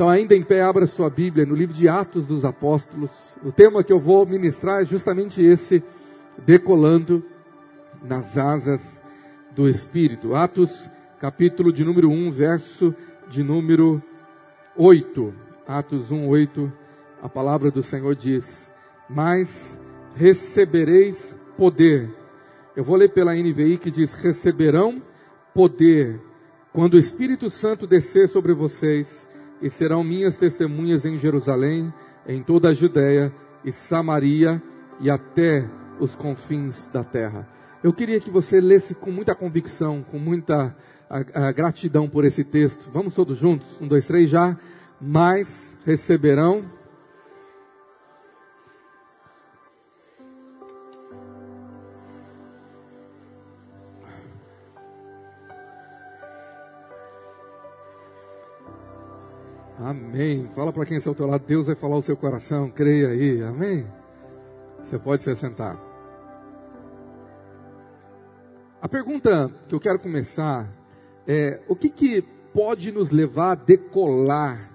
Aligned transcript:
Então, 0.00 0.08
ainda 0.08 0.34
em 0.34 0.42
pé, 0.42 0.62
abra 0.62 0.86
sua 0.86 1.10
Bíblia 1.10 1.44
no 1.44 1.54
livro 1.54 1.74
de 1.74 1.86
Atos 1.86 2.24
dos 2.24 2.42
Apóstolos. 2.42 3.10
O 3.44 3.52
tema 3.52 3.84
que 3.84 3.92
eu 3.92 4.00
vou 4.00 4.24
ministrar 4.24 4.80
é 4.80 4.84
justamente 4.86 5.42
esse: 5.42 5.84
decolando 6.38 7.22
nas 8.02 8.38
asas 8.38 8.98
do 9.54 9.68
Espírito. 9.68 10.34
Atos, 10.34 10.90
capítulo 11.20 11.70
de 11.70 11.84
número 11.84 12.08
1, 12.08 12.30
verso 12.30 12.94
de 13.28 13.42
número 13.42 14.02
8. 14.74 15.34
Atos 15.68 16.10
1, 16.10 16.26
8. 16.26 16.72
A 17.22 17.28
palavra 17.28 17.70
do 17.70 17.82
Senhor 17.82 18.16
diz: 18.16 18.72
Mas 19.06 19.78
recebereis 20.14 21.38
poder. 21.58 22.08
Eu 22.74 22.84
vou 22.84 22.96
ler 22.96 23.10
pela 23.10 23.34
NVI 23.34 23.76
que 23.76 23.90
diz: 23.90 24.14
receberão 24.14 25.02
poder 25.52 26.18
quando 26.72 26.94
o 26.94 26.98
Espírito 26.98 27.50
Santo 27.50 27.86
descer 27.86 28.30
sobre 28.30 28.54
vocês, 28.54 29.28
e 29.60 29.68
serão 29.68 30.02
minhas 30.02 30.38
testemunhas 30.38 31.04
em 31.04 31.18
Jerusalém, 31.18 31.92
em 32.26 32.42
toda 32.42 32.70
a 32.70 32.74
Judéia 32.74 33.32
e 33.64 33.72
Samaria 33.72 34.62
e 35.00 35.10
até 35.10 35.68
os 35.98 36.14
confins 36.14 36.88
da 36.88 37.04
terra. 37.04 37.48
Eu 37.82 37.92
queria 37.92 38.20
que 38.20 38.30
você 38.30 38.60
lesse 38.60 38.94
com 38.94 39.10
muita 39.10 39.34
convicção, 39.34 40.04
com 40.10 40.18
muita 40.18 40.76
a, 41.08 41.48
a 41.48 41.52
gratidão 41.52 42.08
por 42.08 42.24
esse 42.24 42.44
texto. 42.44 42.90
Vamos 42.92 43.14
todos 43.14 43.38
juntos? 43.38 43.68
Um, 43.80 43.88
dois, 43.88 44.06
três, 44.06 44.28
já. 44.28 44.56
Mas 45.00 45.76
receberão 45.84 46.64
Amém. 59.90 60.48
Fala 60.54 60.72
para 60.72 60.86
quem 60.86 60.98
está 60.98 61.10
ao 61.10 61.16
teu 61.16 61.26
lado, 61.26 61.44
Deus 61.44 61.66
vai 61.66 61.74
falar 61.74 61.96
o 61.96 62.02
seu 62.02 62.16
coração, 62.16 62.70
creia 62.70 63.08
aí. 63.08 63.42
Amém. 63.42 63.84
Você 64.84 64.96
pode 64.96 65.24
se 65.24 65.34
sentar. 65.34 65.76
A 68.80 68.88
pergunta 68.88 69.50
que 69.68 69.74
eu 69.74 69.80
quero 69.80 69.98
começar 69.98 70.68
é: 71.26 71.60
o 71.66 71.74
que, 71.74 71.88
que 71.88 72.22
pode 72.54 72.92
nos 72.92 73.10
levar 73.10 73.50
a 73.50 73.54
decolar 73.56 74.70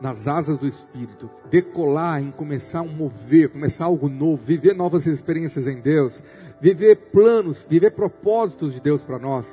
nas 0.00 0.26
asas 0.26 0.56
do 0.56 0.66
Espírito? 0.66 1.28
Decolar 1.50 2.22
em 2.22 2.30
começar 2.30 2.80
a 2.80 2.84
mover, 2.84 3.50
começar 3.50 3.84
algo 3.84 4.08
novo, 4.08 4.42
viver 4.46 4.74
novas 4.74 5.04
experiências 5.04 5.68
em 5.68 5.78
Deus, 5.78 6.22
viver 6.58 7.10
planos, 7.12 7.62
viver 7.68 7.90
propósitos 7.90 8.72
de 8.72 8.80
Deus 8.80 9.02
para 9.02 9.18
nós. 9.18 9.46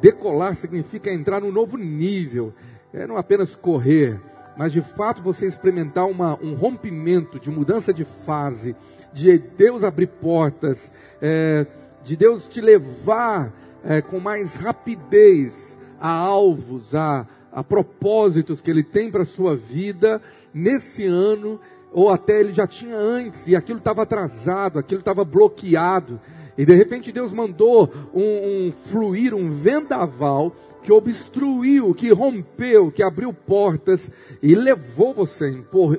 Decolar 0.00 0.56
significa 0.56 1.12
entrar 1.12 1.42
num 1.42 1.52
novo 1.52 1.76
nível, 1.76 2.52
é 2.92 3.06
não 3.06 3.16
apenas 3.16 3.54
correr, 3.54 4.20
mas 4.58 4.72
de 4.72 4.82
fato 4.82 5.22
você 5.22 5.46
experimentar 5.46 6.06
uma, 6.06 6.36
um 6.42 6.54
rompimento, 6.54 7.38
de 7.38 7.48
mudança 7.48 7.94
de 7.94 8.04
fase, 8.04 8.74
de 9.12 9.38
Deus 9.38 9.84
abrir 9.84 10.08
portas, 10.08 10.90
é, 11.22 11.64
de 12.02 12.16
Deus 12.16 12.48
te 12.48 12.60
levar 12.60 13.52
é, 13.84 14.02
com 14.02 14.18
mais 14.18 14.56
rapidez 14.56 15.78
a 16.00 16.10
alvos, 16.10 16.92
a, 16.92 17.24
a 17.52 17.62
propósitos 17.62 18.60
que 18.60 18.68
Ele 18.68 18.82
tem 18.82 19.12
para 19.12 19.22
a 19.22 19.26
sua 19.26 19.54
vida 19.54 20.20
nesse 20.52 21.06
ano, 21.06 21.60
ou 21.92 22.10
até 22.10 22.40
Ele 22.40 22.52
já 22.52 22.66
tinha 22.66 22.96
antes, 22.96 23.46
e 23.46 23.54
aquilo 23.54 23.78
estava 23.78 24.02
atrasado, 24.02 24.76
aquilo 24.76 24.98
estava 24.98 25.24
bloqueado. 25.24 26.20
E 26.56 26.66
de 26.66 26.74
repente 26.74 27.12
Deus 27.12 27.30
mandou 27.32 27.88
um, 28.12 28.22
um 28.22 28.72
fluir, 28.90 29.32
um 29.32 29.52
vendaval 29.52 30.52
que 30.82 30.92
obstruiu, 30.92 31.94
que 31.94 32.10
rompeu, 32.12 32.90
que 32.90 33.02
abriu 33.02 33.32
portas 33.32 34.10
e 34.42 34.54
levou 34.54 35.12
você, 35.12 35.50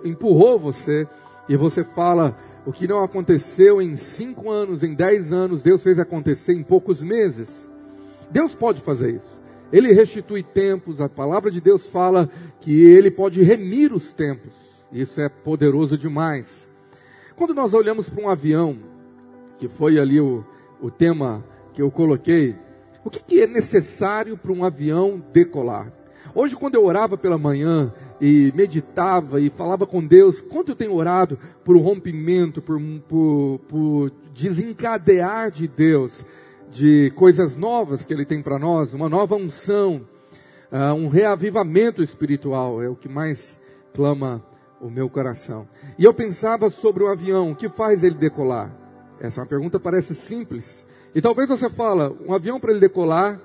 empurrou 0.03 0.59
você, 0.59 1.07
e 1.47 1.55
você 1.55 1.83
fala: 1.83 2.37
o 2.65 2.71
que 2.71 2.87
não 2.87 3.03
aconteceu 3.03 3.81
em 3.81 3.95
cinco 3.95 4.49
anos, 4.49 4.83
em 4.83 4.93
dez 4.93 5.33
anos, 5.33 5.63
Deus 5.63 5.81
fez 5.81 5.97
acontecer 5.99 6.53
em 6.53 6.63
poucos 6.63 7.01
meses. 7.01 7.49
Deus 8.29 8.53
pode 8.53 8.81
fazer 8.81 9.15
isso. 9.15 9.39
Ele 9.71 9.91
restitui 9.91 10.43
tempos, 10.43 10.99
a 10.99 11.07
palavra 11.07 11.51
de 11.51 11.61
Deus 11.61 11.85
fala 11.85 12.29
que 12.59 12.81
ele 12.81 13.11
pode 13.11 13.41
remir 13.41 13.93
os 13.93 14.13
tempos. 14.13 14.53
Isso 14.91 15.21
é 15.21 15.29
poderoso 15.29 15.97
demais. 15.97 16.69
Quando 17.35 17.53
nós 17.53 17.73
olhamos 17.73 18.09
para 18.09 18.23
um 18.23 18.29
avião, 18.29 18.77
que 19.57 19.67
foi 19.67 19.99
ali 19.99 20.19
o, 20.19 20.43
o 20.81 20.89
tema 20.89 21.43
que 21.73 21.81
eu 21.81 21.91
coloquei, 21.91 22.55
o 23.03 23.09
que, 23.09 23.19
que 23.19 23.41
é 23.41 23.47
necessário 23.47 24.37
para 24.37 24.51
um 24.51 24.63
avião 24.63 25.21
decolar? 25.31 25.91
Hoje, 26.35 26.55
quando 26.55 26.75
eu 26.75 26.85
orava 26.85 27.17
pela 27.17 27.37
manhã 27.37 27.91
e 28.21 28.51
meditava 28.55 29.41
e 29.41 29.49
falava 29.49 29.87
com 29.87 30.05
Deus, 30.05 30.39
quanto 30.39 30.71
eu 30.71 30.75
tenho 30.75 30.93
orado 30.93 31.39
por 31.63 31.75
rompimento, 31.77 32.61
por, 32.61 32.79
por, 33.07 33.59
por 33.67 34.11
desencadear 34.33 35.51
de 35.51 35.67
Deus 35.67 36.23
de 36.71 37.11
coisas 37.15 37.55
novas 37.55 38.05
que 38.05 38.13
Ele 38.13 38.25
tem 38.25 38.43
para 38.43 38.59
nós, 38.59 38.93
uma 38.93 39.09
nova 39.09 39.35
unção, 39.35 40.05
uh, 40.71 40.93
um 40.93 41.07
reavivamento 41.07 42.03
espiritual, 42.03 42.81
é 42.81 42.87
o 42.87 42.95
que 42.95 43.09
mais 43.09 43.59
clama 43.93 44.43
o 44.79 44.89
meu 44.89 45.09
coração. 45.09 45.67
E 45.97 46.05
eu 46.05 46.13
pensava 46.13 46.69
sobre 46.69 47.03
o 47.03 47.07
avião, 47.07 47.51
o 47.51 47.55
que 47.55 47.67
faz 47.69 48.03
ele 48.03 48.15
decolar? 48.15 48.71
Essa 49.19 49.39
é 49.39 49.43
uma 49.43 49.49
pergunta 49.49 49.79
parece 49.79 50.15
simples. 50.15 50.87
E 51.13 51.21
talvez 51.21 51.49
você 51.49 51.69
fala, 51.69 52.15
um 52.25 52.33
avião 52.33 52.59
para 52.59 52.71
ele 52.71 52.79
decolar, 52.79 53.39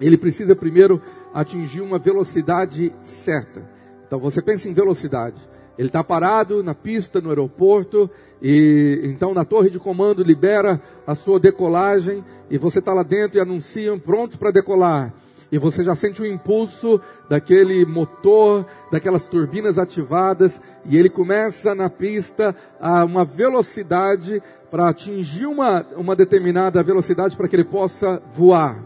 ele 0.00 0.16
precisa 0.16 0.54
primeiro 0.54 1.00
atingir 1.32 1.80
uma 1.80 1.98
velocidade 1.98 2.92
certa. 3.02 3.62
Então 4.06 4.18
você 4.18 4.40
pensa 4.40 4.68
em 4.68 4.72
velocidade. 4.72 5.40
Ele 5.76 5.88
está 5.88 6.04
parado 6.04 6.62
na 6.62 6.74
pista, 6.74 7.20
no 7.20 7.30
aeroporto, 7.30 8.08
e 8.40 9.00
então 9.04 9.34
na 9.34 9.44
torre 9.44 9.70
de 9.70 9.78
comando 9.80 10.22
libera 10.22 10.80
a 11.04 11.16
sua 11.16 11.40
decolagem, 11.40 12.24
e 12.48 12.56
você 12.56 12.78
está 12.78 12.94
lá 12.94 13.02
dentro 13.02 13.38
e 13.38 13.40
anunciam 13.40 13.98
pronto 13.98 14.38
para 14.38 14.52
decolar. 14.52 15.12
E 15.50 15.58
você 15.58 15.82
já 15.82 15.94
sente 15.94 16.22
o 16.22 16.26
impulso 16.26 17.00
daquele 17.28 17.84
motor, 17.84 18.64
daquelas 18.90 19.26
turbinas 19.26 19.78
ativadas, 19.78 20.60
e 20.84 20.96
ele 20.96 21.08
começa 21.08 21.74
na 21.74 21.90
pista 21.90 22.54
a 22.80 23.04
uma 23.04 23.24
velocidade 23.24 24.42
para 24.74 24.88
atingir 24.88 25.46
uma, 25.46 25.86
uma 25.96 26.16
determinada 26.16 26.82
velocidade 26.82 27.36
para 27.36 27.46
que 27.46 27.54
ele 27.54 27.62
possa 27.62 28.20
voar. 28.34 28.84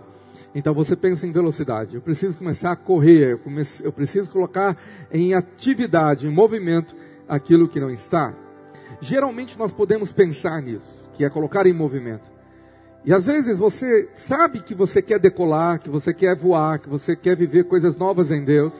Então 0.54 0.74
você 0.74 0.94
pensa 0.94 1.26
em 1.26 1.32
velocidade. 1.32 1.94
Eu 1.94 2.02
preciso 2.02 2.36
começar 2.36 2.72
a 2.72 2.76
correr, 2.76 3.32
eu, 3.32 3.38
comece, 3.38 3.82
eu 3.82 3.90
preciso 3.90 4.28
colocar 4.28 4.76
em 5.10 5.32
atividade, 5.32 6.26
em 6.26 6.30
movimento, 6.30 6.94
aquilo 7.26 7.66
que 7.66 7.80
não 7.80 7.88
está. 7.88 8.34
Geralmente 9.00 9.58
nós 9.58 9.72
podemos 9.72 10.12
pensar 10.12 10.60
nisso, 10.60 10.84
que 11.14 11.24
é 11.24 11.30
colocar 11.30 11.66
em 11.66 11.72
movimento. 11.72 12.30
E 13.02 13.10
às 13.10 13.24
vezes 13.24 13.58
você 13.58 14.10
sabe 14.14 14.60
que 14.60 14.74
você 14.74 15.00
quer 15.00 15.18
decolar, 15.18 15.80
que 15.80 15.88
você 15.88 16.12
quer 16.12 16.36
voar, 16.36 16.80
que 16.80 16.88
você 16.90 17.16
quer 17.16 17.34
viver 17.34 17.64
coisas 17.64 17.96
novas 17.96 18.30
em 18.30 18.44
Deus. 18.44 18.74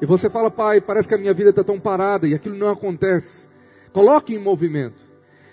E 0.00 0.06
você 0.06 0.30
fala, 0.30 0.50
pai, 0.50 0.80
parece 0.80 1.06
que 1.06 1.14
a 1.14 1.18
minha 1.18 1.34
vida 1.34 1.50
está 1.50 1.62
tão 1.62 1.78
parada 1.78 2.26
e 2.26 2.32
aquilo 2.32 2.56
não 2.56 2.70
acontece. 2.70 3.42
Coloque 3.92 4.34
em 4.34 4.38
movimento. 4.38 5.05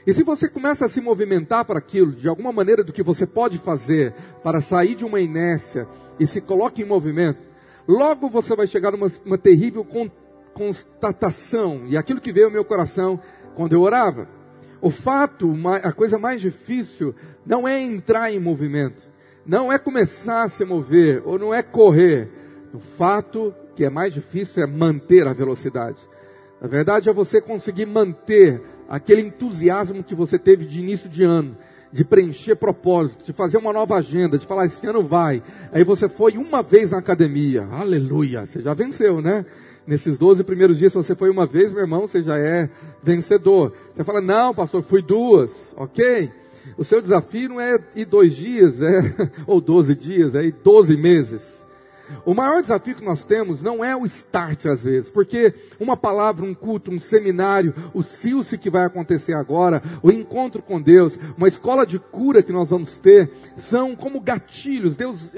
E 0.06 0.14
se 0.14 0.24
você 0.24 0.50
começa 0.50 0.86
a 0.86 0.90
se 0.90 1.00
movimentar 1.00 1.64
para 1.64 1.80
aquilo, 1.80 2.12
de 2.12 2.28
alguma 2.28 2.52
maneira 2.52 2.84
do 2.84 2.92
que 2.92 3.02
você 3.02 3.26
pode 3.26 3.58
fazer 3.58 4.14
para 4.44 4.60
sair 4.60 4.96
de 4.96 5.06
uma 5.06 5.22
inércia 5.22 5.88
e 6.20 6.28
se 6.28 6.42
coloque 6.42 6.82
em 6.82 6.86
movimento, 6.86 7.40
logo 7.88 8.30
você 8.30 8.56
vai 8.56 8.68
chegar 8.68 8.92
numa 8.92 9.10
uma 9.26 9.38
terrível 9.38 9.86
constatação, 10.54 11.84
e 11.88 11.98
aquilo 11.98 12.22
que 12.22 12.32
veio 12.32 12.48
ao 12.48 12.52
meu 12.52 12.66
coração 12.66 13.20
quando 13.56 13.74
eu 13.74 13.82
orava. 13.82 14.28
O 14.82 14.90
fato, 14.90 15.56
a 15.82 15.94
coisa 15.94 16.18
mais 16.20 16.42
difícil, 16.42 17.16
não 17.46 17.66
é 17.66 17.82
entrar 17.82 18.32
em 18.32 18.40
movimento, 18.40 19.02
não 19.46 19.72
é 19.72 19.80
começar 19.80 20.44
a 20.44 20.50
se 20.50 20.66
mover, 20.66 21.22
ou 21.26 21.40
não 21.40 21.54
é 21.54 21.64
correr. 21.64 22.30
O 22.74 22.80
fato 22.80 23.54
que 23.76 23.86
é 23.86 23.90
mais 23.90 24.14
difícil 24.14 24.62
é 24.62 24.68
manter 24.68 25.26
a 25.28 25.34
velocidade. 25.34 26.00
Na 26.62 26.68
verdade, 26.68 27.10
é 27.10 27.14
você 27.14 27.40
conseguir 27.40 27.86
manter 27.86 28.62
aquele 28.94 29.22
entusiasmo 29.22 30.04
que 30.04 30.14
você 30.14 30.38
teve 30.38 30.66
de 30.66 30.80
início 30.80 31.10
de 31.10 31.24
ano, 31.24 31.58
de 31.92 32.06
preencher 32.06 32.56
propósito, 32.56 33.26
de 33.26 33.34
fazer 33.34 33.58
uma 33.58 33.74
nova 33.74 33.96
agenda, 33.96 34.38
de 34.38 34.46
falar, 34.46 34.68
esse 34.68 34.86
ano 34.86 35.04
vai. 35.04 35.42
Aí 35.72 35.84
você 35.84 36.08
foi 36.08 36.38
uma 36.38 36.62
vez 36.62 36.92
na 36.92 37.00
academia, 37.00 37.68
aleluia, 37.72 38.46
você 38.46 38.62
já 38.62 38.76
venceu, 38.76 39.20
né? 39.20 39.48
Nesses 39.88 40.20
12 40.20 40.44
primeiros 40.44 40.78
dias, 40.78 40.92
se 40.92 40.98
você 40.98 41.16
foi 41.16 41.32
uma 41.32 41.48
vez, 41.48 41.72
meu 41.72 41.82
irmão, 41.82 42.02
você 42.02 42.22
já 42.22 42.38
é 42.38 42.70
vencedor. 43.02 43.74
Você 43.96 44.04
fala, 44.04 44.22
não, 44.22 44.54
pastor, 44.54 44.84
fui 44.84 45.02
duas, 45.02 45.52
ok? 45.76 46.32
O 46.78 46.84
seu 46.84 47.02
desafio 47.02 47.50
não 47.50 47.60
é 47.60 47.80
ir 47.96 48.06
dois 48.06 48.36
dias, 48.36 48.80
é, 48.80 49.02
ou 49.48 49.60
12 49.60 49.96
dias, 49.96 50.36
é 50.36 50.44
ir 50.44 50.56
12 50.64 50.96
meses. 50.96 51.63
O 52.26 52.34
maior 52.34 52.62
desafio 52.62 52.96
que 52.96 53.04
nós 53.04 53.24
temos 53.24 53.62
não 53.62 53.84
é 53.84 53.96
o 53.96 54.06
start 54.06 54.66
às 54.66 54.84
vezes, 54.84 55.10
porque 55.10 55.54
uma 55.80 55.98
palavra, 55.98 56.46
um 56.46 56.54
culto, 56.54 56.92
um 56.92 57.00
seminário, 57.00 57.74
o 57.94 58.04
silce 58.04 58.58
que 58.58 58.70
vai 58.70 58.86
acontecer 58.86 59.34
agora, 59.34 59.82
o 60.02 60.12
encontro 60.12 60.62
com 60.62 60.82
Deus, 60.82 61.18
uma 61.38 61.48
escola 61.48 61.86
de 61.86 62.00
cura 62.00 62.44
que 62.44 62.52
nós 62.52 62.70
vamos 62.70 62.98
ter, 62.98 63.32
são 63.56 63.96
como 63.96 64.20
gatilhos. 64.20 64.96
Deus 64.96 65.32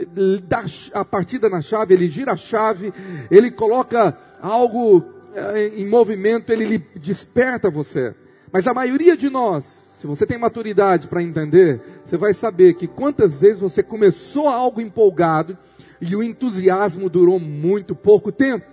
dá 0.48 0.64
a 0.94 1.06
partida 1.06 1.50
na 1.50 1.62
chave, 1.62 1.94
ele 1.94 2.10
gira 2.10 2.34
a 2.34 2.38
chave, 2.38 2.94
ele 3.30 3.52
coloca 3.52 4.18
algo 4.42 5.04
eh, 5.34 5.74
em 5.76 5.88
movimento, 5.88 6.52
ele 6.52 6.78
desperta 6.96 7.70
você. 7.70 8.14
Mas 8.52 8.68
a 8.68 8.74
maioria 8.74 9.18
de 9.18 9.30
nós, 9.30 9.66
se 10.00 10.08
você 10.08 10.26
tem 10.26 10.38
maturidade 10.38 11.08
para 11.08 11.22
entender, 11.22 11.82
você 12.06 12.16
vai 12.16 12.34
saber 12.34 12.76
que 12.76 12.88
quantas 12.88 13.40
vezes 13.40 13.60
você 13.60 13.82
começou 13.82 14.48
algo 14.48 14.80
empolgado 14.80 15.58
e 16.02 16.16
o 16.16 16.24
entusiasmo 16.24 17.10
durou 17.10 17.40
muito 17.40 17.96
pouco 17.96 18.32
tempo. 18.32 18.66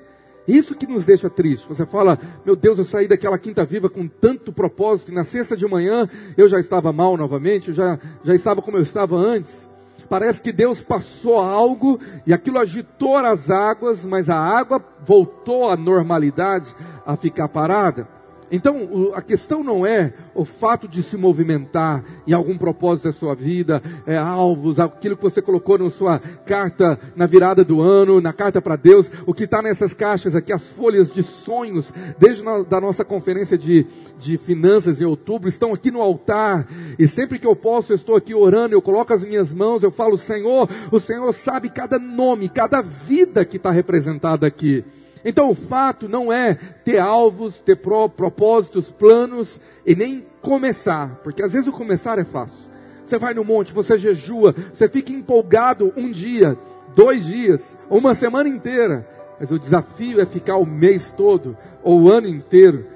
Isso 0.46 0.74
que 0.74 0.86
nos 0.86 1.04
deixa 1.04 1.30
triste. 1.30 1.68
Você 1.68 1.86
fala, 1.86 2.18
meu 2.44 2.56
Deus, 2.56 2.78
eu 2.78 2.84
saí 2.84 3.06
daquela 3.06 3.38
quinta 3.38 3.64
viva 3.64 3.88
com 3.88 4.08
tanto 4.08 4.52
propósito, 4.52 5.12
e 5.12 5.14
na 5.14 5.24
sexta 5.24 5.56
de 5.56 5.66
manhã 5.66 6.08
eu 6.36 6.48
já 6.48 6.58
estava 6.58 6.92
mal 6.92 7.16
novamente, 7.16 7.68
eu 7.68 7.74
já, 7.74 7.98
já 8.24 8.34
estava 8.34 8.60
como 8.60 8.76
eu 8.76 8.82
estava 8.82 9.16
antes. 9.16 9.70
Parece 10.08 10.42
que 10.42 10.52
Deus 10.52 10.82
passou 10.82 11.38
algo 11.40 11.98
e 12.26 12.34
aquilo 12.34 12.58
agitou 12.58 13.16
as 13.16 13.50
águas, 13.50 14.04
mas 14.04 14.28
a 14.28 14.36
água 14.36 14.84
voltou 15.06 15.70
à 15.70 15.76
normalidade, 15.76 16.74
a 17.06 17.16
ficar 17.16 17.48
parada. 17.48 18.06
Então, 18.52 19.12
a 19.14 19.22
questão 19.22 19.64
não 19.64 19.86
é 19.86 20.12
o 20.34 20.44
fato 20.44 20.86
de 20.86 21.02
se 21.02 21.16
movimentar 21.16 22.04
em 22.26 22.34
algum 22.34 22.58
propósito 22.58 23.04
da 23.04 23.12
sua 23.12 23.34
vida, 23.34 23.82
é, 24.06 24.18
alvos, 24.18 24.78
aquilo 24.78 25.16
que 25.16 25.22
você 25.22 25.40
colocou 25.40 25.78
na 25.78 25.88
sua 25.88 26.18
carta 26.44 27.00
na 27.16 27.24
virada 27.24 27.64
do 27.64 27.80
ano, 27.80 28.20
na 28.20 28.30
carta 28.30 28.60
para 28.60 28.76
Deus, 28.76 29.10
o 29.26 29.32
que 29.32 29.44
está 29.44 29.62
nessas 29.62 29.94
caixas 29.94 30.34
aqui, 30.34 30.52
as 30.52 30.64
folhas 30.64 31.10
de 31.10 31.22
sonhos, 31.22 31.90
desde 32.18 32.46
a 32.46 32.62
da 32.62 32.78
nossa 32.78 33.06
conferência 33.06 33.56
de, 33.56 33.86
de 34.18 34.36
finanças 34.36 35.00
em 35.00 35.06
outubro, 35.06 35.48
estão 35.48 35.72
aqui 35.72 35.90
no 35.90 36.02
altar, 36.02 36.68
e 36.98 37.08
sempre 37.08 37.38
que 37.38 37.46
eu 37.46 37.56
posso, 37.56 37.92
eu 37.92 37.96
estou 37.96 38.16
aqui 38.16 38.34
orando, 38.34 38.74
eu 38.74 38.82
coloco 38.82 39.14
as 39.14 39.24
minhas 39.24 39.50
mãos, 39.50 39.82
eu 39.82 39.90
falo, 39.90 40.18
Senhor, 40.18 40.68
o 40.90 41.00
Senhor 41.00 41.32
sabe 41.32 41.70
cada 41.70 41.98
nome, 41.98 42.50
cada 42.50 42.82
vida 42.82 43.46
que 43.46 43.56
está 43.56 43.70
representada 43.70 44.46
aqui. 44.46 44.84
Então 45.24 45.50
o 45.50 45.54
fato 45.54 46.08
não 46.08 46.32
é 46.32 46.54
ter 46.84 46.98
alvos, 46.98 47.58
ter 47.58 47.76
propósitos, 47.76 48.90
planos 48.90 49.60
e 49.86 49.94
nem 49.94 50.26
começar, 50.40 51.20
porque 51.22 51.42
às 51.42 51.52
vezes 51.52 51.68
o 51.68 51.72
começar 51.72 52.18
é 52.18 52.24
fácil. 52.24 52.70
Você 53.06 53.18
vai 53.18 53.34
no 53.34 53.44
monte, 53.44 53.72
você 53.72 53.98
jejua, 53.98 54.54
você 54.72 54.88
fica 54.88 55.12
empolgado 55.12 55.92
um 55.96 56.10
dia, 56.10 56.56
dois 56.94 57.24
dias, 57.24 57.76
uma 57.88 58.14
semana 58.14 58.48
inteira, 58.48 59.06
mas 59.38 59.50
o 59.50 59.58
desafio 59.58 60.20
é 60.20 60.26
ficar 60.26 60.56
o 60.56 60.66
mês 60.66 61.10
todo 61.10 61.56
ou 61.82 62.02
o 62.02 62.10
ano 62.10 62.28
inteiro. 62.28 62.86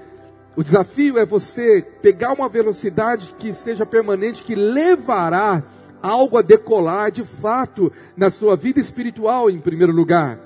O 0.56 0.62
desafio 0.62 1.19
é 1.19 1.26
você 1.26 1.84
pegar 2.00 2.32
uma 2.32 2.49
velocidade 2.49 3.34
que 3.38 3.52
seja 3.52 3.84
permanente, 3.84 4.43
que 4.43 4.55
levará 4.55 5.62
algo 6.02 6.38
a 6.38 6.43
decolar 6.43 7.11
de 7.11 7.25
fato 7.25 7.93
na 8.17 8.31
sua 8.31 8.56
vida 8.56 8.81
espiritual 8.81 9.50
em 9.50 9.61
primeiro 9.61 9.93
lugar. 9.93 10.45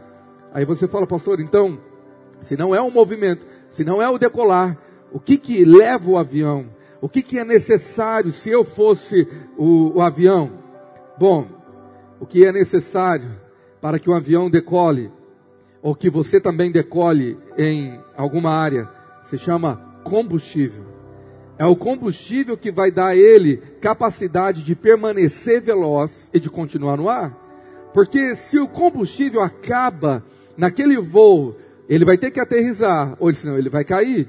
Aí 0.53 0.65
você 0.65 0.89
fala, 0.89 1.07
pastor, 1.07 1.41
então, 1.41 1.79
se 2.43 2.57
não 2.57 2.75
é 2.75 2.81
um 2.81 2.91
movimento, 2.91 3.47
se 3.71 3.85
não 3.85 4.03
é 4.03 4.09
o 4.09 4.19
decolar, 4.19 4.77
o 5.13 5.21
que 5.21 5.37
que 5.37 5.65
leva 5.65 6.11
o 6.11 6.19
avião? 6.19 6.67
O 7.01 7.09
que 7.09 7.23
que 7.23 7.39
é 7.39 7.45
necessário 7.45 8.33
se 8.33 8.51
eu 8.51 8.65
fosse 8.65 9.27
o, 9.57 9.97
o 9.97 10.01
avião? 10.03 10.53
Bom, 11.19 11.47
o 12.21 12.27
que 12.27 12.45
é 12.45 12.53
necessário 12.53 13.31
para 13.81 13.99
que 13.99 14.11
o 14.11 14.15
avião 14.15 14.51
decole, 14.51 15.11
ou 15.83 15.95
que 15.95 16.11
você 16.11 16.39
também 16.39 16.71
decole 16.71 17.39
em 17.57 17.99
alguma 18.17 18.51
área, 18.51 18.89
se 19.25 19.39
chama 19.39 19.77
combustível. 20.05 20.85
É 21.59 21.65
o 21.65 21.77
combustível 21.77 22.57
que 22.57 22.71
vai 22.71 22.91
dar 22.91 23.09
a 23.09 23.17
ele 23.17 23.59
capacidade 23.81 24.63
de 24.63 24.75
permanecer 24.75 25.61
veloz 25.61 26.29
e 26.33 26.41
de 26.41 26.51
continuar 26.51 26.97
no 26.97 27.09
ar. 27.09 27.37
Porque 27.93 28.35
se 28.35 28.59
o 28.59 28.69
combustível 28.69 29.41
acaba 29.41 30.23
naquele 30.61 31.01
voo, 31.01 31.57
ele 31.89 32.05
vai 32.05 32.19
ter 32.19 32.31
que 32.31 32.39
aterrizar, 32.39 33.17
ou 33.19 33.35
senão 33.35 33.57
ele 33.57 33.71
vai 33.71 33.83
cair. 33.83 34.29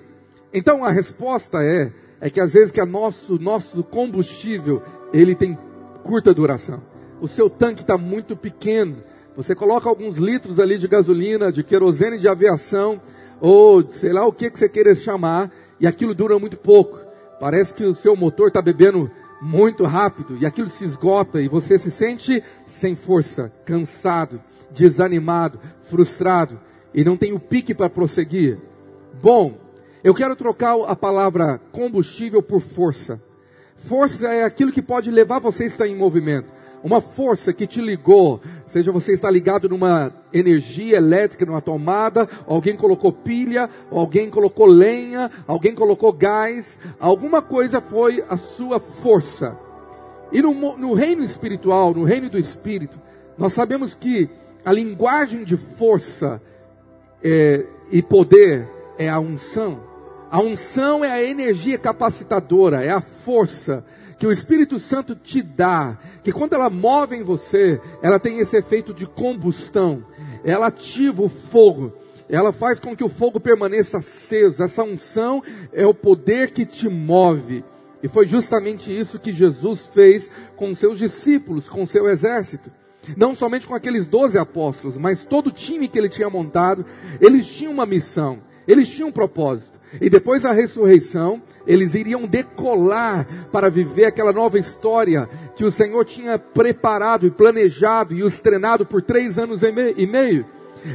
Então 0.53 0.85
a 0.85 0.89
resposta 0.89 1.61
é, 1.61 1.91
é 2.21 2.29
que 2.29 2.39
às 2.39 2.53
vezes 2.53 2.71
que 2.71 2.79
a 2.79 2.85
nosso, 2.85 3.37
nosso 3.37 3.83
combustível, 3.83 4.81
ele 5.11 5.35
tem 5.35 5.57
curta 6.03 6.33
duração. 6.33 6.81
O 7.19 7.27
seu 7.27 7.49
tanque 7.49 7.81
está 7.81 7.97
muito 7.97 8.33
pequeno. 8.37 9.03
Você 9.35 9.53
coloca 9.53 9.89
alguns 9.89 10.17
litros 10.17 10.57
ali 10.57 10.77
de 10.77 10.87
gasolina, 10.87 11.51
de 11.51 11.63
querosene 11.63 12.17
de 12.17 12.29
aviação, 12.29 13.01
ou 13.41 13.85
sei 13.89 14.13
lá 14.13 14.25
o 14.25 14.31
que, 14.31 14.49
que 14.49 14.57
você 14.57 14.69
queira 14.69 14.95
chamar, 14.95 15.51
e 15.81 15.85
aquilo 15.85 16.15
dura 16.15 16.39
muito 16.39 16.55
pouco. 16.55 16.97
Parece 17.41 17.73
que 17.73 17.83
o 17.83 17.93
seu 17.93 18.15
motor 18.15 18.47
está 18.47 18.61
bebendo 18.61 19.11
muito 19.41 19.83
rápido, 19.83 20.37
e 20.39 20.45
aquilo 20.45 20.69
se 20.69 20.85
esgota, 20.85 21.41
e 21.41 21.49
você 21.49 21.77
se 21.77 21.91
sente 21.91 22.41
sem 22.67 22.95
força, 22.95 23.51
cansado 23.65 24.39
desanimado, 24.73 25.59
frustrado 25.83 26.59
e 26.93 27.03
não 27.03 27.17
tem 27.17 27.33
o 27.33 27.39
pique 27.39 27.73
para 27.73 27.89
prosseguir? 27.89 28.57
Bom, 29.21 29.57
eu 30.03 30.15
quero 30.15 30.35
trocar 30.35 30.75
a 30.87 30.95
palavra 30.95 31.61
combustível 31.71 32.41
por 32.41 32.59
força. 32.59 33.21
Força 33.75 34.27
é 34.27 34.43
aquilo 34.43 34.71
que 34.71 34.81
pode 34.81 35.11
levar 35.11 35.39
você 35.39 35.63
a 35.63 35.67
estar 35.67 35.87
em 35.87 35.95
movimento. 35.95 36.47
Uma 36.83 36.99
força 36.99 37.53
que 37.53 37.67
te 37.67 37.79
ligou, 37.79 38.41
seja 38.65 38.91
você 38.91 39.13
está 39.13 39.29
ligado 39.29 39.69
numa 39.69 40.11
energia 40.33 40.97
elétrica, 40.97 41.45
numa 41.45 41.61
tomada, 41.61 42.27
alguém 42.47 42.75
colocou 42.75 43.11
pilha, 43.11 43.69
alguém 43.91 44.31
colocou 44.31 44.65
lenha, 44.65 45.29
alguém 45.47 45.75
colocou 45.75 46.11
gás, 46.11 46.79
alguma 46.99 47.39
coisa 47.39 47.79
foi 47.79 48.23
a 48.27 48.35
sua 48.35 48.79
força. 48.79 49.55
E 50.31 50.41
no, 50.41 50.53
no 50.75 50.93
reino 50.93 51.23
espiritual, 51.23 51.93
no 51.93 52.03
reino 52.03 52.29
do 52.29 52.39
espírito, 52.39 52.97
nós 53.37 53.53
sabemos 53.53 53.93
que 53.93 54.27
a 54.63 54.71
linguagem 54.71 55.43
de 55.43 55.57
força 55.57 56.41
é, 57.23 57.65
e 57.91 58.01
poder 58.01 58.67
é 58.97 59.09
a 59.09 59.19
unção. 59.19 59.81
A 60.29 60.39
unção 60.39 61.03
é 61.03 61.11
a 61.11 61.23
energia 61.23 61.77
capacitadora, 61.77 62.83
é 62.83 62.89
a 62.89 63.01
força 63.01 63.85
que 64.17 64.27
o 64.27 64.31
Espírito 64.31 64.79
Santo 64.79 65.15
te 65.15 65.41
dá, 65.41 65.97
que 66.23 66.31
quando 66.31 66.53
ela 66.53 66.69
move 66.69 67.15
em 67.15 67.23
você, 67.23 67.81
ela 68.03 68.19
tem 68.19 68.39
esse 68.39 68.55
efeito 68.55 68.93
de 68.93 69.07
combustão, 69.07 70.05
ela 70.43 70.67
ativa 70.67 71.23
o 71.23 71.27
fogo, 71.27 71.91
ela 72.29 72.53
faz 72.53 72.79
com 72.79 72.95
que 72.95 73.03
o 73.03 73.09
fogo 73.09 73.39
permaneça 73.39 73.97
aceso. 73.97 74.63
Essa 74.63 74.83
unção 74.83 75.43
é 75.73 75.85
o 75.85 75.93
poder 75.93 76.51
que 76.51 76.65
te 76.65 76.87
move. 76.87 77.65
E 78.01 78.07
foi 78.07 78.25
justamente 78.25 78.97
isso 78.97 79.19
que 79.19 79.33
Jesus 79.33 79.85
fez 79.87 80.31
com 80.55 80.73
seus 80.73 80.97
discípulos, 80.97 81.67
com 81.67 81.85
seu 81.85 82.07
exército. 82.07 82.71
Não 83.15 83.35
somente 83.35 83.65
com 83.65 83.73
aqueles 83.73 84.05
doze 84.05 84.37
apóstolos, 84.37 84.97
mas 84.97 85.23
todo 85.23 85.47
o 85.47 85.51
time 85.51 85.87
que 85.87 85.97
ele 85.97 86.09
tinha 86.09 86.29
montado, 86.29 86.85
eles 87.19 87.47
tinham 87.47 87.73
uma 87.73 87.85
missão, 87.85 88.39
eles 88.67 88.89
tinham 88.89 89.09
um 89.09 89.11
propósito. 89.11 89.79
E 89.99 90.09
depois 90.09 90.43
da 90.43 90.53
ressurreição, 90.53 91.41
eles 91.67 91.93
iriam 91.95 92.25
decolar 92.25 93.27
para 93.51 93.69
viver 93.69 94.05
aquela 94.05 94.31
nova 94.31 94.57
história 94.57 95.27
que 95.55 95.65
o 95.65 95.71
Senhor 95.71 96.05
tinha 96.05 96.39
preparado 96.39 97.27
e 97.27 97.31
planejado 97.31 98.13
e 98.13 98.23
os 98.23 98.39
treinado 98.39 98.85
por 98.85 99.01
três 99.01 99.37
anos 99.37 99.61
e 99.63 100.07
meio. 100.07 100.45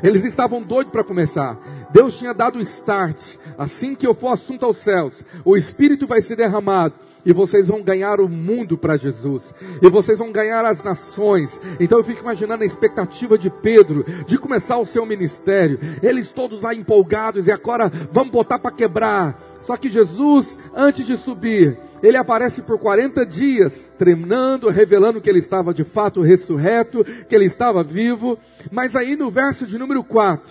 Eles 0.02 0.24
estavam 0.24 0.62
doidos 0.62 0.90
para 0.90 1.04
começar. 1.04 1.58
Deus 1.92 2.18
tinha 2.18 2.32
dado 2.32 2.58
o 2.58 2.62
start. 2.62 3.20
Assim 3.58 3.94
que 3.94 4.06
eu 4.06 4.14
for 4.14 4.32
assunto 4.32 4.64
aos 4.64 4.78
céus, 4.78 5.14
o 5.44 5.56
Espírito 5.56 6.06
vai 6.06 6.20
ser 6.20 6.36
derramado 6.36 6.94
e 7.26 7.32
vocês 7.32 7.66
vão 7.66 7.82
ganhar 7.82 8.20
o 8.20 8.28
mundo 8.28 8.78
para 8.78 8.96
Jesus, 8.96 9.52
e 9.82 9.90
vocês 9.90 10.16
vão 10.16 10.30
ganhar 10.30 10.64
as 10.64 10.82
nações. 10.82 11.60
Então 11.80 11.98
eu 11.98 12.04
fico 12.04 12.20
imaginando 12.20 12.62
a 12.62 12.66
expectativa 12.66 13.36
de 13.36 13.50
Pedro 13.50 14.06
de 14.26 14.38
começar 14.38 14.78
o 14.78 14.86
seu 14.86 15.04
ministério, 15.04 15.80
eles 16.00 16.30
todos 16.30 16.62
lá 16.62 16.72
empolgados, 16.72 17.48
e 17.48 17.52
agora 17.52 17.90
vamos 18.12 18.30
botar 18.30 18.60
para 18.60 18.70
quebrar. 18.70 19.42
Só 19.60 19.76
que 19.76 19.90
Jesus, 19.90 20.56
antes 20.72 21.04
de 21.04 21.16
subir, 21.16 21.76
ele 22.00 22.16
aparece 22.16 22.62
por 22.62 22.78
40 22.78 23.26
dias, 23.26 23.92
treinando, 23.98 24.68
revelando 24.68 25.20
que 25.20 25.28
ele 25.28 25.40
estava 25.40 25.74
de 25.74 25.82
fato 25.82 26.20
ressurreto, 26.20 27.04
que 27.28 27.34
ele 27.34 27.46
estava 27.46 27.82
vivo. 27.82 28.38
Mas 28.70 28.94
aí 28.94 29.16
no 29.16 29.28
verso 29.28 29.66
de 29.66 29.76
número 29.76 30.04
4, 30.04 30.44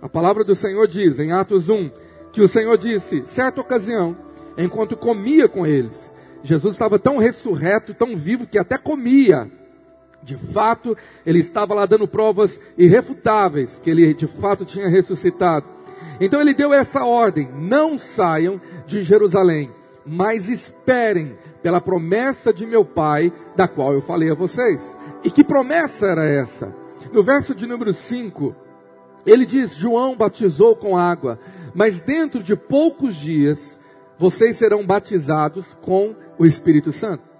a 0.00 0.08
palavra 0.08 0.42
do 0.42 0.54
Senhor 0.54 0.88
diz, 0.88 1.18
em 1.18 1.32
Atos 1.32 1.68
1, 1.68 1.90
que 2.32 2.40
o 2.40 2.48
Senhor 2.48 2.78
disse, 2.78 3.22
certa 3.26 3.60
ocasião, 3.60 4.16
enquanto 4.56 4.96
comia 4.96 5.48
com 5.48 5.66
eles, 5.66 6.13
Jesus 6.44 6.74
estava 6.74 6.98
tão 6.98 7.16
ressurreto, 7.16 7.94
tão 7.94 8.14
vivo, 8.14 8.46
que 8.46 8.58
até 8.58 8.76
comia. 8.76 9.50
De 10.22 10.36
fato, 10.36 10.96
ele 11.24 11.40
estava 11.40 11.74
lá 11.74 11.86
dando 11.86 12.06
provas 12.06 12.60
irrefutáveis 12.76 13.80
que 13.82 13.90
ele 13.90 14.12
de 14.12 14.26
fato 14.26 14.64
tinha 14.64 14.88
ressuscitado. 14.88 15.66
Então 16.20 16.40
ele 16.40 16.54
deu 16.54 16.72
essa 16.72 17.04
ordem: 17.04 17.48
não 17.58 17.98
saiam 17.98 18.60
de 18.86 19.02
Jerusalém, 19.02 19.70
mas 20.04 20.48
esperem 20.48 21.36
pela 21.62 21.80
promessa 21.80 22.52
de 22.52 22.66
meu 22.66 22.84
Pai, 22.84 23.32
da 23.56 23.66
qual 23.66 23.94
eu 23.94 24.02
falei 24.02 24.30
a 24.30 24.34
vocês. 24.34 24.96
E 25.24 25.30
que 25.30 25.42
promessa 25.42 26.06
era 26.06 26.26
essa? 26.26 26.74
No 27.10 27.22
verso 27.22 27.54
de 27.54 27.66
número 27.66 27.94
5, 27.94 28.54
ele 29.26 29.46
diz: 29.46 29.74
João 29.74 30.14
batizou 30.14 30.76
com 30.76 30.96
água, 30.96 31.38
mas 31.74 32.00
dentro 32.00 32.42
de 32.42 32.54
poucos 32.54 33.16
dias 33.16 33.78
vocês 34.18 34.56
serão 34.56 34.86
batizados 34.86 35.66
com 35.82 36.14
o 36.38 36.46
Espírito 36.46 36.92
Santo. 36.92 37.34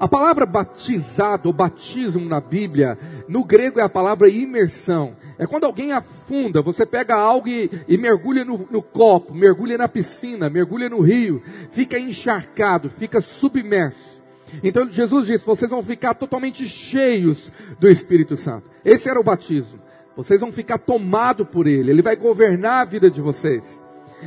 A 0.00 0.08
palavra 0.08 0.44
batizado 0.44 1.48
ou 1.48 1.52
batismo 1.52 2.28
na 2.28 2.40
Bíblia, 2.40 2.98
no 3.28 3.44
grego 3.44 3.78
é 3.78 3.82
a 3.82 3.88
palavra 3.88 4.28
imersão. 4.28 5.16
É 5.38 5.46
quando 5.46 5.64
alguém 5.64 5.92
afunda, 5.92 6.60
você 6.60 6.84
pega 6.84 7.14
algo 7.14 7.46
e, 7.46 7.70
e 7.86 7.96
mergulha 7.96 8.44
no, 8.44 8.66
no, 8.70 8.82
copo, 8.82 9.32
mergulha 9.32 9.78
na 9.78 9.86
piscina, 9.86 10.50
mergulha 10.50 10.88
no 10.88 11.00
rio, 11.00 11.42
fica 11.70 11.98
encharcado, 11.98 12.90
fica 12.90 13.20
submerso. 13.20 14.22
Então 14.62 14.90
Jesus 14.90 15.26
disse: 15.26 15.46
vocês 15.46 15.70
vão 15.70 15.82
ficar 15.82 16.14
totalmente 16.14 16.68
cheios 16.68 17.52
do 17.78 17.88
Espírito 17.88 18.36
Santo. 18.36 18.68
Esse 18.84 19.08
era 19.08 19.20
o 19.20 19.24
batismo. 19.24 19.78
Vocês 20.16 20.40
vão 20.40 20.50
ficar 20.50 20.78
tomados 20.78 21.46
por 21.46 21.66
Ele, 21.66 21.90
Ele 21.90 22.02
vai 22.02 22.16
governar 22.16 22.80
a 22.80 22.84
vida 22.84 23.10
de 23.10 23.20
vocês. 23.20 23.82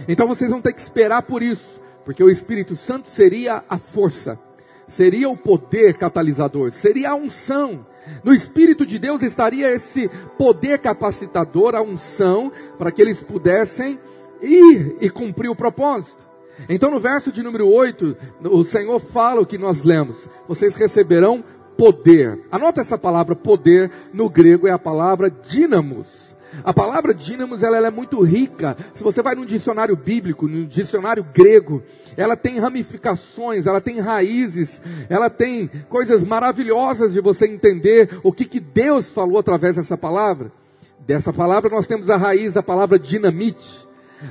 Então 0.08 0.28
vocês 0.28 0.52
vão 0.52 0.62
ter 0.62 0.74
que 0.74 0.82
esperar 0.82 1.24
por 1.24 1.42
isso, 1.42 1.79
porque 2.10 2.24
o 2.24 2.30
Espírito 2.32 2.76
Santo 2.76 3.08
seria 3.08 3.64
a 3.70 3.78
força, 3.78 4.40
seria 4.88 5.30
o 5.30 5.38
poder 5.38 5.96
catalisador, 5.96 6.72
seria 6.72 7.12
a 7.12 7.16
unção 7.16 7.86
no 8.24 8.34
Espírito 8.34 8.84
de 8.84 8.98
Deus 8.98 9.22
estaria 9.22 9.70
esse 9.70 10.10
poder 10.36 10.80
capacitador, 10.80 11.76
a 11.76 11.84
unção, 11.84 12.52
para 12.80 12.92
que 12.92 13.00
eles 13.00 13.22
pudessem 13.22 14.00
ir 14.42 14.98
e 15.00 15.08
cumprir 15.08 15.50
o 15.50 15.56
propósito. 15.56 16.28
Então, 16.68 16.90
no 16.90 17.00
verso 17.00 17.32
de 17.32 17.44
número 17.44 17.68
8, 17.68 18.18
o 18.46 18.64
Senhor 18.64 19.00
fala 19.00 19.42
o 19.42 19.46
que 19.46 19.60
nós 19.60 19.84
lemos: 19.84 20.28
vocês 20.48 20.74
receberão 20.74 21.44
poder. 21.78 22.40
Anota 22.52 22.82
essa 22.82 22.98
palavra 22.98 23.36
poder, 23.36 23.92
no 24.12 24.28
grego 24.28 24.68
é 24.68 24.72
a 24.72 24.80
palavra 24.80 25.30
dínamos. 25.30 26.29
A 26.64 26.74
palavra 26.74 27.14
dínamos 27.14 27.64
ela, 27.64 27.78
ela, 27.78 27.88
é 27.88 27.92
muito 27.92 28.22
rica. 28.22 28.76
Se 28.96 29.04
você 29.04 29.22
vai 29.22 29.36
num 29.36 29.46
dicionário 29.46 29.96
bíblico, 29.96 30.48
no 30.48 30.66
dicionário 30.66 31.24
grego, 31.24 31.84
ela 32.18 32.36
tem 32.36 32.60
ramificações, 32.60 33.68
ela 33.68 33.80
tem 33.80 34.00
raízes, 34.00 34.82
ela 35.10 35.30
tem 35.30 35.70
coisas 35.88 36.24
maravilhosas 36.24 37.14
de 37.14 37.22
você 37.22 37.46
entender 37.46 38.20
o 38.24 38.32
que, 38.32 38.46
que 38.46 38.60
Deus 38.60 39.10
falou 39.10 39.38
através 39.40 39.76
dessa 39.76 39.98
palavra. 39.98 40.52
Dessa 41.00 41.32
palavra 41.32 41.70
nós 41.70 41.88
temos 41.88 42.10
a 42.10 42.18
raiz 42.18 42.54
da 42.54 42.64
palavra 42.64 43.00
dinamite. 43.00 43.88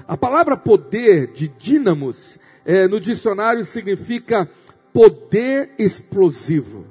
A 0.07 0.17
palavra 0.17 0.57
poder 0.57 1.29
de 1.33 1.49
dínamos 1.49 2.39
é, 2.65 2.87
no 2.87 3.01
dicionário 3.01 3.65
significa 3.65 4.49
poder 4.93 5.71
explosivo. 5.79 6.85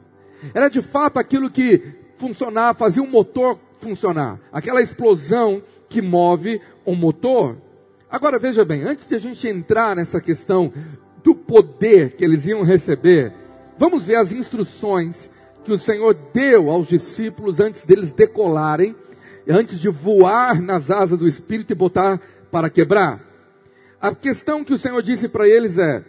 Era 0.53 0.69
de 0.69 0.81
fato 0.81 1.19
aquilo 1.19 1.49
que 1.49 1.81
funcionava, 2.17 2.77
fazia 2.77 3.03
um 3.03 3.07
motor 3.07 3.59
funcionar. 3.79 4.39
Aquela 4.51 4.81
explosão 4.81 5.61
que 5.89 6.01
move 6.01 6.61
o 6.85 6.95
motor. 6.95 7.57
Agora 8.09 8.39
veja 8.39 8.63
bem, 8.63 8.83
antes 8.83 9.07
de 9.07 9.15
a 9.15 9.19
gente 9.19 9.47
entrar 9.47 9.95
nessa 9.95 10.21
questão 10.21 10.71
do 11.23 11.35
poder 11.35 12.11
que 12.11 12.23
eles 12.23 12.45
iam 12.45 12.63
receber, 12.63 13.33
vamos 13.77 14.07
ver 14.07 14.15
as 14.15 14.31
instruções 14.31 15.29
que 15.63 15.71
o 15.71 15.77
Senhor 15.77 16.15
deu 16.33 16.69
aos 16.69 16.87
discípulos 16.87 17.59
antes 17.59 17.85
deles 17.85 18.13
decolarem, 18.13 18.95
antes 19.47 19.79
de 19.79 19.89
voar 19.89 20.61
nas 20.61 20.89
asas 20.89 21.19
do 21.19 21.27
Espírito 21.27 21.73
e 21.73 21.75
botar 21.75 22.21
para 22.49 22.69
quebrar. 22.69 23.21
A 23.99 24.13
questão 24.15 24.63
que 24.63 24.73
o 24.73 24.77
Senhor 24.77 25.01
disse 25.01 25.27
para 25.27 25.47
eles 25.47 25.77
é: 25.77 26.03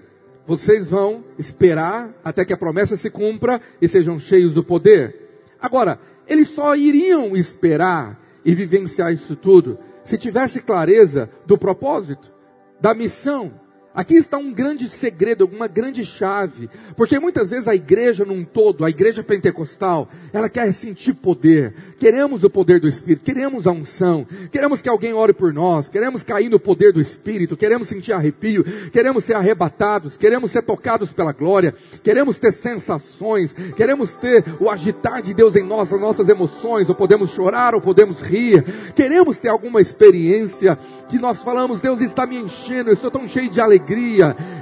vocês 0.47 0.89
vão 0.89 1.25
esperar 1.39 2.11
até 2.23 2.45
que 2.45 2.53
a 2.53 2.57
promessa 2.57 2.97
se 2.97 3.11
cumpra 3.11 3.61
e 3.83 3.89
sejam 3.89 4.21
cheios 4.21 4.55
do 4.55 4.63
poder. 4.63 5.45
Agora, 5.61 5.99
eles 6.29 6.49
só 6.49 6.77
iriam 6.77 7.37
esperar 7.37 8.21
e 8.45 8.55
vivenciar 8.55 9.13
isso 9.13 9.35
tudo 9.35 9.79
se 10.05 10.17
tivesse 10.17 10.63
clareza 10.63 11.29
do 11.45 11.59
propósito, 11.59 12.33
da 12.81 12.95
missão, 12.95 13.53
Aqui 13.99 14.15
está 14.15 14.39
um 14.39 14.53
grande 14.53 14.89
segredo, 14.89 15.51
uma 15.53 15.67
grande 15.67 16.05
chave, 16.05 16.71
porque 16.97 17.19
muitas 17.19 17.51
vezes 17.51 17.67
a 17.67 17.75
igreja 17.75 18.25
num 18.25 18.45
todo, 18.45 18.85
a 18.85 18.91
igreja 18.91 19.25
pentecostal, 19.25 20.09
ela 20.33 20.49
quer 20.49 20.73
sentir 20.73 21.15
poder. 21.15 21.75
Queremos 21.99 22.45
o 22.45 22.49
poder 22.49 22.79
do 22.79 22.87
Espírito, 22.87 23.25
queremos 23.25 23.67
a 23.67 23.73
unção, 23.73 24.25
queremos 24.53 24.81
que 24.81 24.89
alguém 24.89 25.13
ore 25.13 25.33
por 25.33 25.53
nós, 25.53 25.89
queremos 25.89 26.23
cair 26.23 26.49
no 26.49 26.61
poder 26.61 26.93
do 26.93 27.01
Espírito, 27.01 27.57
queremos 27.57 27.89
sentir 27.89 28.13
arrepio, 28.13 28.63
queremos 28.93 29.25
ser 29.25 29.35
arrebatados, 29.35 30.17
queremos 30.17 30.53
ser 30.53 30.63
tocados 30.63 31.11
pela 31.11 31.33
glória, 31.33 31.75
queremos 32.05 32.39
ter 32.39 32.53
sensações, 32.53 33.53
queremos 33.77 34.15
ter 34.15 34.45
o 34.61 34.71
agitar 34.71 35.21
de 35.23 35.35
Deus 35.35 35.57
em 35.57 35.65
nós, 35.65 35.93
as 35.93 36.01
nossas 36.01 36.29
emoções, 36.29 36.89
ou 36.89 36.95
podemos 36.95 37.31
chorar, 37.31 37.75
ou 37.75 37.81
podemos 37.81 38.21
rir, 38.21 38.63
queremos 38.95 39.39
ter 39.39 39.49
alguma 39.49 39.81
experiência 39.81 40.79
que 41.09 41.19
nós 41.19 41.43
falamos, 41.43 41.81
Deus 41.81 42.01
está 42.01 42.27
me 42.27 42.37
enchendo, 42.37 42.91
eu 42.91 42.95
estou 42.95 43.11
tão 43.11 43.27
cheio 43.27 43.51
de 43.51 43.61
alegria, 43.61 43.88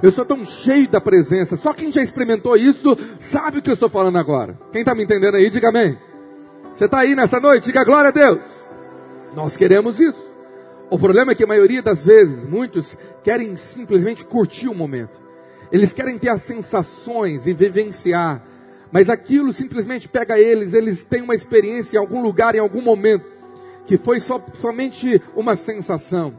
eu 0.03 0.09
estou 0.09 0.25
tão 0.25 0.45
cheio 0.45 0.89
da 0.89 1.01
presença. 1.01 1.57
Só 1.57 1.73
quem 1.73 1.93
já 1.93 2.03
experimentou 2.03 2.57
isso 2.57 2.97
sabe 3.19 3.59
o 3.59 3.63
que 3.63 3.71
eu 3.71 3.75
estou 3.75 3.89
falando 3.89 4.19
agora. 4.19 4.59
Quem 4.73 4.83
está 4.83 4.95
me 4.95 5.05
entendendo 5.05 5.37
aí, 5.37 5.51
diga 5.51 5.69
amém. 5.69 5.99
Você 6.75 6.85
está 6.85 6.99
aí 6.99 7.15
nessa 7.15 7.41
noite, 7.41 7.65
diga 7.65 7.85
glória 7.85 8.09
a 8.09 8.13
Deus. 8.13 8.45
Nós 9.35 9.57
queremos 9.57 9.99
isso. 10.01 10.25
O 10.91 10.99
problema 10.99 11.33
é 11.33 11.35
que 11.35 11.45
a 11.45 11.47
maioria 11.47 11.83
das 11.83 12.05
vezes, 12.05 12.49
muitos 12.49 12.97
querem 13.25 13.57
simplesmente 13.57 14.25
curtir 14.25 14.69
o 14.69 14.75
momento. 14.75 15.19
Eles 15.73 15.93
querem 15.93 16.19
ter 16.19 16.29
as 16.29 16.43
sensações 16.43 17.47
e 17.47 17.53
vivenciar, 17.53 18.43
mas 18.93 19.11
aquilo 19.11 19.53
simplesmente 19.53 20.09
pega 20.09 20.39
eles, 20.39 20.75
eles 20.75 21.05
têm 21.05 21.23
uma 21.23 21.35
experiência 21.35 21.97
em 21.97 21.99
algum 21.99 22.23
lugar, 22.23 22.55
em 22.55 22.61
algum 22.61 22.81
momento 22.81 23.37
que 23.87 23.97
foi 23.97 24.21
só, 24.21 24.45
somente 24.61 25.23
uma 25.35 25.57
sensação, 25.57 26.35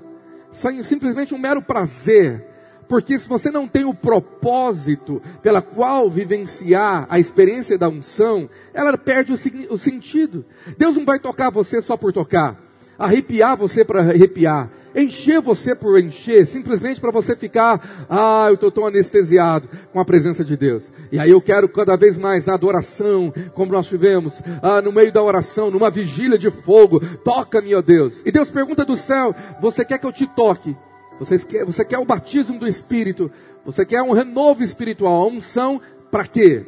simplesmente 0.83 1.33
um 1.33 1.37
mero 1.37 1.61
prazer, 1.61 2.45
porque 2.87 3.17
se 3.17 3.27
você 3.27 3.51
não 3.51 3.67
tem 3.67 3.85
o 3.85 3.93
propósito 3.93 5.21
pela 5.41 5.61
qual 5.61 6.09
vivenciar 6.09 7.05
a 7.09 7.19
experiência 7.19 7.77
da 7.77 7.89
unção, 7.89 8.49
ela 8.73 8.97
perde 8.97 9.31
o, 9.31 9.73
o 9.73 9.77
sentido. 9.77 10.45
Deus 10.77 10.95
não 10.95 11.05
vai 11.05 11.19
tocar 11.19 11.49
você 11.49 11.81
só 11.81 11.97
por 11.97 12.13
tocar, 12.13 12.61
arrepiar 12.97 13.57
você 13.57 13.83
para 13.83 14.01
arrepiar 14.01 14.69
encher 14.97 15.39
você 15.39 15.75
por 15.75 15.99
encher, 15.99 16.45
simplesmente 16.47 16.99
para 16.99 17.11
você 17.11 17.35
ficar, 17.35 18.07
ah, 18.09 18.45
eu 18.47 18.55
estou 18.55 18.71
tão 18.71 18.87
anestesiado 18.87 19.69
com 19.93 19.99
a 19.99 20.05
presença 20.05 20.43
de 20.43 20.57
Deus. 20.57 20.83
E 21.11 21.19
aí 21.19 21.29
eu 21.29 21.39
quero 21.39 21.69
cada 21.69 21.95
vez 21.95 22.17
mais 22.17 22.45
na 22.47 22.55
adoração, 22.55 23.33
como 23.53 23.71
nós 23.71 23.87
tivemos, 23.87 24.33
ah, 24.61 24.81
no 24.81 24.91
meio 24.91 25.11
da 25.11 25.21
oração, 25.21 25.69
numa 25.69 25.89
vigília 25.89 26.37
de 26.37 26.49
fogo, 26.49 26.99
toca-me, 27.23 27.75
ó 27.75 27.81
Deus. 27.81 28.15
E 28.25 28.31
Deus 28.31 28.49
pergunta 28.49 28.83
do 28.83 28.97
céu: 28.97 29.35
Você 29.61 29.85
quer 29.85 29.99
que 29.99 30.05
eu 30.05 30.11
te 30.11 30.25
toque? 30.25 30.75
Você 31.19 31.39
quer, 31.39 31.65
você 31.65 31.83
quer 31.83 31.97
o 31.97 32.05
batismo 32.05 32.59
do 32.59 32.67
Espírito? 32.67 33.31
Você 33.65 33.85
quer 33.85 34.01
um 34.01 34.11
renovo 34.11 34.63
espiritual? 34.63 35.23
A 35.23 35.27
unção 35.27 35.81
para 36.11 36.25
quê? 36.25 36.65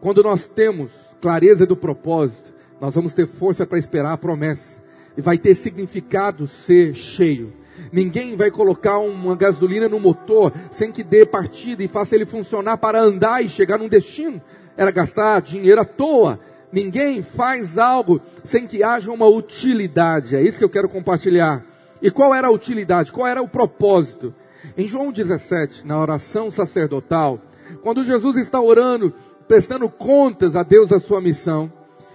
Quando 0.00 0.22
nós 0.22 0.46
temos 0.46 0.92
clareza 1.20 1.66
do 1.66 1.76
propósito, 1.76 2.54
nós 2.80 2.94
vamos 2.94 3.14
ter 3.14 3.26
força 3.26 3.66
para 3.66 3.78
esperar 3.78 4.12
a 4.12 4.18
promessa 4.18 4.82
e 5.16 5.20
vai 5.20 5.38
ter 5.38 5.54
significado 5.54 6.46
ser 6.46 6.94
cheio. 6.94 7.52
Ninguém 7.92 8.36
vai 8.36 8.50
colocar 8.50 8.98
uma 8.98 9.34
gasolina 9.34 9.88
no 9.88 9.98
motor 9.98 10.52
sem 10.70 10.92
que 10.92 11.02
dê 11.02 11.24
partida 11.24 11.82
e 11.82 11.88
faça 11.88 12.14
ele 12.14 12.26
funcionar 12.26 12.76
para 12.76 13.00
andar 13.00 13.44
e 13.44 13.48
chegar 13.48 13.78
num 13.78 13.88
destino. 13.88 14.40
Era 14.76 14.90
gastar 14.90 15.40
dinheiro 15.40 15.80
à 15.80 15.84
toa. 15.84 16.38
Ninguém 16.70 17.22
faz 17.22 17.78
algo 17.78 18.20
sem 18.44 18.66
que 18.66 18.82
haja 18.82 19.10
uma 19.10 19.26
utilidade. 19.26 20.36
É 20.36 20.42
isso 20.42 20.58
que 20.58 20.64
eu 20.64 20.70
quero 20.70 20.88
compartilhar. 20.88 21.64
E 22.06 22.10
qual 22.12 22.32
era 22.32 22.46
a 22.46 22.52
utilidade? 22.52 23.10
Qual 23.10 23.26
era 23.26 23.42
o 23.42 23.48
propósito? 23.48 24.32
Em 24.78 24.86
João 24.86 25.10
17, 25.10 25.84
na 25.84 26.00
oração 26.00 26.52
sacerdotal, 26.52 27.40
quando 27.82 28.04
Jesus 28.04 28.36
está 28.36 28.60
orando, 28.60 29.12
prestando 29.48 29.88
contas 29.88 30.54
a 30.54 30.62
Deus 30.62 30.90
da 30.90 31.00
sua 31.00 31.20
missão, 31.20 31.68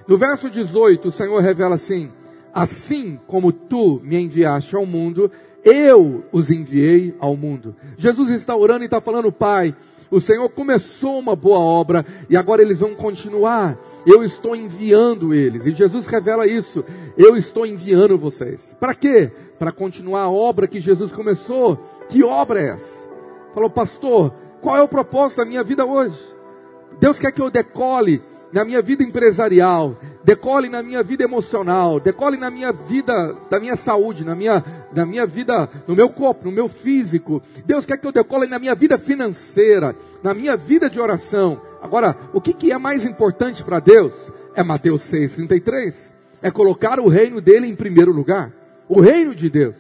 no 0.08 0.18
verso 0.18 0.50
18, 0.50 1.10
o 1.10 1.12
Senhor 1.12 1.42
revela 1.42 1.76
assim: 1.76 2.10
Assim 2.54 3.20
como 3.28 3.52
tu 3.52 4.00
me 4.02 4.18
enviaste 4.18 4.78
ao 4.78 4.86
mundo, 4.86 5.30
eu 5.62 6.24
os 6.32 6.50
enviei 6.50 7.14
ao 7.20 7.36
mundo. 7.36 7.76
Jesus 7.98 8.30
está 8.30 8.56
orando 8.56 8.84
e 8.84 8.86
está 8.86 9.02
falando, 9.02 9.30
Pai, 9.30 9.76
o 10.12 10.20
Senhor 10.20 10.48
começou 10.50 11.18
uma 11.18 11.36
boa 11.36 11.58
obra 11.58 12.06
e 12.30 12.36
agora 12.36 12.62
eles 12.62 12.80
vão 12.80 12.94
continuar. 12.94 13.78
Eu 14.06 14.24
estou 14.24 14.56
enviando 14.56 15.34
eles. 15.34 15.66
E 15.66 15.72
Jesus 15.72 16.06
revela 16.06 16.46
isso. 16.46 16.84
Eu 17.18 17.38
estou 17.38 17.66
enviando 17.66 18.18
vocês. 18.18 18.76
Para 18.80 18.94
quê? 18.94 19.32
Para 19.58 19.72
continuar 19.72 20.24
a 20.24 20.32
obra 20.32 20.68
que 20.68 20.82
Jesus 20.82 21.12
começou. 21.12 21.80
Que 22.10 22.24
obra 22.24 22.62
é 22.62 22.70
essa? 22.72 23.02
Falou, 23.54 23.70
pastor, 23.70 24.34
qual 24.62 24.76
é 24.76 24.82
o 24.82 24.88
propósito 24.88 25.38
da 25.38 25.46
minha 25.46 25.64
vida 25.64 25.86
hoje? 25.86 26.20
Deus 27.00 27.18
quer 27.18 27.32
que 27.32 27.42
eu 27.42 27.50
decole 27.50 28.22
na 28.52 28.66
minha 28.66 28.82
vida 28.82 29.04
empresarial, 29.04 29.98
decole 30.24 30.70
na 30.70 30.84
minha 30.84 31.02
vida 31.02 31.24
emocional, 31.24 32.00
decole 32.00 32.38
na 32.38 32.52
minha 32.52 32.72
vida, 32.72 33.36
da 33.50 33.60
minha 33.60 33.76
saúde, 33.76 34.26
na 34.26 34.36
minha, 34.36 34.64
na 34.94 35.06
minha 35.06 35.26
vida, 35.26 35.70
no 35.88 35.96
meu 35.96 36.10
corpo, 36.10 36.46
no 36.46 36.52
meu 36.52 36.68
físico. 36.68 37.42
Deus 37.66 37.86
quer 37.86 37.98
que 37.98 38.06
eu 38.06 38.12
decole 38.12 38.48
na 38.48 38.60
minha 38.60 38.76
vida 38.76 38.98
financeira, 38.98 39.96
na 40.22 40.34
minha 40.34 40.58
vida 40.58 40.90
de 40.90 41.00
oração. 41.00 41.62
Agora, 41.82 42.16
o 42.34 42.42
que, 42.42 42.54
que 42.54 42.72
é 42.72 42.78
mais 42.78 43.06
importante 43.06 43.64
para 43.64 43.80
Deus? 43.80 44.14
É 44.54 44.64
Mateus 44.64 45.02
6,33. 45.04 46.12
É 46.42 46.52
colocar 46.52 47.00
o 47.00 47.08
reino 47.08 47.40
dele 47.40 47.68
em 47.68 47.76
primeiro 47.76 48.12
lugar. 48.12 48.52
O 48.88 49.00
reino 49.00 49.34
de 49.34 49.50
Deus. 49.50 49.76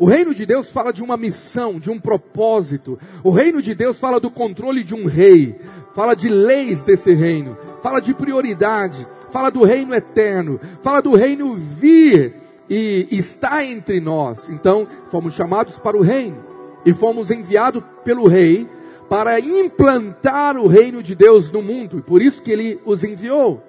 O 0.00 0.06
reino 0.06 0.34
de 0.34 0.46
Deus 0.46 0.70
fala 0.70 0.92
de 0.92 1.02
uma 1.02 1.14
missão, 1.14 1.78
de 1.78 1.90
um 1.90 2.00
propósito. 2.00 2.98
O 3.22 3.30
reino 3.30 3.60
de 3.60 3.74
Deus 3.74 3.98
fala 3.98 4.18
do 4.18 4.30
controle 4.30 4.82
de 4.82 4.94
um 4.94 5.04
rei, 5.04 5.60
fala 5.94 6.14
de 6.14 6.26
leis 6.26 6.82
desse 6.82 7.12
reino, 7.12 7.54
fala 7.82 8.00
de 8.00 8.14
prioridade, 8.14 9.06
fala 9.30 9.50
do 9.50 9.62
reino 9.62 9.94
eterno, 9.94 10.60
fala 10.82 11.00
do 11.00 11.14
reino 11.14 11.54
vir 11.54 12.34
e 12.68 13.08
está 13.10 13.64
entre 13.64 14.00
nós. 14.00 14.48
Então, 14.48 14.86
fomos 15.10 15.34
chamados 15.34 15.76
para 15.76 15.96
o 15.96 16.02
reino 16.02 16.44
e 16.84 16.92
fomos 16.92 17.30
enviados 17.30 17.82
pelo 18.04 18.26
rei 18.26 18.68
para 19.08 19.40
implantar 19.40 20.56
o 20.56 20.68
reino 20.68 21.02
de 21.02 21.16
Deus 21.16 21.50
no 21.50 21.60
mundo, 21.60 21.98
e 21.98 22.02
por 22.02 22.22
isso 22.22 22.40
que 22.42 22.52
ele 22.52 22.80
os 22.84 23.02
enviou. 23.02 23.60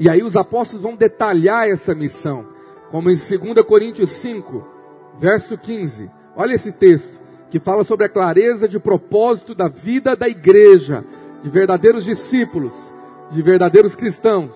E 0.00 0.08
aí 0.08 0.20
os 0.20 0.36
apóstolos 0.36 0.82
vão 0.82 0.96
detalhar 0.96 1.68
essa 1.68 1.94
missão, 1.94 2.44
como 2.90 3.08
em 3.08 3.14
2 3.14 3.64
Coríntios 3.64 4.10
5, 4.10 4.66
verso 5.20 5.56
15. 5.56 6.10
Olha 6.34 6.54
esse 6.54 6.72
texto, 6.72 7.20
que 7.50 7.60
fala 7.60 7.84
sobre 7.84 8.06
a 8.06 8.08
clareza 8.08 8.66
de 8.66 8.80
propósito 8.80 9.54
da 9.54 9.68
vida 9.68 10.16
da 10.16 10.28
igreja, 10.28 11.04
de 11.40 11.48
verdadeiros 11.48 12.04
discípulos, 12.04 12.72
de 13.34 13.42
verdadeiros 13.42 13.94
cristãos. 13.94 14.52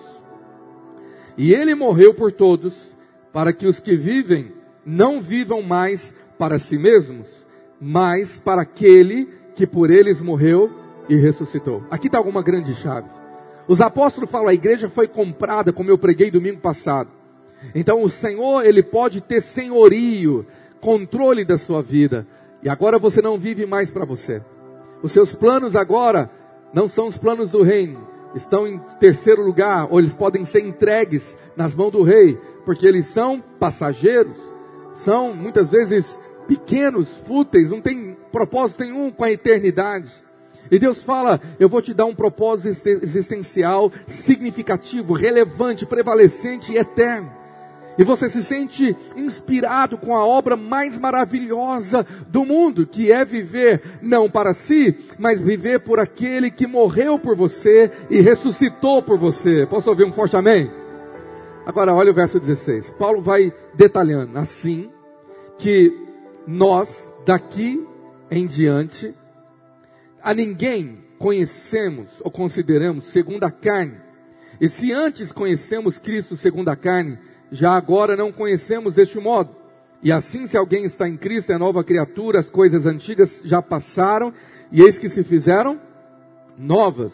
E 1.37 1.53
ele 1.53 1.75
morreu 1.75 2.13
por 2.13 2.31
todos, 2.31 2.97
para 3.31 3.53
que 3.53 3.67
os 3.67 3.79
que 3.79 3.95
vivem 3.95 4.51
não 4.85 5.21
vivam 5.21 5.61
mais 5.61 6.13
para 6.37 6.57
si 6.57 6.77
mesmos, 6.77 7.27
mas 7.79 8.37
para 8.37 8.61
aquele 8.61 9.29
que 9.55 9.67
por 9.67 9.91
eles 9.91 10.21
morreu 10.21 10.71
e 11.07 11.15
ressuscitou. 11.15 11.83
Aqui 11.91 12.07
está 12.07 12.17
alguma 12.17 12.41
grande 12.41 12.73
chave. 12.75 13.07
Os 13.67 13.81
apóstolos 13.81 14.29
falam, 14.29 14.47
a 14.47 14.53
igreja 14.53 14.89
foi 14.89 15.07
comprada, 15.07 15.71
como 15.71 15.89
eu 15.89 15.97
preguei 15.97 16.31
domingo 16.31 16.59
passado. 16.59 17.09
Então 17.75 18.01
o 18.01 18.09
Senhor, 18.09 18.65
ele 18.65 18.81
pode 18.81 19.21
ter 19.21 19.41
senhorio, 19.41 20.45
controle 20.79 21.45
da 21.45 21.57
sua 21.57 21.81
vida. 21.81 22.25
E 22.63 22.69
agora 22.69 22.97
você 22.97 23.21
não 23.21 23.37
vive 23.37 23.65
mais 23.65 23.89
para 23.89 24.05
você. 24.05 24.41
Os 25.03 25.11
seus 25.11 25.33
planos 25.33 25.75
agora 25.75 26.29
não 26.73 26.87
são 26.87 27.07
os 27.07 27.17
planos 27.17 27.51
do 27.51 27.61
reino. 27.61 28.08
Estão 28.35 28.67
em 28.67 28.77
terceiro 28.99 29.43
lugar, 29.43 29.87
ou 29.89 29.99
eles 29.99 30.13
podem 30.13 30.45
ser 30.45 30.61
entregues 30.61 31.37
nas 31.55 31.73
mãos 31.73 31.91
do 31.91 32.03
rei, 32.03 32.39
porque 32.63 32.85
eles 32.85 33.07
são 33.07 33.41
passageiros, 33.59 34.37
são 34.95 35.33
muitas 35.33 35.71
vezes 35.71 36.19
pequenos, 36.47 37.09
fúteis, 37.27 37.69
não 37.69 37.81
tem 37.81 38.17
propósito 38.31 38.83
nenhum 38.83 39.11
com 39.11 39.23
a 39.23 39.31
eternidade. 39.31 40.11
E 40.71 40.77
Deus 40.77 41.01
fala: 41.01 41.41
Eu 41.59 41.67
vou 41.67 41.81
te 41.81 41.93
dar 41.93 42.05
um 42.05 42.15
propósito 42.15 42.87
existencial 42.87 43.91
significativo, 44.07 45.13
relevante, 45.13 45.85
prevalecente 45.85 46.71
e 46.71 46.77
eterno. 46.77 47.38
E 47.99 48.03
você 48.05 48.29
se 48.29 48.41
sente 48.41 48.95
inspirado 49.17 49.97
com 49.97 50.15
a 50.15 50.25
obra 50.25 50.55
mais 50.55 50.97
maravilhosa 50.97 52.07
do 52.29 52.45
mundo, 52.45 52.87
que 52.87 53.11
é 53.11 53.25
viver 53.25 53.99
não 54.01 54.29
para 54.29 54.53
si, 54.53 54.97
mas 55.19 55.41
viver 55.41 55.81
por 55.81 55.99
aquele 55.99 56.49
que 56.49 56.65
morreu 56.65 57.19
por 57.19 57.35
você 57.35 57.91
e 58.09 58.21
ressuscitou 58.21 59.03
por 59.03 59.19
você. 59.19 59.65
Posso 59.65 59.89
ouvir 59.89 60.05
um 60.05 60.13
forte 60.13 60.37
amém? 60.37 60.71
Agora, 61.65 61.93
olha 61.93 62.11
o 62.11 62.13
verso 62.13 62.39
16. 62.39 62.91
Paulo 62.91 63.21
vai 63.21 63.53
detalhando 63.73 64.39
assim 64.39 64.89
que 65.57 65.93
nós, 66.47 67.11
daqui 67.25 67.85
em 68.31 68.47
diante, 68.47 69.13
a 70.23 70.33
ninguém 70.33 70.99
conhecemos 71.17 72.07
ou 72.21 72.31
consideramos 72.31 73.07
segundo 73.07 73.43
a 73.43 73.51
carne. 73.51 73.97
E 74.61 74.69
se 74.69 74.93
antes 74.93 75.33
conhecemos 75.33 75.97
Cristo 75.97 76.37
segundo 76.37 76.69
a 76.69 76.77
carne, 76.77 77.19
já 77.51 77.73
agora 77.73 78.15
não 78.15 78.31
conhecemos 78.31 78.95
deste 78.95 79.19
modo. 79.19 79.49
E 80.01 80.11
assim, 80.11 80.47
se 80.47 80.55
alguém 80.55 80.85
está 80.85 81.07
em 81.09 81.17
Cristo, 81.17 81.51
é 81.51 81.57
nova 81.57 81.83
criatura, 81.83 82.39
as 82.39 82.49
coisas 82.49 82.85
antigas 82.85 83.41
já 83.43 83.61
passaram, 83.61 84.33
e 84.71 84.81
eis 84.81 84.97
que 84.97 85.09
se 85.09 85.23
fizeram 85.23 85.79
novas. 86.57 87.13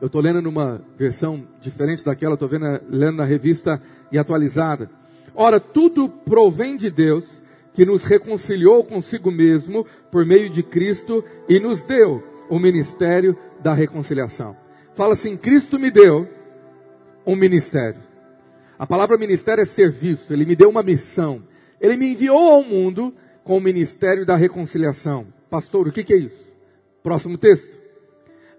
Eu 0.00 0.06
estou 0.06 0.20
lendo 0.20 0.42
numa 0.42 0.82
versão 0.98 1.46
diferente 1.62 2.04
daquela, 2.04 2.34
estou 2.34 2.48
lendo 2.88 3.16
na 3.16 3.24
revista 3.24 3.80
e 4.12 4.18
atualizada. 4.18 4.90
Ora, 5.34 5.58
tudo 5.58 6.08
provém 6.08 6.76
de 6.76 6.90
Deus, 6.90 7.24
que 7.72 7.84
nos 7.84 8.04
reconciliou 8.04 8.84
consigo 8.84 9.30
mesmo 9.30 9.86
por 10.10 10.24
meio 10.26 10.50
de 10.50 10.62
Cristo 10.62 11.24
e 11.48 11.58
nos 11.58 11.82
deu 11.82 12.22
o 12.48 12.58
ministério 12.58 13.36
da 13.60 13.72
reconciliação. 13.72 14.56
Fala 14.94 15.12
assim: 15.12 15.36
Cristo 15.36 15.78
me 15.78 15.90
deu 15.90 16.28
um 17.26 17.36
ministério. 17.36 18.05
A 18.78 18.86
palavra 18.86 19.16
ministério 19.16 19.62
é 19.62 19.64
serviço, 19.64 20.32
ele 20.32 20.44
me 20.44 20.54
deu 20.54 20.68
uma 20.68 20.82
missão. 20.82 21.42
Ele 21.80 21.96
me 21.96 22.12
enviou 22.12 22.52
ao 22.52 22.62
mundo 22.62 23.14
com 23.44 23.56
o 23.56 23.60
ministério 23.60 24.26
da 24.26 24.36
reconciliação. 24.36 25.26
Pastor, 25.48 25.88
o 25.88 25.92
que, 25.92 26.12
é 26.12 26.16
isso? 26.16 26.46
Próximo 27.02 27.38
texto. 27.38 27.76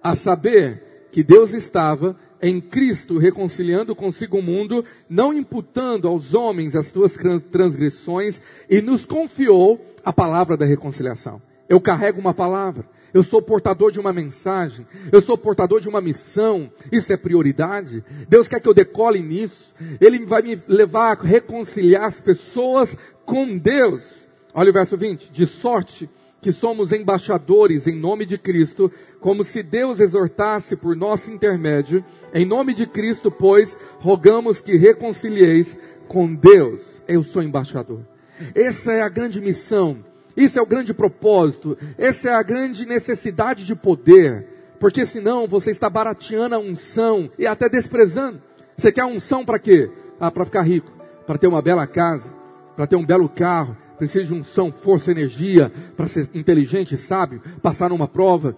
A 0.01 0.15
saber 0.15 1.09
que 1.11 1.23
Deus 1.23 1.53
estava 1.53 2.15
em 2.41 2.61
Cristo 2.61 3.17
reconciliando 3.17 3.95
consigo 3.95 4.37
o 4.37 4.41
mundo, 4.41 4.85
não 5.09 5.33
imputando 5.33 6.07
aos 6.07 6.33
homens 6.33 6.75
as 6.75 6.87
suas 6.87 7.17
transgressões, 7.51 8.41
e 8.69 8.81
nos 8.81 9.05
confiou 9.05 9.83
a 10.05 10.13
palavra 10.13 10.55
da 10.55 10.65
reconciliação. 10.65 11.41
Eu 11.67 11.81
carrego 11.81 12.19
uma 12.19 12.33
palavra. 12.33 12.85
Eu 13.17 13.23
sou 13.23 13.41
portador 13.41 13.91
de 13.91 13.99
uma 13.99 14.13
mensagem, 14.13 14.85
eu 15.11 15.23
sou 15.23 15.35
portador 15.35 15.81
de 15.81 15.89
uma 15.89 15.99
missão, 15.99 16.71
isso 16.91 17.11
é 17.11 17.17
prioridade. 17.17 18.03
Deus 18.29 18.47
quer 18.47 18.59
que 18.59 18.69
eu 18.69 18.75
decole 18.75 19.19
nisso, 19.23 19.73
Ele 19.99 20.23
vai 20.23 20.43
me 20.43 20.61
levar 20.67 21.17
a 21.17 21.23
reconciliar 21.23 22.03
as 22.03 22.19
pessoas 22.19 22.95
com 23.25 23.57
Deus. 23.57 24.03
Olha 24.53 24.69
o 24.69 24.73
verso 24.73 24.95
20: 24.95 25.31
de 25.31 25.47
sorte 25.47 26.07
que 26.39 26.51
somos 26.51 26.91
embaixadores 26.91 27.87
em 27.87 27.95
nome 27.95 28.23
de 28.23 28.37
Cristo, 28.37 28.91
como 29.19 29.43
se 29.43 29.63
Deus 29.63 29.99
exortasse 29.99 30.75
por 30.75 30.95
nosso 30.95 31.31
intermédio, 31.31 32.05
em 32.31 32.45
nome 32.45 32.71
de 32.71 32.85
Cristo, 32.85 33.31
pois, 33.31 33.75
rogamos 33.97 34.61
que 34.61 34.77
reconcilieis 34.77 35.75
com 36.07 36.31
Deus. 36.35 37.01
Eu 37.07 37.23
sou 37.23 37.41
embaixador. 37.41 38.01
Essa 38.53 38.93
é 38.93 39.01
a 39.01 39.09
grande 39.09 39.41
missão 39.41 40.05
isso 40.37 40.59
é 40.59 40.61
o 40.61 40.67
grande 40.67 40.93
propósito, 40.93 41.75
essa 41.97 42.29
é 42.29 42.33
a 42.33 42.43
grande 42.43 42.85
necessidade 42.85 43.65
de 43.65 43.75
poder, 43.75 44.45
porque 44.79 45.03
senão 45.03 45.47
você 45.47 45.71
está 45.71 45.89
barateando 45.89 46.53
a 46.53 46.59
unção 46.59 47.29
e 47.39 47.47
até 47.47 47.67
desprezando. 47.67 48.39
Você 48.77 48.91
quer 48.91 49.03
unção 49.05 49.43
para 49.43 49.57
quê? 49.57 49.89
Ah, 50.19 50.29
para 50.29 50.45
ficar 50.45 50.61
rico, 50.61 50.91
para 51.25 51.39
ter 51.39 51.47
uma 51.47 51.61
bela 51.61 51.87
casa, 51.87 52.29
para 52.75 52.85
ter 52.85 52.95
um 52.95 53.05
belo 53.05 53.27
carro, 53.27 53.75
precisa 53.97 54.25
de 54.25 54.33
unção, 54.33 54.71
força, 54.71 55.09
energia, 55.09 55.71
para 55.95 56.07
ser 56.07 56.29
inteligente, 56.35 56.95
sábio, 56.95 57.41
passar 57.59 57.89
numa 57.89 58.07
prova, 58.07 58.55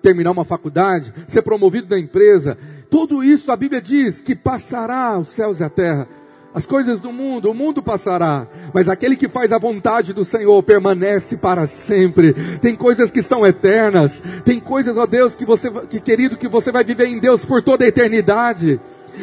terminar 0.00 0.30
uma 0.30 0.44
faculdade, 0.44 1.12
ser 1.26 1.42
promovido 1.42 1.88
na 1.90 1.98
empresa. 1.98 2.56
Tudo 2.88 3.24
isso 3.24 3.50
a 3.50 3.56
Bíblia 3.56 3.82
diz 3.82 4.20
que 4.20 4.36
passará 4.36 5.18
os 5.18 5.28
céus 5.28 5.58
e 5.58 5.64
a 5.64 5.68
terra, 5.68 6.08
as 6.58 6.66
coisas 6.66 6.98
do 6.98 7.12
mundo, 7.12 7.52
o 7.52 7.54
mundo 7.54 7.80
passará, 7.80 8.44
mas 8.74 8.88
aquele 8.88 9.14
que 9.14 9.28
faz 9.28 9.52
a 9.52 9.58
vontade 9.58 10.12
do 10.12 10.24
Senhor 10.24 10.60
permanece 10.60 11.36
para 11.36 11.68
sempre. 11.68 12.34
Tem 12.60 12.74
coisas 12.74 13.12
que 13.12 13.22
são 13.22 13.46
eternas, 13.46 14.20
tem 14.44 14.58
coisas, 14.58 14.96
ó 14.96 15.06
Deus, 15.06 15.36
que 15.36 15.44
você, 15.44 15.70
que 15.88 16.00
querido, 16.00 16.36
que 16.36 16.48
você 16.48 16.72
vai 16.72 16.82
viver 16.82 17.06
em 17.06 17.20
Deus 17.20 17.44
por 17.44 17.62
toda 17.62 17.84
a 17.84 17.86
eternidade. 17.86 18.80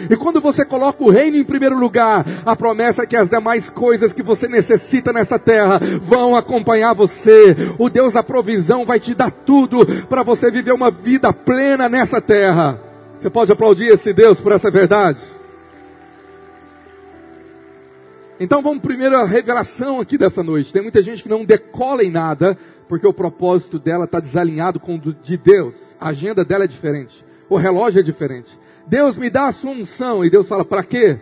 E 0.09 0.15
quando 0.15 0.39
você 0.39 0.63
coloca 0.63 1.03
o 1.03 1.09
reino 1.09 1.35
em 1.35 1.43
primeiro 1.43 1.77
lugar, 1.77 2.25
a 2.45 2.55
promessa 2.55 3.03
é 3.03 3.05
que 3.05 3.17
as 3.17 3.29
demais 3.29 3.69
coisas 3.69 4.13
que 4.13 4.23
você 4.23 4.47
necessita 4.47 5.11
nessa 5.11 5.37
terra 5.37 5.81
vão 6.01 6.37
acompanhar 6.37 6.93
você. 6.93 7.53
O 7.77 7.89
Deus 7.89 8.13
da 8.13 8.23
provisão 8.23 8.85
vai 8.85 8.97
te 8.97 9.13
dar 9.13 9.29
tudo 9.29 9.85
para 10.07 10.23
você 10.23 10.49
viver 10.49 10.71
uma 10.71 10.89
vida 10.89 11.33
plena 11.33 11.89
nessa 11.89 12.21
terra. 12.21 12.79
Você 13.19 13.29
pode 13.29 13.51
aplaudir 13.51 13.87
esse 13.87 14.13
Deus 14.13 14.39
por 14.39 14.53
essa 14.53 14.71
verdade? 14.71 15.34
Então 18.39 18.61
vamos 18.61 18.81
primeiro 18.81 19.15
à 19.15 19.23
revelação 19.23 20.01
aqui 20.01 20.17
dessa 20.17 20.43
noite. 20.43 20.73
Tem 20.73 20.81
muita 20.81 21.01
gente 21.01 21.23
que 21.23 21.29
não 21.29 21.45
decola 21.45 22.03
em 22.03 22.11
nada, 22.11 22.57
porque 22.87 23.07
o 23.07 23.13
propósito 23.13 23.79
dela 23.79 24.03
está 24.03 24.19
desalinhado 24.19 24.77
com 24.79 24.95
o 24.95 24.99
de 24.99 25.37
Deus. 25.37 25.73
A 25.99 26.09
agenda 26.09 26.43
dela 26.43 26.65
é 26.65 26.67
diferente. 26.67 27.25
O 27.49 27.55
relógio 27.55 27.99
é 27.99 28.03
diferente. 28.03 28.49
Deus 28.85 29.15
me 29.15 29.29
dá 29.29 29.47
a 29.47 29.51
sua 29.53 29.71
unção. 29.71 30.23
E 30.25 30.29
Deus 30.29 30.47
fala, 30.47 30.65
para 30.65 30.83
quê? 30.83 31.17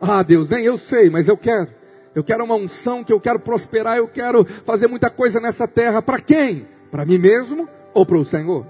Ah, 0.00 0.22
Deus, 0.22 0.50
nem 0.50 0.64
eu 0.64 0.76
sei, 0.76 1.08
mas 1.08 1.28
eu 1.28 1.36
quero. 1.36 1.68
Eu 2.14 2.22
quero 2.22 2.44
uma 2.44 2.56
unção 2.56 3.02
que 3.02 3.12
eu 3.12 3.20
quero 3.20 3.38
prosperar, 3.40 3.96
eu 3.96 4.08
quero 4.08 4.44
fazer 4.64 4.86
muita 4.86 5.08
coisa 5.08 5.40
nessa 5.40 5.66
terra. 5.66 6.02
Para 6.02 6.20
quem? 6.20 6.66
Para 6.90 7.06
mim 7.06 7.18
mesmo 7.18 7.68
ou 7.94 8.04
para 8.04 8.18
o 8.18 8.24
Senhor? 8.24 8.66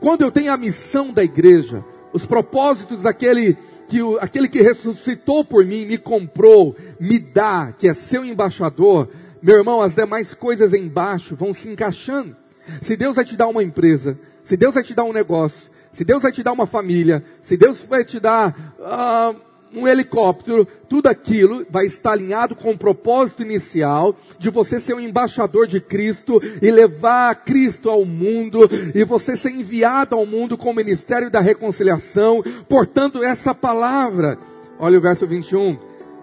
Quando 0.00 0.20
eu 0.20 0.30
tenho 0.30 0.52
a 0.52 0.56
missão 0.56 1.12
da 1.12 1.24
igreja, 1.24 1.84
os 2.12 2.26
propósitos 2.26 3.02
daquele 3.02 3.56
que 3.88 4.02
o, 4.02 4.18
aquele 4.20 4.48
que 4.48 4.60
ressuscitou 4.60 5.44
por 5.44 5.64
mim, 5.64 5.86
me 5.86 5.96
comprou, 5.96 6.76
me 7.00 7.18
dá, 7.18 7.72
que 7.76 7.88
é 7.88 7.94
seu 7.94 8.24
embaixador, 8.24 9.08
meu 9.40 9.56
irmão, 9.56 9.80
as 9.80 9.94
demais 9.94 10.34
coisas 10.34 10.74
embaixo 10.74 11.34
vão 11.34 11.54
se 11.54 11.68
encaixando. 11.68 12.36
Se 12.82 12.96
Deus 12.96 13.16
vai 13.16 13.24
te 13.24 13.36
dar 13.36 13.48
uma 13.48 13.62
empresa, 13.62 14.18
se 14.44 14.56
Deus 14.56 14.74
vai 14.74 14.82
te 14.82 14.94
dar 14.94 15.04
um 15.04 15.12
negócio, 15.12 15.70
se 15.92 16.04
Deus 16.04 16.22
vai 16.22 16.30
te 16.30 16.42
dar 16.42 16.52
uma 16.52 16.66
família, 16.66 17.24
se 17.42 17.56
Deus 17.56 17.82
vai 17.82 18.04
te 18.04 18.20
dar 18.20 18.74
uh, 18.78 19.47
um 19.74 19.86
helicóptero, 19.86 20.66
tudo 20.88 21.08
aquilo 21.08 21.66
vai 21.70 21.86
estar 21.86 22.12
alinhado 22.12 22.54
com 22.54 22.70
o 22.70 22.78
propósito 22.78 23.42
inicial 23.42 24.16
de 24.38 24.50
você 24.50 24.80
ser 24.80 24.94
um 24.94 25.00
embaixador 25.00 25.66
de 25.66 25.80
Cristo 25.80 26.40
e 26.60 26.70
levar 26.70 27.34
Cristo 27.44 27.90
ao 27.90 28.04
mundo 28.04 28.68
e 28.94 29.04
você 29.04 29.36
ser 29.36 29.50
enviado 29.50 30.14
ao 30.14 30.24
mundo 30.26 30.56
com 30.56 30.70
o 30.70 30.74
ministério 30.74 31.30
da 31.30 31.40
reconciliação. 31.40 32.42
Portanto, 32.68 33.22
essa 33.22 33.54
palavra, 33.54 34.38
olha 34.78 34.98
o 34.98 35.02
verso 35.02 35.26
21, 35.26 35.78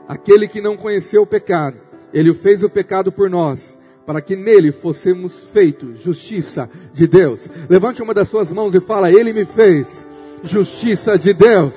aquele 0.08 0.48
que 0.48 0.62
não 0.62 0.78
conheceu 0.78 1.22
o 1.22 1.28
pecado, 1.28 1.78
ele 2.14 2.34
fez 2.34 2.64
o 2.64 2.70
pecado 2.70 3.12
por 3.12 3.30
nós, 3.30 3.80
para 4.06 4.22
que 4.22 4.36
nele 4.36 4.72
fossemos 4.72 5.44
feitos 5.52 6.02
justiça 6.02 6.70
de 6.94 7.08
Deus. 7.08 7.50
Levante 7.68 8.02
uma 8.02 8.14
das 8.14 8.28
suas 8.28 8.52
mãos 8.52 8.74
e 8.74 8.80
fala: 8.80 9.12
Ele 9.12 9.34
me 9.34 9.46
fez 9.46 10.06
justiça 10.44 11.18
de 11.18 11.34
Deus. 11.34 11.74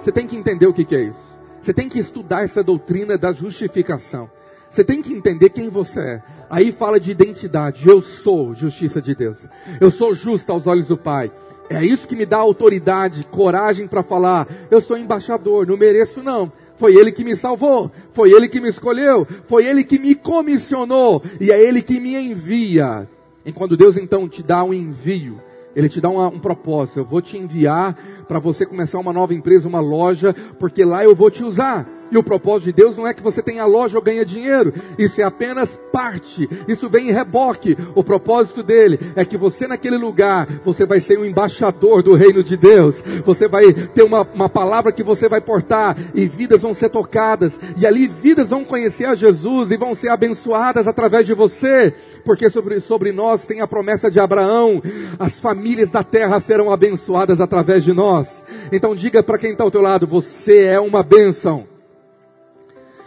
Você 0.00 0.12
tem 0.12 0.26
que 0.26 0.36
entender 0.36 0.66
o 0.66 0.72
que, 0.72 0.84
que 0.84 0.94
é 0.94 1.02
isso. 1.02 1.38
Você 1.60 1.74
tem 1.74 1.88
que 1.88 1.98
estudar 1.98 2.44
essa 2.44 2.62
doutrina 2.62 3.18
da 3.18 3.32
justificação. 3.32 4.30
Você 4.70 4.84
tem 4.84 5.02
que 5.02 5.12
entender 5.12 5.50
quem 5.50 5.68
você 5.68 6.00
é. 6.00 6.22
Aí 6.48 6.72
fala 6.72 7.00
de 7.00 7.10
identidade. 7.10 7.88
Eu 7.88 8.00
sou 8.00 8.54
justiça 8.54 9.02
de 9.02 9.14
Deus. 9.14 9.38
Eu 9.80 9.90
sou 9.90 10.14
justo 10.14 10.52
aos 10.52 10.66
olhos 10.66 10.88
do 10.88 10.96
Pai. 10.96 11.32
É 11.70 11.84
isso 11.84 12.06
que 12.06 12.16
me 12.16 12.24
dá 12.24 12.38
autoridade, 12.38 13.26
coragem 13.30 13.86
para 13.86 14.02
falar. 14.02 14.46
Eu 14.70 14.80
sou 14.80 14.96
embaixador, 14.96 15.66
não 15.66 15.76
mereço 15.76 16.22
não. 16.22 16.50
Foi 16.76 16.94
Ele 16.94 17.10
que 17.10 17.24
me 17.24 17.34
salvou, 17.34 17.90
foi 18.12 18.30
Ele 18.30 18.48
que 18.48 18.60
me 18.60 18.68
escolheu, 18.68 19.26
foi 19.46 19.66
Ele 19.66 19.82
que 19.82 19.98
me 19.98 20.14
comissionou 20.14 21.22
e 21.40 21.50
é 21.50 21.60
Ele 21.60 21.82
que 21.82 21.98
me 21.98 22.14
envia. 22.14 23.08
E 23.44 23.52
quando 23.52 23.76
Deus 23.76 23.96
então 23.96 24.28
te 24.28 24.42
dá 24.42 24.62
um 24.62 24.72
envio, 24.72 25.40
Ele 25.74 25.88
te 25.88 26.00
dá 26.00 26.08
uma, 26.08 26.28
um 26.28 26.38
propósito. 26.38 26.98
Eu 26.98 27.04
vou 27.04 27.20
te 27.20 27.36
enviar 27.36 27.96
para 28.26 28.38
você 28.38 28.66
começar 28.66 28.98
uma 28.98 29.12
nova 29.12 29.34
empresa, 29.34 29.68
uma 29.68 29.80
loja, 29.80 30.34
porque 30.58 30.84
lá 30.84 31.04
eu 31.04 31.14
vou 31.14 31.30
te 31.30 31.42
usar. 31.42 31.97
E 32.10 32.16
o 32.16 32.22
propósito 32.22 32.66
de 32.66 32.72
Deus 32.72 32.96
não 32.96 33.06
é 33.06 33.12
que 33.12 33.22
você 33.22 33.42
tenha 33.42 33.66
loja 33.66 33.98
ou 33.98 34.02
ganhe 34.02 34.24
dinheiro. 34.24 34.72
Isso 34.98 35.20
é 35.20 35.24
apenas 35.24 35.78
parte. 35.92 36.48
Isso 36.66 36.88
vem 36.88 37.08
em 37.08 37.12
reboque. 37.12 37.76
O 37.94 38.02
propósito 38.02 38.62
dele 38.62 38.98
é 39.14 39.24
que 39.24 39.36
você 39.36 39.66
naquele 39.66 39.96
lugar, 39.96 40.48
você 40.64 40.84
vai 40.84 41.00
ser 41.00 41.18
um 41.18 41.24
embaixador 41.24 42.02
do 42.02 42.14
reino 42.14 42.42
de 42.42 42.56
Deus. 42.56 43.02
Você 43.24 43.46
vai 43.46 43.72
ter 43.72 44.02
uma, 44.02 44.22
uma 44.34 44.48
palavra 44.48 44.92
que 44.92 45.02
você 45.02 45.28
vai 45.28 45.40
portar 45.40 45.96
e 46.14 46.26
vidas 46.26 46.62
vão 46.62 46.74
ser 46.74 46.88
tocadas. 46.88 47.58
E 47.76 47.86
ali 47.86 48.06
vidas 48.06 48.50
vão 48.50 48.64
conhecer 48.64 49.04
a 49.04 49.14
Jesus 49.14 49.70
e 49.70 49.76
vão 49.76 49.94
ser 49.94 50.08
abençoadas 50.08 50.86
através 50.86 51.26
de 51.26 51.34
você. 51.34 51.92
Porque 52.24 52.48
sobre, 52.50 52.80
sobre 52.80 53.12
nós 53.12 53.46
tem 53.46 53.60
a 53.60 53.66
promessa 53.66 54.10
de 54.10 54.18
Abraão. 54.18 54.82
As 55.18 55.38
famílias 55.38 55.90
da 55.90 56.02
terra 56.02 56.40
serão 56.40 56.70
abençoadas 56.70 57.40
através 57.40 57.84
de 57.84 57.92
nós. 57.92 58.46
Então 58.72 58.94
diga 58.94 59.22
para 59.22 59.38
quem 59.38 59.52
está 59.52 59.64
ao 59.64 59.70
teu 59.70 59.82
lado, 59.82 60.06
você 60.06 60.64
é 60.64 60.80
uma 60.80 61.02
bênção. 61.02 61.77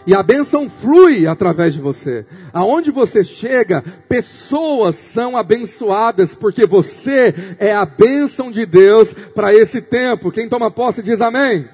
E 0.06 0.16
a 0.16 0.24
bênção 0.24 0.70
flui 0.70 1.28
através 1.28 1.74
de 1.74 1.80
você. 1.80 2.26
Aonde 2.52 2.90
você 2.90 3.24
chega, 3.24 3.84
pessoas 4.10 4.96
são 4.96 5.38
abençoadas, 5.38 6.34
porque 6.34 6.66
você 6.66 7.34
é 7.60 7.74
a 7.74 7.86
bênção 7.86 8.52
de 8.52 8.66
Deus 8.66 9.14
para 9.36 9.54
esse 9.54 9.82
tempo. 9.82 10.32
Quem 10.32 10.50
toma 10.50 10.72
posse 10.72 11.04
diz 11.04 11.22
amém. 11.22 11.68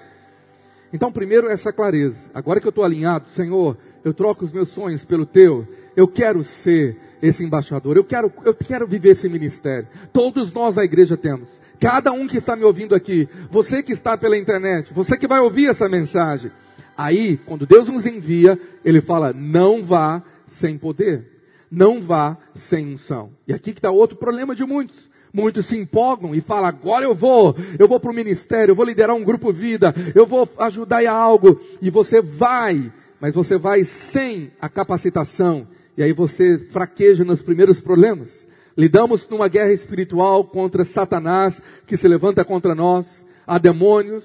Então, 0.91 1.11
primeiro, 1.11 1.49
essa 1.49 1.71
clareza. 1.71 2.29
Agora 2.33 2.59
que 2.59 2.67
eu 2.67 2.71
estou 2.71 2.83
alinhado, 2.83 3.29
Senhor, 3.33 3.77
eu 4.03 4.13
troco 4.13 4.43
os 4.43 4.51
meus 4.51 4.69
sonhos 4.69 5.03
pelo 5.03 5.25
teu. 5.25 5.67
Eu 5.95 6.07
quero 6.07 6.43
ser 6.43 6.97
esse 7.21 7.43
embaixador. 7.43 7.97
Eu 7.97 8.03
quero, 8.03 8.31
eu 8.45 8.53
quero 8.53 8.87
viver 8.87 9.09
esse 9.09 9.29
ministério. 9.29 9.87
Todos 10.13 10.51
nós, 10.51 10.77
a 10.77 10.83
igreja, 10.83 11.17
temos. 11.17 11.49
Cada 11.79 12.11
um 12.11 12.27
que 12.27 12.37
está 12.37 12.55
me 12.55 12.63
ouvindo 12.63 12.95
aqui, 12.95 13.29
você 13.51 13.83
que 13.83 13.93
está 13.93 14.17
pela 14.17 14.37
internet, 14.37 14.91
você 14.93 15.15
que 15.15 15.27
vai 15.27 15.39
ouvir 15.39 15.67
essa 15.67 15.87
mensagem. 15.87 16.51
Aí, 16.97 17.38
quando 17.45 17.67
Deus 17.67 17.88
nos 17.88 18.05
envia, 18.07 18.60
Ele 18.83 18.99
fala: 18.99 19.31
não 19.31 19.83
vá 19.83 20.23
sem 20.47 20.77
poder, 20.77 21.25
não 21.69 22.01
vá 22.01 22.36
sem 22.55 22.93
unção. 22.93 23.31
E 23.47 23.53
aqui 23.53 23.71
que 23.71 23.79
está 23.79 23.91
outro 23.91 24.17
problema 24.17 24.55
de 24.55 24.65
muitos. 24.65 25.07
Muitos 25.31 25.67
se 25.67 25.77
empolgam 25.77 26.33
e 26.33 26.41
falam: 26.41 26.65
agora 26.65 27.05
eu 27.05 27.13
vou, 27.13 27.55
eu 27.77 27.88
vou 27.88 27.99
para 27.99 28.10
o 28.10 28.15
ministério, 28.15 28.71
eu 28.71 28.75
vou 28.75 28.86
liderar 28.86 29.15
um 29.15 29.23
grupo 29.23 29.53
vida, 29.53 29.93
eu 30.15 30.25
vou 30.25 30.49
ajudar 30.57 31.03
em 31.03 31.07
algo. 31.07 31.62
E 31.79 31.91
você 31.91 32.21
vai, 32.21 32.91
mas 33.21 33.36
você 33.36 33.57
vai 33.57 33.83
sem 33.83 34.51
a 34.60 34.67
capacitação. 34.67 35.67
E 35.95 36.01
aí 36.01 36.13
você 36.13 36.57
fraqueja 36.71 37.23
nos 37.23 37.41
primeiros 37.41 37.79
problemas. 37.79 38.47
Lidamos 38.75 39.27
numa 39.29 39.47
guerra 39.47 39.73
espiritual 39.73 40.43
contra 40.43 40.86
Satanás 40.86 41.62
que 41.86 41.97
se 41.97 42.07
levanta 42.07 42.45
contra 42.45 42.75
nós, 42.75 43.25
há 43.45 43.57
demônios, 43.57 44.23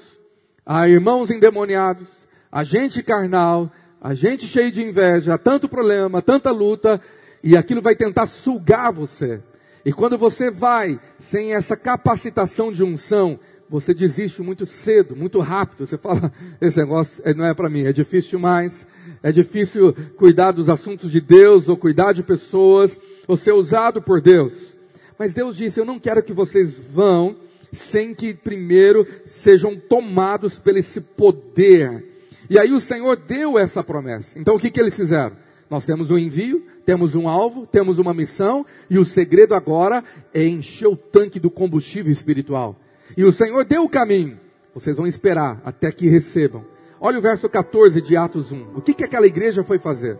há 0.65 0.87
irmãos 0.89 1.31
endemoniados, 1.31 2.22
a 2.53 2.65
gente 2.65 3.03
carnal, 3.03 3.73
a 3.99 4.13
gente 4.13 4.47
cheio 4.47 4.71
de 4.71 4.83
inveja, 4.83 5.39
tanto 5.39 5.67
problema, 5.67 6.21
tanta 6.21 6.51
luta, 6.51 7.01
e 7.43 7.57
aquilo 7.57 7.81
vai 7.81 7.97
tentar 7.97 8.27
sugar 8.27 8.93
você. 8.93 9.41
E 9.87 9.93
quando 9.93 10.19
você 10.19 10.51
vai 10.51 11.01
sem 11.19 11.55
essa 11.55 11.77
capacitação 11.77 12.71
de 12.71 12.85
unção, 12.85 13.41
você 13.71 13.95
desiste 13.95 14.43
muito 14.43 14.67
cedo, 14.67 15.17
muito 15.17 15.41
rápido. 15.41 15.87
Você 15.87 15.97
fala, 15.97 16.31
esse 16.61 16.79
negócio 16.79 17.23
não 17.35 17.47
é 17.47 17.55
para 17.55 17.71
mim, 17.71 17.85
é 17.85 17.93
difícil 17.93 18.33
demais. 18.33 18.87
É 19.23 19.33
difícil 19.33 19.95
cuidar 20.17 20.51
dos 20.53 20.69
assuntos 20.69 21.11
de 21.11 21.21
Deus, 21.21 21.69
ou 21.69 21.77
cuidar 21.77 22.13
de 22.13 22.23
pessoas, 22.23 22.99
ou 23.27 23.37
ser 23.37 23.53
usado 23.53 24.03
por 24.03 24.21
Deus. 24.21 24.53
Mas 25.19 25.33
Deus 25.33 25.57
disse, 25.57 25.81
eu 25.81 25.85
não 25.85 25.99
quero 25.99 26.23
que 26.23 26.33
vocês 26.33 26.75
vão 26.93 27.37
sem 27.73 28.15
que 28.15 28.35
primeiro 28.35 29.07
sejam 29.25 29.77
tomados 29.77 30.59
pelo 30.59 30.79
esse 30.79 31.01
poder 31.01 32.12
e 32.53 32.59
aí 32.59 32.71
o 32.71 32.81
Senhor 32.81 33.17
deu 33.17 33.59
essa 33.59 33.83
promessa. 33.83 34.39
Então 34.39 34.57
o 34.57 34.59
que, 34.59 34.71
que 34.71 34.79
eles 34.79 34.95
fizeram? 34.95 35.35
Nós 35.71 35.87
temos 35.87 36.11
um 36.11 36.19
envio, 36.19 36.63
temos 36.85 37.15
um 37.15 37.27
alvo, 37.27 37.67
temos 37.67 37.99
uma 37.99 38.13
missão, 38.13 38.67
e 38.91 38.99
o 38.99 39.07
segredo 39.07 39.55
agora 39.55 40.05
é 40.35 40.45
encher 40.45 40.87
o 40.87 40.95
tanque 40.95 41.41
do 41.41 41.51
combustível 41.51 42.13
espiritual. 42.13 42.79
E 43.17 43.25
o 43.25 43.33
Senhor 43.33 43.65
deu 43.65 43.85
o 43.85 43.89
caminho. 43.89 44.39
Vocês 44.75 44.95
vão 44.95 45.07
esperar 45.07 45.63
até 45.65 45.91
que 45.91 46.07
recebam. 46.11 46.63
Olha 47.01 47.19
o 47.19 47.23
verso 47.23 47.49
14 47.49 48.03
de 48.03 48.19
Atos 48.19 48.53
1. 48.53 48.77
O 48.77 48.83
que, 48.83 48.93
que 48.93 49.05
aquela 49.05 49.27
igreja 49.27 49.65
foi 49.65 49.79
fazer? 49.79 50.19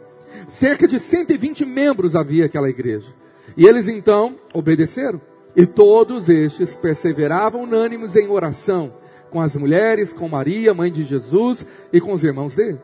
Cerca 0.49 0.89
de 0.89 0.99
120 0.99 1.67
membros 1.67 2.17
havia 2.17 2.47
aquela 2.47 2.71
igreja. 2.71 3.13
E 3.59 3.67
eles 3.67 3.89
então 3.89 4.37
obedeceram. 4.55 5.21
E 5.55 5.67
todos 5.67 6.31
estes 6.31 6.75
perseveravam 6.75 7.65
unânimes 7.65 8.17
em 8.17 8.27
oração 8.27 9.02
com 9.33 9.41
as 9.41 9.57
mulheres, 9.57 10.13
com 10.13 10.29
Maria, 10.29 10.75
mãe 10.75 10.93
de 10.93 11.05
Jesus, 11.05 11.67
e 11.91 12.01
com 12.01 12.13
os 12.13 12.23
irmãos 12.23 12.55
dele. 12.55 12.79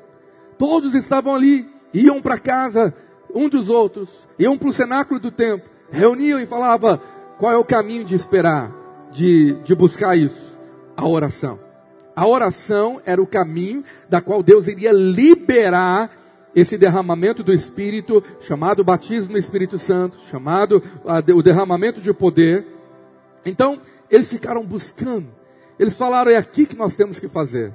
Todos 0.57 0.95
estavam 0.95 1.35
ali, 1.35 1.69
iam 1.93 2.23
para 2.23 2.39
casa 2.39 2.95
um 3.35 3.49
dos 3.49 3.69
outros, 3.69 4.27
iam 4.39 4.57
para 4.57 4.69
o 4.69 4.73
cenáculo 4.73 5.21
do 5.21 5.31
templo, 5.31 5.69
reuniam 5.91 6.41
e 6.41 6.47
falavam 6.47 6.99
qual 7.39 7.53
é 7.53 7.57
o 7.57 7.65
caminho 7.65 8.03
de 8.03 8.15
esperar, 8.15 8.73
de, 9.13 9.55
de 9.63 9.75
buscar 9.75 10.17
isso? 10.17 10.59
A 10.97 11.07
oração. 11.07 11.61
A 12.17 12.27
oração 12.27 13.01
era 13.05 13.23
o 13.23 13.27
caminho 13.27 13.85
da 14.09 14.21
qual 14.21 14.43
Deus 14.43 14.67
iria 14.67 14.91
liberar 14.91 16.11
esse 16.57 16.77
derramamento 16.77 17.45
do 17.45 17.53
Espírito, 17.53 18.25
chamado 18.41 18.83
batismo 18.83 19.33
no 19.33 19.39
Espírito 19.39 19.79
Santo, 19.79 20.19
chamado 20.31 20.83
uh, 21.05 21.37
o 21.37 21.43
derramamento 21.43 22.01
de 22.01 22.13
poder. 22.13 22.67
Então, 23.45 23.81
eles 24.11 24.29
ficaram 24.29 24.65
buscando. 24.65 25.38
Eles 25.79 25.97
falaram, 25.97 26.31
é 26.31 26.37
aqui 26.37 26.67
que 26.67 26.77
nós 26.77 26.97
temos 26.97 27.19
que 27.19 27.29
fazer. 27.29 27.73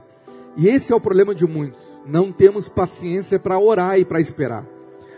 E 0.57 0.67
esse 0.67 0.91
é 0.91 0.95
o 0.95 0.99
problema 0.99 1.33
de 1.33 1.45
muitos. 1.45 1.81
Não 2.05 2.31
temos 2.31 2.67
paciência 2.67 3.39
para 3.39 3.57
orar 3.57 3.99
e 3.99 4.05
para 4.05 4.19
esperar. 4.19 4.65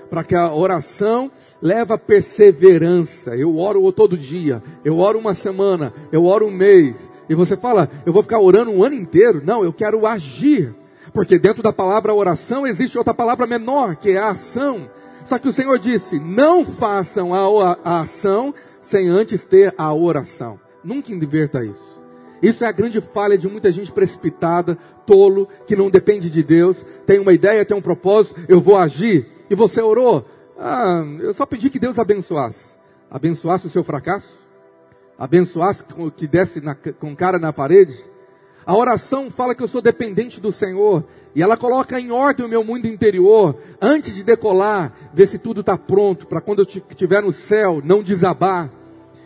Para 0.09 0.23
que 0.23 0.35
a 0.35 0.53
oração 0.53 1.31
leva 1.61 1.97
perseverança. 1.97 3.35
Eu 3.35 3.57
oro 3.57 3.91
todo 3.91 4.17
dia, 4.17 4.61
eu 4.83 4.99
oro 4.99 5.17
uma 5.17 5.33
semana, 5.33 5.93
eu 6.11 6.25
oro 6.25 6.47
um 6.47 6.51
mês. 6.51 7.11
E 7.27 7.33
você 7.33 7.57
fala, 7.57 7.89
eu 8.05 8.13
vou 8.13 8.21
ficar 8.21 8.39
orando 8.39 8.71
um 8.71 8.83
ano 8.83 8.95
inteiro? 8.95 9.41
Não, 9.43 9.63
eu 9.63 9.73
quero 9.73 10.05
agir. 10.05 10.73
Porque 11.11 11.39
dentro 11.39 11.63
da 11.63 11.73
palavra 11.73 12.13
oração 12.13 12.67
existe 12.67 12.97
outra 12.97 13.13
palavra 13.13 13.47
menor, 13.47 13.95
que 13.95 14.11
é 14.11 14.17
a 14.17 14.29
ação. 14.29 14.89
Só 15.25 15.39
que 15.39 15.47
o 15.47 15.53
Senhor 15.53 15.79
disse: 15.79 16.19
não 16.19 16.63
façam 16.65 17.33
a, 17.33 17.77
a 17.83 18.01
ação 18.01 18.53
sem 18.81 19.07
antes 19.07 19.43
ter 19.43 19.73
a 19.77 19.93
oração. 19.93 20.59
Nunca 20.83 21.11
inverta 21.11 21.63
isso. 21.63 21.94
Isso 22.45 22.63
é 22.63 22.67
a 22.67 22.71
grande 22.71 23.01
falha 23.01 23.35
de 23.35 23.47
muita 23.47 23.71
gente 23.71 23.91
precipitada, 23.91 24.77
tolo, 25.03 25.49
que 25.65 25.75
não 25.75 25.89
depende 25.89 26.29
de 26.29 26.43
Deus, 26.43 26.85
tem 27.03 27.17
uma 27.17 27.33
ideia, 27.33 27.65
tem 27.65 27.75
um 27.75 27.81
propósito, 27.81 28.39
eu 28.47 28.61
vou 28.61 28.77
agir. 28.77 29.25
E 29.49 29.55
você 29.55 29.81
orou? 29.81 30.23
Ah, 30.55 31.03
eu 31.21 31.33
só 31.33 31.43
pedi 31.43 31.71
que 31.71 31.79
Deus 31.79 31.97
abençoasse. 31.97 32.77
Abençoasse 33.09 33.65
o 33.65 33.69
seu 33.71 33.83
fracasso? 33.83 34.39
Abençoasse 35.17 35.83
que 36.15 36.27
desse 36.27 36.61
na, 36.61 36.75
com 36.75 37.15
cara 37.15 37.39
na 37.39 37.51
parede? 37.51 38.05
A 38.63 38.75
oração 38.75 39.31
fala 39.31 39.55
que 39.55 39.63
eu 39.63 39.67
sou 39.67 39.81
dependente 39.81 40.39
do 40.39 40.51
Senhor. 40.51 41.03
E 41.33 41.41
ela 41.41 41.57
coloca 41.57 41.99
em 41.99 42.11
ordem 42.11 42.45
o 42.45 42.49
meu 42.49 42.63
mundo 42.63 42.85
interior. 42.85 43.57
Antes 43.81 44.13
de 44.13 44.23
decolar, 44.23 44.93
ver 45.11 45.27
se 45.27 45.39
tudo 45.39 45.61
está 45.61 45.75
pronto. 45.79 46.27
Para 46.27 46.41
quando 46.41 46.59
eu 46.59 46.67
estiver 46.91 47.23
no 47.23 47.33
céu, 47.33 47.81
não 47.83 48.03
desabar 48.03 48.69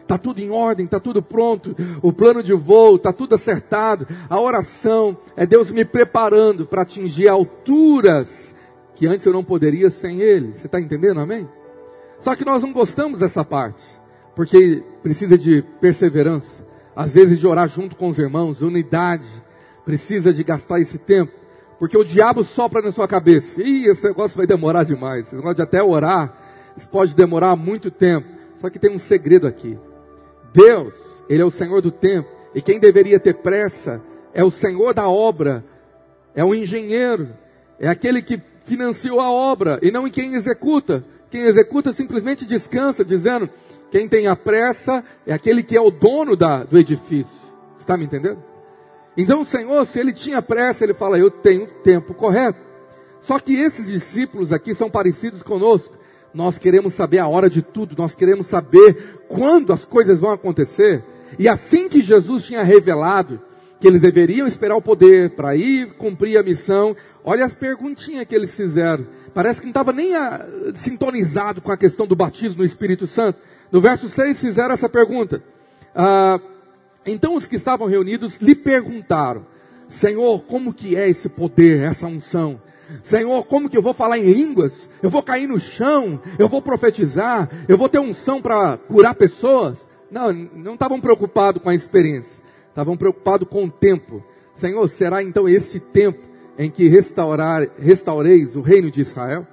está 0.10 0.18
tudo 0.18 0.42
em 0.42 0.50
ordem, 0.50 0.86
está 0.86 1.00
tudo 1.00 1.22
pronto, 1.22 1.76
o 2.02 2.12
plano 2.12 2.42
de 2.42 2.52
voo, 2.52 2.96
está 2.96 3.14
tudo 3.14 3.36
acertado. 3.36 4.08
A 4.28 4.40
oração 4.40 5.16
é 5.38 5.46
Deus 5.46 5.70
me 5.70 5.86
preparando 5.86 6.66
para 6.66 6.82
atingir 6.82 7.28
alturas 7.28 8.56
que 8.96 9.06
antes 9.06 9.24
eu 9.28 9.32
não 9.32 9.44
poderia 9.44 9.92
sem 9.92 10.20
Ele. 10.20 10.54
Você 10.58 10.66
está 10.66 10.82
entendendo, 10.82 11.20
amém? 11.20 11.48
Só 12.20 12.36
que 12.36 12.44
nós 12.44 12.64
não 12.64 12.74
gostamos 12.74 13.20
dessa 13.20 13.46
parte, 13.46 13.84
porque 14.36 14.84
precisa 15.04 15.38
de 15.38 15.62
perseverança, 15.80 16.66
às 16.96 17.14
vezes 17.14 17.40
de 17.40 17.46
orar 17.46 17.70
junto 17.70 17.96
com 17.96 18.10
os 18.10 18.18
irmãos, 18.18 18.64
unidade, 18.64 19.28
precisa 19.86 20.34
de 20.34 20.44
gastar 20.44 20.82
esse 20.82 20.98
tempo. 20.98 21.32
Porque 21.78 21.98
o 21.98 22.04
diabo 22.04 22.44
sopra 22.44 22.82
na 22.82 22.92
sua 22.92 23.08
cabeça. 23.08 23.62
Ih, 23.62 23.86
esse 23.86 24.04
negócio 24.04 24.36
vai 24.36 24.46
demorar 24.48 24.84
demais. 24.84 25.28
Esse 25.28 25.36
negócio 25.36 25.56
de 25.56 25.62
até 25.62 25.82
orar, 25.82 26.34
isso 26.76 26.90
pode 26.90 27.16
demorar 27.16 27.56
muito 27.56 27.90
tempo. 27.90 28.28
Só 28.58 28.70
que 28.70 28.78
tem 28.78 28.94
um 28.94 29.00
segredo 29.00 29.48
aqui. 29.48 29.78
Deus, 30.54 30.94
Ele 31.30 31.42
é 31.42 31.46
o 31.46 31.52
Senhor 31.52 31.82
do 31.82 31.92
tempo. 31.92 32.30
E 32.54 32.62
quem 32.62 32.80
deveria 32.80 33.20
ter 33.20 33.36
pressa 33.36 34.02
é 34.34 34.44
o 34.44 34.52
Senhor 34.52 34.94
da 34.94 35.08
obra. 35.08 35.64
É 36.36 36.44
o 36.44 36.54
engenheiro. 36.54 37.30
É 37.80 37.88
aquele 37.88 38.22
que 38.22 38.42
financiou 38.66 39.20
a 39.20 39.32
obra 39.32 39.80
e 39.82 39.92
não 39.92 40.08
em 40.08 40.12
quem 40.12 40.36
executa. 40.36 41.04
Quem 41.30 41.42
executa 41.42 41.94
simplesmente 41.94 42.46
descansa, 42.46 43.06
dizendo: 43.06 43.50
quem 43.92 44.08
tem 44.08 44.28
a 44.28 44.36
pressa 44.36 45.04
é 45.26 45.34
aquele 45.34 45.64
que 45.64 45.76
é 45.76 45.82
o 45.82 45.92
dono 45.92 46.36
da, 46.36 46.64
do 46.64 46.78
edifício. 46.78 47.40
Está 47.80 47.98
me 47.98 48.06
entendendo? 48.06 48.44
Então 49.18 49.42
o 49.42 49.46
Senhor, 49.46 49.86
se 49.86 50.00
ele 50.00 50.14
tinha 50.14 50.42
pressa, 50.42 50.84
ele 50.84 50.94
fala: 50.94 51.18
Eu 51.18 51.32
tenho 51.32 51.68
tempo 51.84 52.14
correto. 52.14 52.60
Só 53.22 53.38
que 53.40 53.54
esses 53.54 53.88
discípulos 53.88 54.54
aqui 54.54 54.74
são 54.74 54.90
parecidos 54.90 55.44
conosco. 55.44 55.94
Nós 56.34 56.58
queremos 56.58 56.94
saber 56.94 57.20
a 57.20 57.28
hora 57.28 57.50
de 57.50 57.62
tudo, 57.62 57.96
nós 57.98 58.14
queremos 58.14 58.48
saber 58.48 59.20
quando 59.28 59.74
as 59.74 59.84
coisas 59.84 60.20
vão 60.20 60.32
acontecer. 60.32 61.04
E 61.38 61.48
assim 61.48 61.90
que 61.90 62.02
Jesus 62.02 62.46
tinha 62.46 62.64
revelado 62.64 63.40
que 63.80 63.88
eles 63.88 64.02
deveriam 64.02 64.46
esperar 64.46 64.76
o 64.76 64.82
poder 64.82 65.32
para 65.32 65.56
ir 65.56 65.94
cumprir 65.94 66.38
a 66.38 66.44
missão, 66.44 66.96
olha 67.24 67.46
as 67.46 67.54
perguntinhas 67.54 68.28
que 68.28 68.36
eles 68.36 68.54
fizeram. 68.56 69.08
Parece 69.34 69.62
que 69.62 69.68
não 69.68 69.72
estava 69.72 69.94
nem 69.94 70.16
a, 70.16 70.36
ah, 70.36 70.46
sintonizado 70.76 71.62
com 71.62 71.72
a 71.72 71.78
questão 71.78 72.06
do 72.06 72.16
batismo 72.16 72.58
no 72.58 72.66
Espírito 72.66 73.08
Santo. 73.08 73.40
No 73.72 73.80
verso 73.80 74.10
6 74.10 74.40
fizeram 74.40 74.74
essa 74.74 74.90
pergunta. 74.90 75.42
Ah, 75.96 76.40
então 77.06 77.36
os 77.36 77.48
que 77.48 77.56
estavam 77.56 77.88
reunidos 77.88 78.40
lhe 78.42 78.54
perguntaram, 78.54 79.46
Senhor, 79.88 80.44
como 80.44 80.74
que 80.74 80.96
é 80.96 81.10
esse 81.10 81.30
poder, 81.30 81.82
essa 81.82 82.06
unção? 82.06 82.62
Senhor, 83.04 83.44
como 83.46 83.70
que 83.70 83.78
eu 83.78 83.82
vou 83.82 83.94
falar 83.94 84.18
em 84.18 84.32
línguas? 84.32 84.90
Eu 85.02 85.10
vou 85.10 85.22
cair 85.22 85.48
no 85.48 85.60
chão? 85.60 86.20
Eu 86.38 86.48
vou 86.48 86.62
profetizar? 86.62 87.50
Eu 87.68 87.78
vou 87.78 87.90
ter 87.90 88.00
unção 88.00 88.42
para 88.42 88.78
curar 88.78 89.16
pessoas? 89.16 89.78
Não, 90.12 90.34
não 90.34 90.74
estavam 90.74 91.00
preocupados 91.00 91.62
com 91.62 91.70
a 91.70 91.76
experiência. 91.76 92.42
Estavam 92.70 92.98
preocupados 92.98 93.48
com 93.48 93.66
o 93.66 93.72
tempo. 93.72 94.24
Senhor, 94.56 94.88
será 94.90 95.24
então 95.24 95.48
este 95.48 95.80
tempo 95.80 96.20
em 96.58 96.70
que 96.70 96.88
restaurar, 96.88 97.68
restaureis 97.80 98.56
o 98.56 98.62
reino 98.62 98.92
de 98.92 99.02
Israel? 99.02 99.48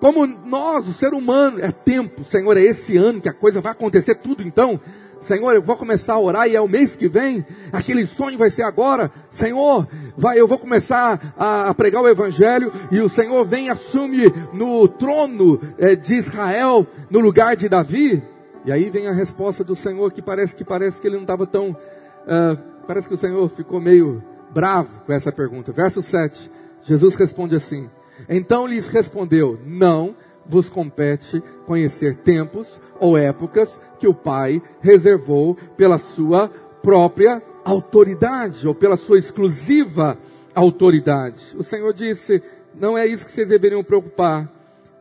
Como 0.00 0.26
nós, 0.26 0.86
o 0.86 0.92
ser 0.92 1.14
humano, 1.14 1.58
é 1.60 1.70
tempo, 1.70 2.24
Senhor, 2.24 2.56
é 2.56 2.62
esse 2.62 2.96
ano 2.96 3.20
que 3.20 3.28
a 3.28 3.32
coisa 3.32 3.60
vai 3.60 3.72
acontecer 3.72 4.16
tudo 4.16 4.42
então. 4.42 4.80
Senhor, 5.20 5.52
eu 5.52 5.62
vou 5.62 5.76
começar 5.76 6.14
a 6.14 6.20
orar 6.20 6.48
e 6.48 6.54
é 6.54 6.60
o 6.60 6.68
mês 6.68 6.94
que 6.94 7.08
vem, 7.08 7.44
aquele 7.72 8.06
sonho 8.06 8.38
vai 8.38 8.50
ser 8.50 8.62
agora. 8.62 9.10
Senhor, 9.30 9.86
vai, 10.16 10.38
eu 10.38 10.46
vou 10.46 10.58
começar 10.58 11.34
a, 11.36 11.70
a 11.70 11.74
pregar 11.74 12.02
o 12.02 12.08
evangelho 12.08 12.72
e 12.90 13.00
o 13.00 13.08
Senhor 13.08 13.44
vem 13.44 13.66
e 13.66 13.70
assume 13.70 14.32
no 14.52 14.86
trono 14.86 15.60
é, 15.78 15.94
de 15.94 16.14
Israel, 16.14 16.86
no 17.10 17.20
lugar 17.20 17.56
de 17.56 17.68
Davi. 17.68 18.22
E 18.64 18.72
aí 18.72 18.90
vem 18.90 19.06
a 19.06 19.12
resposta 19.12 19.62
do 19.62 19.76
Senhor 19.76 20.12
que 20.12 20.20
parece 20.20 20.54
que 20.54 20.64
parece 20.64 21.00
que 21.00 21.06
ele 21.06 21.16
não 21.16 21.22
estava 21.22 21.46
tão, 21.46 21.70
uh, 21.70 22.58
parece 22.86 23.06
que 23.06 23.14
o 23.14 23.18
Senhor 23.18 23.48
ficou 23.50 23.80
meio 23.80 24.22
bravo 24.50 24.88
com 25.06 25.12
essa 25.12 25.30
pergunta. 25.30 25.70
Verso 25.70 26.02
7, 26.02 26.50
Jesus 26.82 27.14
responde 27.14 27.54
assim: 27.54 27.88
Então 28.28 28.66
lhes 28.66 28.88
respondeu: 28.88 29.58
Não 29.64 30.16
vos 30.44 30.68
compete 30.68 31.42
conhecer 31.66 32.16
tempos 32.16 32.80
ou 32.98 33.18
épocas 33.18 33.80
que 33.98 34.08
o 34.08 34.14
Pai 34.14 34.62
reservou 34.80 35.56
pela 35.76 35.98
sua 35.98 36.50
própria 36.82 37.42
autoridade 37.64 38.66
ou 38.66 38.74
pela 38.74 38.96
sua 38.96 39.18
exclusiva 39.18 40.16
autoridade. 40.54 41.40
O 41.58 41.64
Senhor 41.64 41.92
disse: 41.92 42.42
não 42.78 42.96
é 42.96 43.06
isso 43.06 43.24
que 43.24 43.32
vocês 43.32 43.48
deveriam 43.48 43.82
preocupar. 43.82 44.50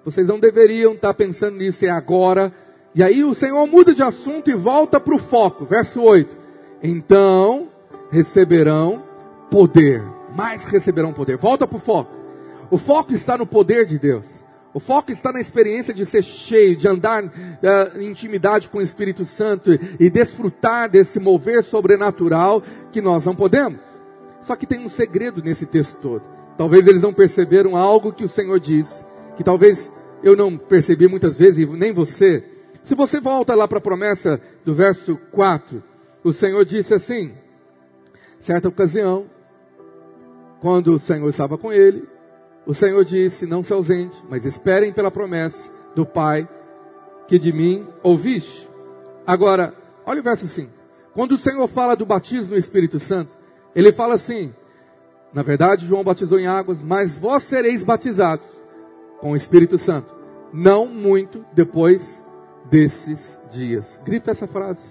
Vocês 0.03 0.27
não 0.27 0.39
deveriam 0.39 0.93
estar 0.93 1.13
pensando 1.13 1.57
nisso, 1.57 1.85
é 1.85 1.89
agora. 1.89 2.53
E 2.93 3.03
aí 3.03 3.23
o 3.23 3.35
Senhor 3.35 3.65
muda 3.67 3.93
de 3.93 4.01
assunto 4.01 4.49
e 4.49 4.53
volta 4.53 4.99
para 4.99 5.15
o 5.15 5.19
foco. 5.19 5.65
Verso 5.65 6.01
8. 6.01 6.35
Então 6.81 7.67
receberão 8.09 9.03
poder. 9.49 10.03
Mais 10.35 10.63
receberão 10.65 11.11
poder. 11.11 11.37
Volta 11.37 11.67
para 11.67 11.77
o 11.77 11.81
foco. 11.81 12.11
O 12.69 12.77
foco 12.77 13.13
está 13.13 13.37
no 13.37 13.45
poder 13.45 13.85
de 13.85 13.99
Deus. 13.99 14.25
O 14.75 14.79
foco 14.81 15.09
está 15.09 15.31
na 15.31 15.39
experiência 15.39 15.93
de 15.93 16.05
ser 16.05 16.21
cheio, 16.21 16.75
de 16.75 16.85
andar 16.85 17.23
uh, 17.23 17.97
em 17.97 18.07
intimidade 18.09 18.67
com 18.67 18.79
o 18.79 18.81
Espírito 18.81 19.25
Santo 19.25 19.71
e 19.71 20.09
desfrutar 20.09 20.89
desse 20.89 21.17
mover 21.17 21.63
sobrenatural 21.63 22.61
que 22.91 22.99
nós 22.99 23.23
não 23.23 23.33
podemos. 23.33 23.79
Só 24.41 24.53
que 24.53 24.65
tem 24.65 24.81
um 24.81 24.89
segredo 24.89 25.41
nesse 25.41 25.65
texto 25.65 25.97
todo. 26.01 26.23
Talvez 26.57 26.85
eles 26.87 27.01
não 27.01 27.13
perceberam 27.13 27.77
algo 27.77 28.11
que 28.11 28.25
o 28.25 28.27
Senhor 28.27 28.59
diz, 28.59 29.01
que 29.37 29.45
talvez 29.45 29.89
eu 30.21 30.35
não 30.35 30.57
percebi 30.57 31.07
muitas 31.07 31.37
vezes, 31.37 31.65
e 31.65 31.65
nem 31.65 31.93
você. 31.93 32.43
Se 32.83 32.95
você 32.95 33.21
volta 33.21 33.55
lá 33.55 33.69
para 33.69 33.77
a 33.77 33.81
promessa 33.81 34.41
do 34.65 34.73
verso 34.73 35.15
4, 35.31 35.81
o 36.21 36.33
Senhor 36.33 36.65
disse 36.65 36.93
assim: 36.93 37.31
certa 38.41 38.67
ocasião, 38.67 39.27
quando 40.59 40.95
o 40.95 40.99
Senhor 40.99 41.29
estava 41.29 41.57
com 41.57 41.71
ele, 41.71 42.13
o 42.65 42.73
Senhor 42.73 43.03
disse: 43.05 43.45
Não 43.45 43.63
se 43.63 43.73
ausente, 43.73 44.15
mas 44.29 44.45
esperem 44.45 44.91
pela 44.91 45.11
promessa 45.11 45.69
do 45.95 46.05
Pai 46.05 46.47
que 47.27 47.39
de 47.39 47.51
mim 47.51 47.87
ouviste. 48.03 48.67
Agora, 49.25 49.73
olha 50.05 50.19
o 50.19 50.23
verso 50.23 50.47
5. 50.47 50.69
Quando 51.13 51.33
o 51.33 51.37
Senhor 51.37 51.67
fala 51.67 51.95
do 51.95 52.05
batismo 52.05 52.51
no 52.51 52.57
Espírito 52.57 52.99
Santo, 52.99 53.31
ele 53.75 53.91
fala 53.91 54.15
assim: 54.15 54.53
Na 55.33 55.43
verdade, 55.43 55.85
João 55.85 56.03
batizou 56.03 56.39
em 56.39 56.47
águas, 56.47 56.81
mas 56.81 57.17
vós 57.17 57.43
sereis 57.43 57.83
batizados 57.83 58.45
com 59.19 59.31
o 59.31 59.35
Espírito 59.35 59.77
Santo, 59.77 60.13
não 60.51 60.85
muito 60.85 61.45
depois 61.53 62.21
desses 62.69 63.37
dias. 63.51 63.99
Grife 64.03 64.29
essa 64.29 64.47
frase. 64.47 64.81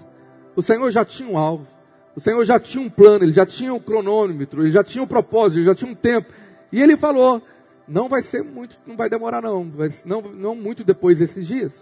O 0.55 0.63
Senhor 0.63 0.89
já 0.91 1.03
tinha 1.03 1.29
um 1.29 1.37
alvo, 1.37 1.67
o 2.15 2.21
Senhor 2.21 2.43
já 2.45 2.59
tinha 2.59 2.83
um 2.83 2.89
plano, 2.89 3.25
ele 3.25 3.33
já 3.33 3.45
tinha 3.45 3.73
um 3.73 3.79
cronômetro, 3.79 4.63
ele 4.63 4.71
já 4.71 4.83
tinha 4.83 5.03
um 5.03 5.07
propósito, 5.07 5.59
ele 5.59 5.65
já 5.65 5.75
tinha 5.75 5.91
um 5.91 5.95
tempo. 5.95 6.31
E 6.71 6.81
ele 6.81 6.97
falou: 6.97 7.41
não 7.87 8.09
vai 8.09 8.21
ser 8.21 8.43
muito, 8.43 8.77
não 8.85 8.95
vai 8.95 9.09
demorar 9.09 9.41
não, 9.41 9.69
vai, 9.69 9.89
não, 10.05 10.21
não 10.21 10.55
muito 10.55 10.83
depois 10.83 11.19
desses 11.19 11.45
dias. 11.45 11.73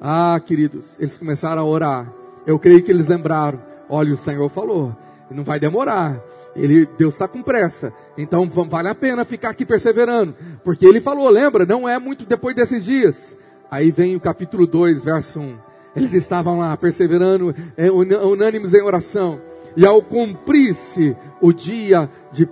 Ah, 0.00 0.40
queridos, 0.44 0.86
eles 0.98 1.16
começaram 1.16 1.62
a 1.62 1.64
orar. 1.64 2.12
Eu 2.46 2.58
creio 2.58 2.82
que 2.82 2.90
eles 2.90 3.06
lembraram. 3.06 3.60
Olha, 3.88 4.12
o 4.12 4.16
Senhor 4.16 4.48
falou, 4.50 4.96
não 5.30 5.44
vai 5.44 5.60
demorar. 5.60 6.20
Ele, 6.56 6.86
Deus 6.98 7.14
está 7.14 7.26
com 7.26 7.42
pressa. 7.42 7.92
Então 8.16 8.46
vale 8.46 8.88
a 8.88 8.94
pena 8.94 9.24
ficar 9.24 9.50
aqui 9.50 9.64
perseverando. 9.64 10.34
Porque 10.62 10.84
ele 10.84 11.00
falou, 11.00 11.28
lembra, 11.28 11.64
não 11.64 11.88
é 11.88 11.98
muito 11.98 12.24
depois 12.24 12.54
desses 12.54 12.84
dias. 12.84 13.36
Aí 13.70 13.90
vem 13.90 14.16
o 14.16 14.20
capítulo 14.20 14.66
2, 14.66 15.02
verso 15.02 15.40
1. 15.40 15.58
Eles 15.96 16.12
estavam 16.12 16.58
lá 16.58 16.76
perseverando, 16.76 17.54
é, 17.76 17.90
unânimes 17.90 18.74
em 18.74 18.82
oração. 18.82 19.40
E 19.76 19.84
ao 19.84 20.00
cumprir-se 20.00 21.16
o 21.40 21.52
dia 21.52 22.08
de 22.30 22.46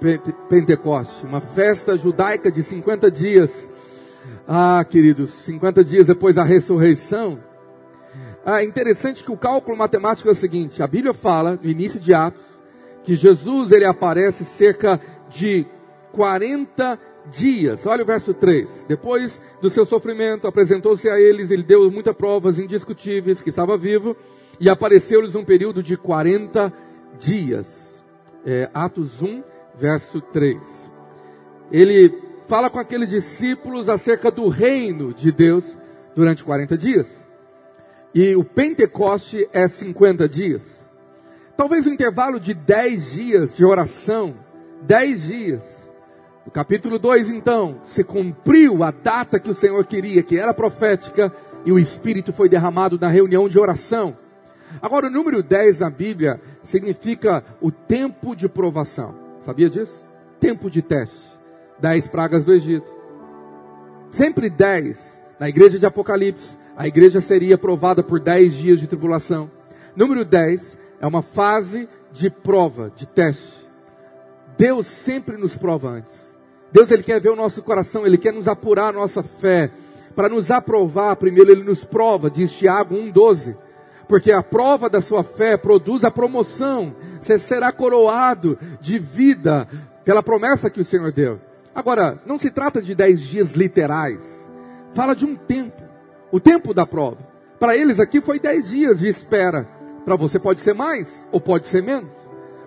Pentecoste, 0.49 1.25
uma 1.25 1.41
festa 1.41 1.97
judaica 1.97 2.51
de 2.51 2.63
50 2.63 3.11
dias. 3.11 3.71
Ah, 4.47 4.85
queridos, 4.89 5.31
50 5.31 5.85
dias 5.85 6.07
depois 6.09 6.37
da 6.37 6.45
ressurreição. 6.45 7.39
Ah, 8.45 8.61
é 8.61 8.65
interessante 8.65 9.23
que 9.23 9.31
o 9.31 9.37
cálculo 9.37 9.77
matemático 9.77 10.29
é 10.29 10.33
o 10.33 10.35
seguinte: 10.35 10.83
a 10.83 10.87
Bíblia 10.87 11.15
fala, 11.15 11.59
no 11.63 11.71
início 11.71 12.01
de 12.01 12.13
Atos, 12.13 12.43
que 13.05 13.15
Jesus 13.15 13.71
ele 13.71 13.85
aparece 13.85 14.45
cerca 14.45 15.01
de 15.31 15.65
40 16.13 16.99
dias. 17.31 17.87
Olha 17.87 18.03
o 18.03 18.07
verso 18.07 18.35
3. 18.35 18.87
Depois 18.89 19.41
do 19.61 19.71
seu 19.71 19.87
sofrimento, 19.87 20.47
apresentou-se 20.47 21.09
a 21.09 21.21
eles, 21.21 21.51
ele 21.51 21.63
deu 21.63 21.89
muitas 21.91 22.17
provas 22.17 22.59
indiscutíveis 22.59 23.41
que 23.41 23.51
estava 23.51 23.77
vivo, 23.77 24.17
e 24.59 24.69
apareceu-lhes 24.69 25.35
um 25.35 25.45
período 25.45 25.83
de 25.83 25.97
40 25.97 26.73
dias. 27.19 28.03
É, 28.45 28.69
Atos 28.75 29.23
1, 29.23 29.43
verso 29.79 30.21
3. 30.21 30.59
Ele 31.71 32.13
fala 32.49 32.69
com 32.69 32.79
aqueles 32.79 33.11
discípulos 33.11 33.89
acerca 33.89 34.31
do 34.31 34.49
reino 34.49 35.15
de 35.15 35.33
Deus 35.33 35.77
durante 36.15 36.45
40 36.45 36.77
dias. 36.77 37.07
E 38.15 38.37
o 38.37 38.45
Pentecoste 38.45 39.49
é 39.53 39.67
50 39.67 40.29
dias. 40.29 40.63
Talvez 41.57 41.87
um 41.87 41.93
intervalo 41.93 42.39
de 42.39 42.53
10 42.53 43.13
dias 43.13 43.55
de 43.55 43.65
oração. 43.65 44.35
10 44.83 45.23
dias. 45.23 45.63
No 46.45 46.51
capítulo 46.51 46.99
2, 46.99 47.31
então, 47.31 47.81
se 47.85 48.03
cumpriu 48.03 48.83
a 48.83 48.91
data 48.91 49.39
que 49.39 49.49
o 49.49 49.55
Senhor 49.55 49.85
queria, 49.87 50.23
que 50.23 50.37
era 50.37 50.53
profética, 50.53 51.33
e 51.65 51.71
o 51.71 51.79
Espírito 51.79 52.33
foi 52.33 52.49
derramado 52.49 52.99
na 53.01 53.09
reunião 53.09 53.49
de 53.49 53.59
oração. 53.59 54.17
Agora, 54.81 55.07
o 55.07 55.11
número 55.11 55.43
10 55.43 55.81
na 55.81 55.91
Bíblia 55.91 56.41
significa 56.63 57.45
o 57.61 57.71
tempo 57.71 58.35
de 58.35 58.49
provação. 58.49 59.15
Sabia 59.45 59.69
disso? 59.69 60.03
Tempo 60.41 60.71
de 60.71 60.83
teste. 60.83 61.39
Dez 61.79 62.07
pragas 62.07 62.45
do 62.45 62.53
Egito. 62.53 62.91
Sempre 64.11 64.49
dez. 64.49 65.23
Na 65.39 65.49
igreja 65.49 65.79
de 65.79 65.87
Apocalipse, 65.87 66.57
a 66.77 66.87
igreja 66.87 67.21
seria 67.21 67.59
provada 67.59 68.03
por 68.03 68.21
dez 68.21 68.55
dias 68.55 68.79
de 68.79 68.87
tribulação. 68.87 69.51
Número 69.95 70.25
10 70.25 70.79
é 71.01 71.07
uma 71.07 71.23
fase 71.23 71.89
de 72.13 72.31
prova, 72.31 72.93
de 72.95 73.07
teste. 73.07 73.67
Deus 74.57 74.87
sempre 74.87 75.37
nos 75.37 75.57
prova 75.57 75.89
antes. 75.89 76.17
Deus 76.71 76.91
ele 76.91 77.03
quer 77.03 77.21
ver 77.21 77.31
o 77.31 77.37
nosso 77.37 77.63
coração, 77.63 78.07
ele 78.07 78.17
quer 78.17 78.33
nos 78.33 78.49
apurar 78.49 78.89
a 78.89 78.93
nossa 78.93 79.23
fé. 79.23 79.71
Para 80.15 80.29
nos 80.29 80.51
aprovar, 80.51 81.17
primeiro 81.17 81.51
ele 81.51 81.63
nos 81.63 81.85
prova, 81.85 82.31
diz 82.31 82.53
Tiago 82.53 82.95
1,12. 82.95 83.57
Porque 84.13 84.31
a 84.31 84.43
prova 84.43 84.91
da 84.91 85.01
sua 85.01 85.25
fé 85.25 85.57
produz 85.57 86.05
a 86.05 86.11
promoção. 86.11 86.95
Você 87.19 87.39
será 87.39 87.73
coroado 87.73 88.59
de 88.79 88.99
vida 88.99 89.67
pela 90.05 90.23
promessa 90.23 90.69
que 90.69 90.83
o 90.83 90.85
Senhor 90.85 91.11
deu. 91.11 91.41
Agora, 91.75 92.21
não 92.27 92.39
se 92.39 92.51
trata 92.51 92.83
de 92.83 92.95
dez 92.95 93.23
dias 93.23 93.53
literais. 93.53 94.23
Fala 94.93 95.15
de 95.15 95.25
um 95.25 95.35
tempo. 95.35 95.83
O 96.31 96.39
tempo 96.39 96.75
da 96.75 96.85
prova. 96.85 97.27
Para 97.59 97.75
eles 97.75 97.99
aqui 97.99 98.21
foi 98.21 98.39
dez 98.39 98.69
dias 98.69 98.99
de 98.99 99.09
espera. 99.09 99.67
Para 100.05 100.15
você 100.15 100.39
pode 100.39 100.61
ser 100.61 100.75
mais 100.75 101.27
ou 101.33 101.41
pode 101.41 101.67
ser 101.67 101.83
menos. 101.83 102.11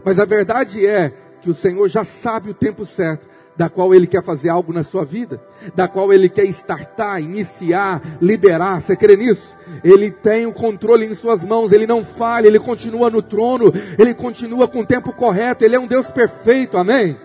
Mas 0.04 0.18
a 0.18 0.26
verdade 0.26 0.84
é 0.84 1.14
que 1.44 1.50
o 1.52 1.54
Senhor 1.54 1.88
já 1.88 2.04
sabe 2.04 2.50
o 2.50 2.56
tempo 2.56 2.88
certo 2.88 3.28
da 3.58 3.70
qual 3.70 3.94
Ele 3.94 4.06
quer 4.06 4.24
fazer 4.24 4.50
algo 4.50 4.74
na 4.74 4.84
sua 4.84 5.06
vida, 5.06 5.42
da 5.76 5.88
qual 5.88 6.12
Ele 6.12 6.28
quer 6.28 6.46
startar, 6.46 7.22
iniciar, 7.22 8.02
liberar. 8.22 8.82
Você 8.82 8.96
crê 8.96 9.16
nisso? 9.16 9.56
Ele 9.84 10.12
tem 10.12 10.46
o 10.46 10.54
controle 10.54 11.06
em 11.06 11.14
suas 11.14 11.44
mãos, 11.44 11.72
Ele 11.72 11.88
não 11.88 12.04
falha, 12.04 12.48
Ele 12.48 12.60
continua 12.60 13.10
no 13.10 13.22
trono, 13.22 13.74
Ele 13.98 14.14
continua 14.14 14.68
com 14.68 14.82
o 14.82 14.86
tempo 14.86 15.14
correto, 15.14 15.64
Ele 15.64 15.76
é 15.76 15.80
um 15.80 15.88
Deus 15.88 16.08
perfeito, 16.08 16.78
amém? 16.78 17.18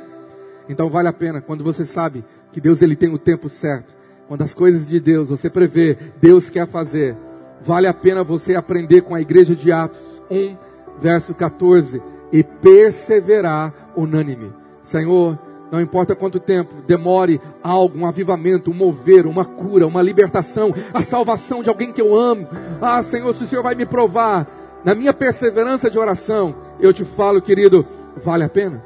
Então 0.68 0.88
vale 0.88 1.08
a 1.08 1.12
pena 1.12 1.40
quando 1.40 1.64
você 1.64 1.84
sabe 1.84 2.24
que 2.52 2.60
Deus 2.60 2.80
Ele 2.80 2.94
tem 2.94 3.12
o 3.12 3.18
tempo 3.18 3.48
certo, 3.48 3.94
quando 4.28 4.42
as 4.42 4.54
coisas 4.54 4.86
de 4.86 5.00
Deus 5.00 5.28
você 5.28 5.50
prevê, 5.50 5.98
Deus 6.20 6.48
quer 6.48 6.66
fazer, 6.66 7.16
vale 7.60 7.88
a 7.88 7.94
pena 7.94 8.22
você 8.22 8.54
aprender 8.54 9.02
com 9.02 9.14
a 9.14 9.20
igreja 9.20 9.56
de 9.56 9.72
Atos 9.72 10.22
1, 10.30 10.56
verso 11.00 11.34
14, 11.34 12.00
e 12.32 12.44
perseverar 12.44 13.92
unânime. 13.96 14.52
Senhor, 14.84 15.36
não 15.70 15.80
importa 15.80 16.14
quanto 16.14 16.40
tempo 16.40 16.74
demore 16.86 17.40
algo, 17.62 17.98
um 17.98 18.06
avivamento, 18.06 18.70
um 18.70 18.74
mover, 18.74 19.26
uma 19.26 19.44
cura, 19.44 19.86
uma 19.86 20.02
libertação, 20.02 20.74
a 20.92 21.02
salvação 21.02 21.62
de 21.62 21.68
alguém 21.68 21.92
que 21.92 22.00
eu 22.00 22.16
amo. 22.16 22.48
Ah, 22.80 23.02
Senhor, 23.02 23.34
se 23.34 23.44
o 23.44 23.46
Senhor 23.46 23.62
vai 23.62 23.74
me 23.74 23.86
provar 23.86 24.46
na 24.84 24.94
minha 24.94 25.12
perseverança 25.12 25.90
de 25.90 25.98
oração, 25.98 26.54
eu 26.80 26.92
te 26.92 27.04
falo, 27.04 27.40
querido, 27.40 27.86
vale 28.16 28.44
a 28.44 28.48
pena. 28.48 28.84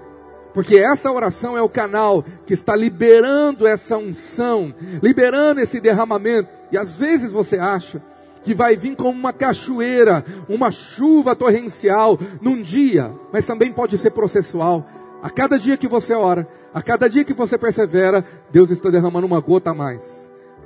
Porque 0.53 0.77
essa 0.77 1.11
oração 1.11 1.57
é 1.57 1.63
o 1.63 1.69
canal 1.69 2.25
que 2.47 2.55
está 2.55 2.77
liberando 2.77 3.67
essa 3.67 3.97
unção, 3.97 4.73
liberando 5.03 5.61
esse 5.61 5.81
derramamento. 5.81 6.49
E 6.71 6.79
às 6.79 6.95
vezes 6.97 7.33
você 7.33 7.59
acha 7.59 8.01
que 8.45 8.55
vai 8.55 8.77
vir 8.77 8.95
como 8.95 9.19
uma 9.19 9.33
cachoeira, 9.33 10.25
uma 10.49 10.71
chuva 10.71 11.35
torrencial 11.35 12.19
num 12.41 12.63
dia, 12.63 13.11
mas 13.33 13.47
também 13.47 13.73
pode 13.73 13.99
ser 13.99 14.11
processual. 14.11 14.87
A 15.25 15.31
cada 15.31 15.59
dia 15.59 15.75
que 15.79 15.89
você 15.89 16.13
ora, 16.13 16.47
a 16.75 16.83
cada 16.83 17.09
dia 17.09 17.25
que 17.25 17.33
você 17.33 17.57
persevera, 17.57 18.23
Deus 18.51 18.71
está 18.71 18.91
derramando 18.91 19.27
uma 19.27 19.41
gota 19.41 19.71
a 19.71 19.75
mais. 19.75 20.03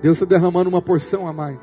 Deus 0.02 0.16
está 0.16 0.26
derramando 0.26 0.68
uma 0.68 0.82
porção 0.82 1.28
a 1.28 1.32
mais. 1.32 1.60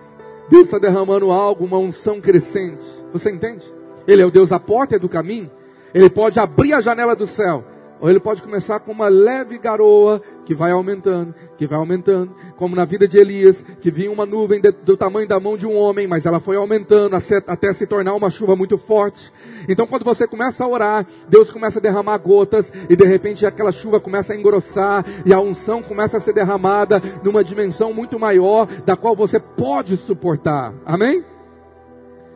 Deus 0.49 0.63
está 0.63 0.79
derramando 0.79 1.29
algo, 1.29 1.65
uma 1.65 1.77
unção 1.77 2.21
crescente. 2.21 2.85
Você 3.11 3.29
entende? 3.29 3.65
Ele 4.07 4.21
é 4.21 4.25
o 4.25 4.31
Deus 4.31 4.51
da 4.51 4.61
porta 4.61 4.95
e 4.95 4.99
do 4.99 5.09
caminho. 5.09 5.51
Ele 5.93 6.09
pode 6.09 6.39
abrir 6.39 6.71
a 6.71 6.79
janela 6.79 7.17
do 7.17 7.27
céu 7.27 7.65
ou 7.99 8.09
ele 8.09 8.19
pode 8.19 8.41
começar 8.41 8.79
com 8.79 8.91
uma 8.91 9.07
leve 9.07 9.57
garoa 9.57 10.21
que 10.45 10.53
vai 10.53 10.71
aumentando, 10.71 11.33
que 11.57 11.65
vai 11.65 11.79
aumentando, 11.79 12.35
como 12.57 12.75
na 12.75 12.85
vida 12.85 13.07
de 13.07 13.17
Elias, 13.17 13.63
que 13.81 13.89
vinha 13.89 14.11
uma 14.11 14.25
nuvem 14.25 14.59
de, 14.61 14.71
do 14.71 14.97
tamanho 14.97 15.27
da 15.27 15.39
mão 15.39 15.57
de 15.57 15.65
um 15.65 15.75
homem, 15.75 16.07
mas 16.07 16.25
ela 16.25 16.39
foi 16.39 16.55
aumentando 16.55 17.15
até 17.47 17.73
se 17.73 17.87
tornar 17.87 18.13
uma 18.13 18.29
chuva 18.29 18.55
muito 18.55 18.77
forte. 18.77 19.31
Então, 19.67 19.87
quando 19.87 20.03
você 20.03 20.27
começa 20.27 20.63
a 20.63 20.67
orar, 20.67 21.05
Deus 21.27 21.49
começa 21.49 21.79
a 21.79 21.81
derramar 21.81 22.17
gotas, 22.17 22.71
e 22.89 22.95
de 22.95 23.05
repente 23.05 23.45
aquela 23.45 23.71
chuva 23.71 23.99
começa 23.99 24.33
a 24.33 24.35
engrossar, 24.35 25.05
e 25.25 25.33
a 25.33 25.39
unção 25.39 25.81
começa 25.81 26.17
a 26.17 26.19
ser 26.19 26.33
derramada 26.33 27.01
numa 27.23 27.43
dimensão 27.43 27.93
muito 27.93 28.19
maior, 28.19 28.67
da 28.85 28.95
qual 28.95 29.15
você 29.15 29.39
pode 29.39 29.97
suportar. 29.97 30.73
Amém? 30.85 31.23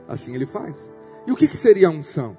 Assim 0.07 0.33
ele 0.33 0.45
faz. 0.45 0.75
E 1.27 1.31
o 1.31 1.35
que, 1.35 1.47
que 1.47 1.57
seria 1.57 1.89
a 1.89 1.91
unção? 1.91 2.35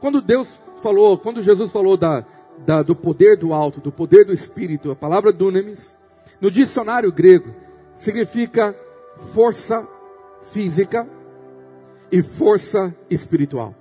Quando 0.00 0.20
Deus 0.20 0.60
falou, 0.82 1.16
quando 1.16 1.42
Jesus 1.42 1.72
falou 1.72 1.96
da, 1.96 2.24
da, 2.64 2.82
do 2.82 2.94
poder 2.94 3.36
do 3.36 3.52
alto, 3.52 3.80
do 3.80 3.92
poder 3.92 4.24
do 4.24 4.32
espírito, 4.32 4.90
a 4.90 4.96
palavra 4.96 5.32
dunamis, 5.32 5.94
no 6.40 6.50
dicionário 6.50 7.10
grego, 7.12 7.54
significa 7.96 8.74
força 9.32 9.86
física 10.52 11.06
e 12.10 12.22
força 12.22 12.94
espiritual. 13.10 13.74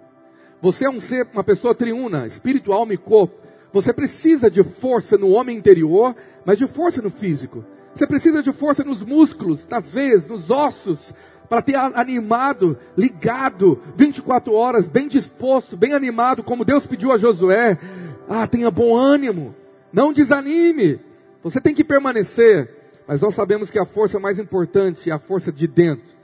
Você 0.62 0.86
é 0.86 0.90
um 0.90 1.00
ser, 1.00 1.28
uma 1.34 1.44
pessoa 1.44 1.76
triuna, 1.76 2.26
espírito, 2.26 2.74
alma 2.74 2.94
e 2.94 2.98
corpo. 2.98 3.36
Você 3.72 3.94
precisa 3.94 4.50
de 4.50 4.64
força 4.64 5.18
no 5.18 5.30
homem 5.32 5.58
interior, 5.58 6.16
mas 6.46 6.58
de 6.58 6.66
força 6.66 7.02
no 7.02 7.10
físico. 7.10 7.64
Você 7.94 8.08
precisa 8.08 8.42
de 8.42 8.52
força 8.52 8.84
nos 8.84 9.02
músculos, 9.02 9.68
nas 9.70 9.90
veias, 9.90 10.26
nos 10.26 10.50
ossos, 10.50 11.14
para 11.48 11.62
ter 11.62 11.76
animado, 11.76 12.78
ligado, 12.98 13.80
24 13.96 14.54
horas, 14.54 14.88
bem 14.88 15.08
disposto, 15.08 15.78
bem 15.78 15.94
animado, 15.94 16.44
como 16.44 16.66
Deus 16.66 16.86
pediu 16.86 17.12
a 17.12 17.18
Josué. 17.18 17.78
Ah, 18.28 18.48
tenha 18.48 18.72
bom 18.72 18.96
ânimo, 18.96 19.54
não 19.94 20.12
desanime. 20.12 21.00
Você 21.44 21.62
tem 21.62 21.76
que 21.76 21.84
permanecer. 21.84 22.70
Mas 23.08 23.22
nós 23.22 23.36
sabemos 23.36 23.70
que 23.70 23.78
a 23.78 23.86
força 23.86 24.20
mais 24.20 24.40
importante 24.40 25.10
é 25.10 25.14
a 25.14 25.20
força 25.20 25.52
de 25.52 25.68
dentro, 25.68 26.16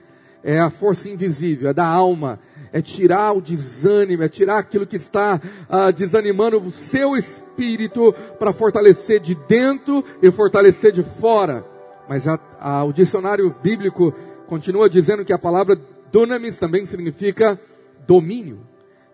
é 0.44 0.60
a 0.60 0.72
força 0.72 1.08
invisível, 1.08 1.70
é 1.70 1.74
da 1.74 1.86
alma, 1.86 2.40
é 2.74 2.82
tirar 2.82 3.34
o 3.34 3.42
desânimo, 3.42 4.24
é 4.24 4.30
tirar 4.30 4.58
aquilo 4.58 4.88
que 4.88 4.96
está 4.96 5.40
ah, 5.70 5.92
desanimando 5.92 6.60
o 6.60 6.72
seu 6.72 7.16
espírito 7.16 8.14
para 8.40 8.52
fortalecer 8.52 9.20
de 9.20 9.36
dentro 9.36 10.04
e 10.22 10.32
fortalecer 10.32 10.92
de 10.92 11.04
fora. 11.04 11.64
Mas 12.10 12.28
a, 12.28 12.40
a, 12.60 12.84
o 12.84 12.92
dicionário 12.92 13.56
bíblico 13.62 14.12
continua 14.48 14.90
dizendo 14.90 15.24
que 15.24 15.34
a 15.34 15.40
palavra 15.40 15.80
dunamis 16.12 16.58
também 16.58 16.86
significa 16.86 17.60
domínio. 18.08 18.60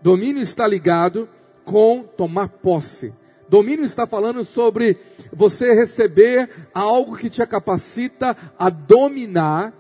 Domínio 0.02 0.42
está 0.42 0.66
ligado 0.66 1.28
com 1.68 2.02
tomar 2.02 2.48
posse. 2.48 3.14
Domínio 3.50 3.86
está 3.86 4.08
falando 4.08 4.44
sobre 4.46 4.98
você 5.32 5.74
receber 5.74 6.50
algo 6.74 7.16
que 7.16 7.30
te 7.30 7.46
capacita 7.46 8.36
a 8.58 8.70
dominar, 8.70 9.74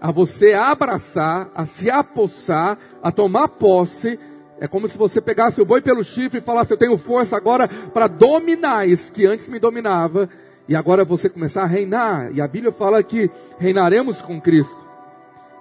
a 0.00 0.10
você 0.10 0.54
abraçar, 0.54 1.50
a 1.54 1.66
se 1.66 1.90
apossar, 1.90 2.78
a 3.02 3.12
tomar 3.12 3.48
posse. 3.48 4.18
É 4.58 4.66
como 4.66 4.88
se 4.88 4.96
você 4.96 5.20
pegasse 5.20 5.60
o 5.60 5.64
boi 5.66 5.82
pelo 5.82 6.02
chifre 6.02 6.38
e 6.38 6.42
falasse: 6.42 6.72
Eu 6.72 6.78
tenho 6.78 6.96
força 6.96 7.36
agora 7.36 7.68
para 7.68 8.06
dominar 8.06 8.88
isso 8.88 9.12
que 9.12 9.26
antes 9.26 9.48
me 9.48 9.58
dominava. 9.58 10.28
E 10.66 10.74
agora 10.74 11.04
você 11.04 11.28
começar 11.28 11.62
a 11.62 11.66
reinar. 11.66 12.30
E 12.32 12.40
a 12.40 12.48
Bíblia 12.48 12.72
fala 12.72 13.02
que 13.02 13.30
reinaremos 13.58 14.22
com 14.22 14.40
Cristo. 14.40 14.82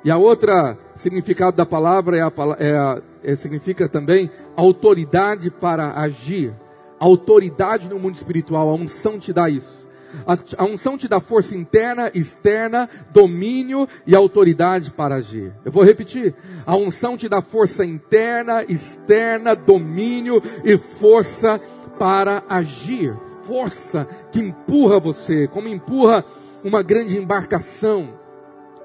E 0.03 0.11
a 0.11 0.17
outra 0.17 0.77
significado 0.95 1.57
da 1.57 1.65
palavra 1.65 2.17
é, 2.17 2.21
a, 2.21 2.31
é, 2.59 2.77
a, 2.77 3.01
significa 3.35 3.87
também 3.87 4.29
autoridade 4.55 5.49
para 5.49 5.99
agir. 5.99 6.53
Autoridade 6.99 7.87
no 7.89 7.99
mundo 7.99 8.15
espiritual, 8.15 8.69
a 8.69 8.73
unção 8.73 9.19
te 9.19 9.33
dá 9.33 9.49
isso. 9.49 9.83
A, 10.27 10.63
a 10.63 10.65
unção 10.65 10.97
te 10.97 11.07
dá 11.07 11.19
força 11.19 11.57
interna, 11.57 12.11
externa, 12.13 12.89
domínio 13.11 13.87
e 14.05 14.15
autoridade 14.15 14.91
para 14.91 15.15
agir. 15.15 15.51
Eu 15.65 15.71
vou 15.71 15.83
repetir. 15.83 16.35
A 16.65 16.75
unção 16.75 17.17
te 17.17 17.27
dá 17.27 17.41
força 17.41 17.83
interna, 17.83 18.63
externa, 18.63 19.55
domínio 19.55 20.41
e 20.63 20.77
força 20.77 21.59
para 21.97 22.43
agir. 22.47 23.15
Força 23.43 24.07
que 24.31 24.39
empurra 24.39 24.99
você, 24.99 25.47
como 25.47 25.67
empurra 25.67 26.23
uma 26.63 26.81
grande 26.81 27.17
embarcação. 27.17 28.09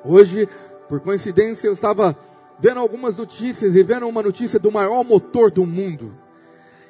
Hoje 0.05 0.48
por 0.88 1.01
coincidência, 1.01 1.68
eu 1.68 1.74
estava 1.74 2.16
vendo 2.59 2.81
algumas 2.81 3.16
notícias 3.16 3.75
e 3.75 3.83
vendo 3.83 4.09
uma 4.09 4.23
notícia 4.23 4.59
do 4.59 4.71
maior 4.71 5.05
motor 5.05 5.51
do 5.51 5.64
mundo. 5.64 6.12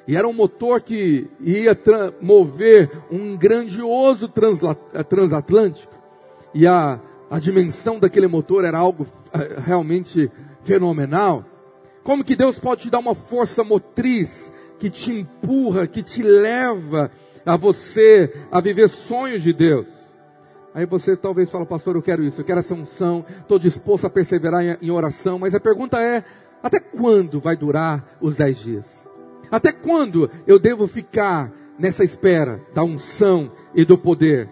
E 0.07 0.15
era 0.15 0.27
um 0.27 0.33
motor 0.33 0.81
que 0.81 1.29
ia 1.39 1.77
mover 2.19 2.89
um 3.11 3.37
grandioso 3.37 4.31
eh, 4.93 5.03
transatlântico. 5.03 5.93
E 6.51 6.65
a, 6.65 6.99
a 7.29 7.37
dimensão 7.37 7.99
daquele 7.99 8.25
motor 8.25 8.65
era 8.65 8.79
algo 8.79 9.05
eh, 9.31 9.59
realmente 9.59 10.31
fenomenal. 10.63 11.45
Como 12.03 12.23
que 12.23 12.35
Deus 12.35 12.57
pode 12.57 12.83
te 12.83 12.89
dar 12.89 12.97
uma 12.97 13.13
força 13.13 13.63
motriz 13.63 14.51
que 14.79 14.89
te 14.89 15.11
empurra, 15.11 15.85
que 15.85 16.01
te 16.01 16.23
leva 16.23 17.11
a 17.45 17.55
você 17.55 18.33
a 18.51 18.59
viver 18.59 18.89
sonhos 18.89 19.43
de 19.43 19.53
Deus? 19.53 19.98
Aí 20.73 20.85
você 20.85 21.15
talvez 21.15 21.49
fala, 21.49 21.65
pastor, 21.65 21.95
eu 21.95 22.01
quero 22.01 22.23
isso, 22.23 22.41
eu 22.41 22.45
quero 22.45 22.59
essa 22.59 22.73
unção, 22.73 23.25
estou 23.41 23.57
disposto 23.57 24.05
a 24.05 24.09
perseverar 24.09 24.63
em, 24.63 24.77
em 24.81 24.91
oração, 24.91 25.39
mas 25.39 25.55
a 25.55 25.59
pergunta 25.59 26.01
é, 26.01 26.23
até 26.61 26.79
quando 26.79 27.39
vai 27.39 27.55
durar 27.55 28.17
os 28.21 28.35
dez 28.35 28.59
dias? 28.59 28.85
Até 29.51 29.71
quando 29.71 30.29
eu 30.45 30.59
devo 30.59 30.87
ficar 30.87 31.51
nessa 31.77 32.03
espera 32.03 32.61
da 32.73 32.83
unção 32.83 33.51
e 33.73 33.83
do 33.83 33.97
poder? 33.97 34.49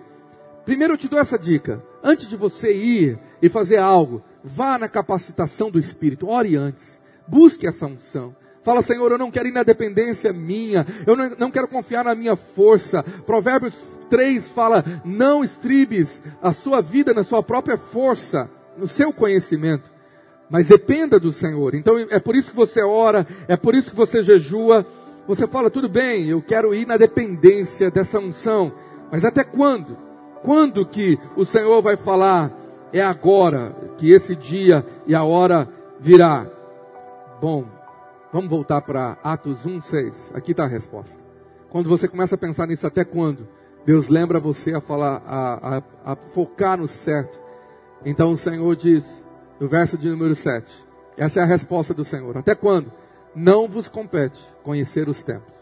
Primeiro 0.65 0.93
eu 0.93 0.97
te 0.97 1.07
dou 1.07 1.19
essa 1.19 1.37
dica. 1.37 1.83
Antes 2.03 2.27
de 2.27 2.35
você 2.35 2.73
ir 2.73 3.19
e 3.41 3.47
fazer 3.47 3.77
algo, 3.77 4.23
vá 4.43 4.77
na 4.77 4.89
capacitação 4.89 5.69
do 5.69 5.77
Espírito. 5.77 6.27
Ore 6.27 6.55
antes. 6.55 6.97
Busque 7.27 7.67
essa 7.67 7.85
unção. 7.85 8.35
Fala, 8.63 8.81
Senhor, 8.81 9.11
eu 9.11 9.17
não 9.17 9.31
quero 9.31 9.47
ir 9.47 9.53
na 9.53 9.63
dependência 9.63 10.33
minha, 10.33 10.85
eu 11.05 11.15
não, 11.15 11.29
não 11.37 11.51
quero 11.51 11.69
confiar 11.69 12.03
na 12.03 12.13
minha 12.13 12.35
força. 12.35 13.01
Provérbios 13.25 13.73
3 14.09 14.47
fala: 14.49 14.83
não 15.03 15.43
estribes 15.43 16.21
a 16.41 16.51
sua 16.51 16.81
vida 16.81 17.13
na 17.13 17.23
sua 17.23 17.41
própria 17.43 17.77
força, 17.77 18.49
no 18.77 18.87
seu 18.87 19.11
conhecimento, 19.13 19.91
mas 20.49 20.67
dependa 20.67 21.19
do 21.19 21.31
Senhor. 21.31 21.75
Então 21.75 21.97
é 22.09 22.19
por 22.19 22.35
isso 22.35 22.51
que 22.51 22.55
você 22.55 22.81
ora, 22.81 23.25
é 23.47 23.55
por 23.55 23.75
isso 23.75 23.91
que 23.91 23.97
você 23.97 24.23
jejua. 24.23 24.85
Você 25.27 25.45
fala, 25.45 25.69
tudo 25.69 25.89
bem, 25.89 26.27
eu 26.27 26.41
quero 26.41 26.73
ir 26.73 26.87
na 26.87 26.95
dependência 26.95 27.91
dessa 27.91 28.17
unção, 28.17 28.71
mas 29.11 29.25
até 29.25 29.43
quando? 29.43 29.97
Quando 30.41 30.85
que 30.85 31.19
o 31.35 31.43
Senhor 31.43 31.81
vai 31.81 31.97
falar, 31.97 32.49
é 32.93 33.01
agora 33.01 33.75
que 33.97 34.09
esse 34.09 34.37
dia 34.37 34.85
e 35.05 35.13
a 35.13 35.23
hora 35.23 35.67
virá? 35.99 36.47
Bom, 37.41 37.65
vamos 38.31 38.49
voltar 38.49 38.81
para 38.81 39.17
Atos 39.21 39.65
1,6. 39.65 40.13
Aqui 40.33 40.51
está 40.51 40.63
a 40.63 40.67
resposta. 40.67 41.17
Quando 41.69 41.89
você 41.89 42.07
começa 42.07 42.35
a 42.35 42.37
pensar 42.37 42.65
nisso, 42.65 42.87
até 42.87 43.03
quando? 43.03 43.45
Deus 43.87 44.09
lembra 44.09 44.37
você 44.37 44.73
a 44.73 44.81
falar, 44.81 45.23
a, 45.25 45.77
a, 45.77 46.11
a 46.11 46.15
focar 46.17 46.77
no 46.77 46.89
certo. 46.89 47.39
Então 48.05 48.33
o 48.33 48.37
Senhor 48.37 48.75
diz, 48.75 49.05
no 49.61 49.69
verso 49.69 49.97
de 49.97 50.09
número 50.09 50.35
7, 50.35 50.69
essa 51.15 51.39
é 51.39 51.43
a 51.43 51.45
resposta 51.45 51.93
do 51.93 52.03
Senhor. 52.03 52.37
Até 52.37 52.53
quando? 52.53 52.91
Não 53.33 53.65
vos 53.65 53.87
compete 53.87 54.37
conhecer 54.61 55.07
os 55.07 55.23
tempos. 55.23 55.53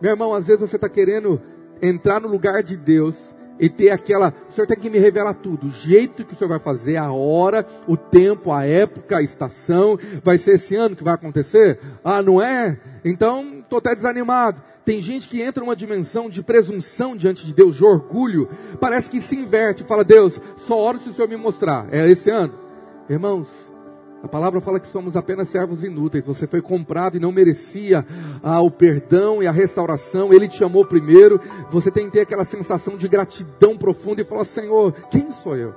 Meu 0.00 0.10
irmão, 0.10 0.34
às 0.34 0.48
vezes 0.48 0.60
você 0.60 0.74
está 0.74 0.88
querendo 0.88 1.40
entrar 1.80 2.20
no 2.20 2.26
lugar 2.26 2.64
de 2.64 2.76
Deus 2.76 3.16
e 3.60 3.68
ter 3.68 3.90
aquela. 3.90 4.34
O 4.50 4.52
Senhor 4.52 4.66
tem 4.66 4.76
que 4.76 4.90
me 4.90 4.98
revelar 4.98 5.34
tudo. 5.34 5.68
O 5.68 5.70
jeito 5.70 6.24
que 6.24 6.34
o 6.34 6.36
Senhor 6.36 6.48
vai 6.48 6.58
fazer, 6.58 6.96
a 6.96 7.12
hora, 7.12 7.64
o 7.86 7.96
tempo, 7.96 8.50
a 8.50 8.66
época, 8.66 9.18
a 9.18 9.22
estação. 9.22 9.96
Vai 10.24 10.36
ser 10.36 10.56
esse 10.56 10.74
ano 10.74 10.96
que 10.96 11.04
vai 11.04 11.14
acontecer? 11.14 11.78
Ah, 12.02 12.20
não 12.20 12.42
é? 12.42 12.76
Então, 13.04 13.55
estou 13.66 13.78
até 13.78 13.94
desanimado. 13.94 14.62
Tem 14.84 15.00
gente 15.02 15.28
que 15.28 15.42
entra 15.42 15.62
numa 15.62 15.76
dimensão 15.76 16.30
de 16.30 16.42
presunção 16.42 17.16
diante 17.16 17.44
de 17.44 17.52
Deus, 17.52 17.76
de 17.76 17.84
orgulho. 17.84 18.48
Parece 18.80 19.10
que 19.10 19.20
se 19.20 19.36
inverte 19.36 19.82
e 19.82 19.86
fala: 19.86 20.04
Deus, 20.04 20.40
só 20.56 20.78
oro 20.78 21.00
se 21.00 21.10
o 21.10 21.12
Senhor 21.12 21.28
me 21.28 21.36
mostrar. 21.36 21.86
É 21.90 22.08
esse 22.08 22.30
ano. 22.30 22.54
Irmãos, 23.10 23.48
a 24.22 24.28
palavra 24.28 24.60
fala 24.60 24.80
que 24.80 24.88
somos 24.88 25.16
apenas 25.16 25.48
servos 25.48 25.82
inúteis. 25.84 26.24
Você 26.24 26.46
foi 26.46 26.62
comprado 26.62 27.16
e 27.16 27.20
não 27.20 27.32
merecia 27.32 28.06
ah, 28.42 28.60
o 28.60 28.70
perdão 28.70 29.42
e 29.42 29.46
a 29.46 29.52
restauração. 29.52 30.32
Ele 30.32 30.48
te 30.48 30.62
amou 30.62 30.84
primeiro. 30.84 31.40
Você 31.70 31.90
tem 31.90 32.06
que 32.06 32.12
ter 32.12 32.20
aquela 32.20 32.44
sensação 32.44 32.96
de 32.96 33.08
gratidão 33.08 33.76
profunda 33.76 34.22
e 34.22 34.24
falar: 34.24 34.44
Senhor, 34.44 34.92
quem 35.10 35.32
sou 35.32 35.56
eu? 35.56 35.74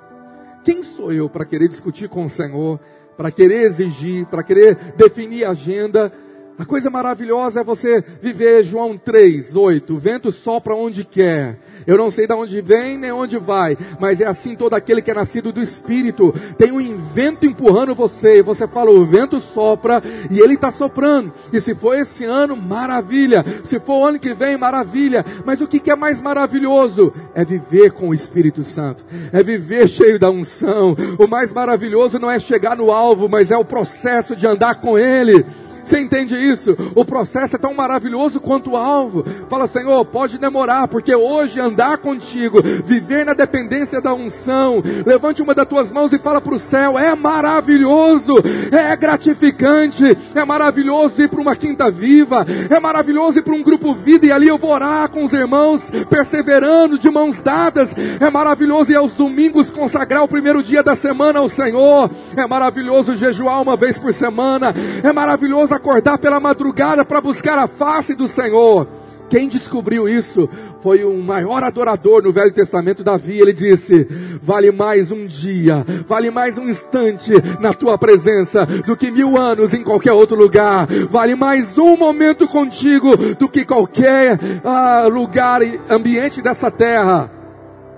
Quem 0.64 0.84
sou 0.84 1.12
eu 1.12 1.28
para 1.28 1.46
querer 1.46 1.68
discutir 1.68 2.08
com 2.10 2.26
o 2.26 2.30
Senhor? 2.30 2.80
Para 3.18 3.32
querer 3.32 3.64
exigir, 3.64 4.28
para 4.28 4.44
querer 4.44 4.94
definir 4.96 5.46
a 5.46 5.52
agenda? 5.52 6.14
A 6.60 6.66
coisa 6.66 6.90
maravilhosa 6.90 7.62
é 7.62 7.64
você 7.64 8.04
viver 8.22 8.66
João 8.66 8.98
3, 8.98 9.56
8. 9.56 9.96
O 9.96 9.98
vento 9.98 10.30
sopra 10.30 10.76
onde 10.76 11.06
quer. 11.06 11.58
Eu 11.88 11.98
não 11.98 12.12
sei 12.12 12.28
de 12.28 12.34
onde 12.34 12.60
vem 12.60 12.98
nem 12.98 13.14
onde 13.14 13.38
vai, 13.38 13.78
mas 13.98 14.20
é 14.20 14.28
assim 14.28 14.58
todo 14.58 14.74
aquele 14.74 15.02
que 15.02 15.10
é 15.10 15.14
nascido 15.14 15.54
do 15.54 15.62
Espírito. 15.62 16.36
Tem 16.58 16.70
um 16.70 16.98
vento 16.98 17.46
empurrando 17.46 17.96
você, 17.96 18.40
e 18.40 18.42
você 18.42 18.68
fala, 18.68 18.92
o 18.92 19.06
vento 19.06 19.40
sopra, 19.40 20.04
e 20.30 20.40
ele 20.40 20.56
está 20.56 20.70
soprando. 20.70 21.34
E 21.54 21.62
se 21.62 21.74
for 21.74 21.96
esse 21.96 22.26
ano, 22.26 22.58
maravilha. 22.58 23.46
Se 23.64 23.80
for 23.80 23.94
o 23.94 24.06
ano 24.06 24.20
que 24.20 24.34
vem, 24.34 24.58
maravilha. 24.58 25.26
Mas 25.46 25.62
o 25.62 25.68
que 25.68 25.90
é 25.90 25.96
mais 25.96 26.20
maravilhoso? 26.20 27.14
É 27.34 27.46
viver 27.46 27.94
com 27.94 28.10
o 28.10 28.14
Espírito 28.14 28.66
Santo. 28.66 29.06
É 29.32 29.42
viver 29.42 29.88
cheio 29.88 30.20
da 30.20 30.30
unção. 30.30 30.96
O 31.18 31.26
mais 31.26 31.54
maravilhoso 31.54 32.20
não 32.20 32.30
é 32.30 32.38
chegar 32.38 32.76
no 32.76 32.92
alvo, 32.92 33.30
mas 33.30 33.50
é 33.50 33.58
o 33.58 33.64
processo 33.64 34.36
de 34.36 34.46
andar 34.46 34.82
com 34.82 35.00
Ele. 35.00 35.46
Você 35.90 36.00
entende 36.00 36.36
isso? 36.36 36.78
O 36.94 37.04
processo 37.04 37.56
é 37.56 37.60
tão 37.60 37.74
maravilhoso 37.74 38.40
quanto 38.40 38.70
o 38.70 38.78
alvo. 38.78 39.26
Fala, 39.50 39.66
Senhor, 39.66 40.06
pode 40.06 40.38
demorar, 40.38 40.88
porque 40.88 41.16
hoje 41.16 41.60
andar 41.60 41.98
contigo, 41.98 42.62
viver 42.62 43.26
na 43.26 43.34
dependência 43.34 44.00
da 44.00 44.14
unção, 44.14 44.84
levante 45.04 45.42
uma 45.42 45.56
das 45.56 45.68
tuas 45.68 45.92
mãos 45.92 46.14
e 46.14 46.20
fala 46.20 46.40
para 46.40 46.54
o 46.54 46.60
céu: 46.60 47.00
é 47.00 47.16
maravilhoso, 47.16 48.36
é 48.72 48.96
gratificante, 48.96 50.16
é 50.36 50.46
maravilhoso 50.46 51.20
ir 51.24 51.28
para 51.28 51.42
uma 51.42 51.56
quinta 51.56 51.90
viva, 51.90 52.46
é 52.70 52.80
maravilhoso 52.80 53.40
ir 53.40 53.42
para 53.42 53.56
um 53.56 53.64
grupo 53.64 53.96
vida 53.96 54.28
e 54.28 54.32
ali 54.32 54.48
eu 54.48 54.60
vou 54.60 54.70
orar 54.70 55.10
com 55.10 55.26
os 55.26 55.34
irmãos, 55.34 55.90
perseverando 56.08 57.00
de 57.00 57.10
mãos 57.10 57.40
dadas. 57.40 57.96
É 58.20 58.30
maravilhoso 58.30 58.92
ir 58.92 58.96
aos 58.96 59.14
domingos 59.14 59.72
consagrar 59.72 60.24
o 60.24 60.28
primeiro 60.28 60.62
dia 60.62 60.84
da 60.84 60.96
semana 60.96 61.40
ao 61.40 61.50
Senhor. 61.50 62.12
É 62.38 62.46
maravilhoso 62.46 63.16
jejuar 63.16 63.60
uma 63.60 63.76
vez 63.76 63.98
por 63.98 64.14
semana. 64.14 64.72
É 65.04 65.12
maravilhoso 65.12 65.79
acordar 65.80 66.18
pela 66.18 66.40
madrugada 66.40 67.06
para 67.06 67.22
buscar 67.22 67.58
a 67.58 67.66
face 67.66 68.14
do 68.14 68.28
Senhor. 68.28 68.88
Quem 69.30 69.48
descobriu 69.48 70.10
isso 70.10 70.50
foi 70.82 71.06
um 71.06 71.22
maior 71.22 71.64
adorador 71.64 72.24
no 72.24 72.32
Velho 72.32 72.52
Testamento, 72.52 73.04
Davi. 73.04 73.40
Ele 73.40 73.54
disse: 73.54 74.08
Vale 74.42 74.72
mais 74.72 75.12
um 75.12 75.28
dia, 75.28 75.86
vale 76.08 76.32
mais 76.32 76.58
um 76.58 76.68
instante 76.68 77.32
na 77.60 77.72
tua 77.74 77.98
presença 77.98 78.66
do 78.66 78.98
que 78.98 79.12
mil 79.12 79.38
anos 79.38 79.74
em 79.74 79.84
qualquer 79.84 80.14
outro 80.14 80.36
lugar. 80.36 80.88
Vale 81.10 81.36
mais 81.36 81.78
um 81.78 81.96
momento 81.96 82.48
contigo 82.48 83.16
do 83.36 83.48
que 83.48 83.64
qualquer 83.64 84.40
ah, 84.64 85.08
lugar 85.08 85.62
e 85.62 85.80
ambiente 85.90 86.42
dessa 86.42 86.72
terra. 86.72 87.32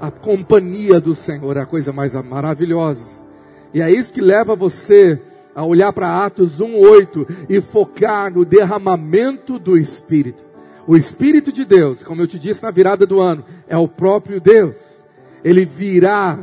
A 0.02 0.12
companhia 0.12 1.00
do 1.00 1.16
Senhor 1.16 1.56
é 1.56 1.62
a 1.62 1.66
coisa 1.66 1.94
mais 1.94 2.14
maravilhosa. 2.14 3.22
E 3.74 3.82
é 3.82 3.90
isso 3.90 4.12
que 4.12 4.20
leva 4.20 4.54
você 4.54 5.22
a 5.54 5.66
olhar 5.66 5.92
para 5.94 6.26
Atos 6.26 6.60
1:8 6.60 7.28
e 7.50 7.60
focar 7.62 8.34
no 8.34 8.46
derramamento 8.46 9.60
do 9.60 9.78
Espírito. 9.78 10.44
O 10.88 10.98
Espírito 10.98 11.52
de 11.52 11.64
Deus, 11.64 12.04
como 12.04 12.22
eu 12.22 12.28
te 12.28 12.40
disse 12.40 12.64
na 12.64 12.72
virada 12.72 13.06
do 13.06 13.20
ano, 13.20 13.46
é 13.68 13.78
o 13.78 13.88
próprio 13.88 14.42
Deus. 14.42 14.78
Ele 15.44 15.66
virá, 15.66 16.40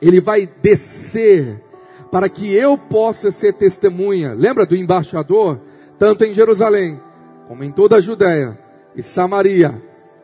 ele 0.00 0.20
vai 0.20 0.48
descer 0.60 1.62
para 2.10 2.28
que 2.28 2.52
eu 2.52 2.76
possa 2.76 3.30
ser 3.30 3.54
testemunha. 3.54 4.34
Lembra 4.34 4.66
do 4.66 4.76
embaixador? 4.76 5.60
Tanto 5.98 6.24
em 6.24 6.34
Jerusalém, 6.34 7.00
como 7.46 7.62
em 7.62 7.70
toda 7.70 7.96
a 7.96 8.00
Judéia 8.00 8.58
e 8.94 9.02
Samaria, 9.02 9.80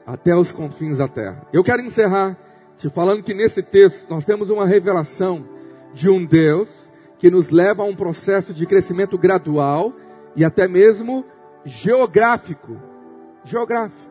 até 0.06 0.34
os 0.34 0.50
confins 0.50 0.98
da 0.98 1.06
terra. 1.06 1.46
Eu 1.52 1.62
quero 1.62 1.82
encerrar 1.82 2.36
te 2.76 2.88
falando 2.90 3.22
que 3.22 3.34
nesse 3.34 3.62
texto 3.62 4.06
nós 4.08 4.24
temos 4.24 4.50
uma 4.50 4.66
revelação 4.66 5.44
de 5.92 6.08
um 6.08 6.24
Deus 6.24 6.87
que 7.18 7.30
nos 7.30 7.50
leva 7.50 7.82
a 7.82 7.86
um 7.86 7.94
processo 7.94 8.54
de 8.54 8.66
crescimento 8.66 9.18
gradual 9.18 9.92
e 10.36 10.44
até 10.44 10.68
mesmo 10.68 11.24
geográfico. 11.64 12.76
Geográfico. 13.44 14.08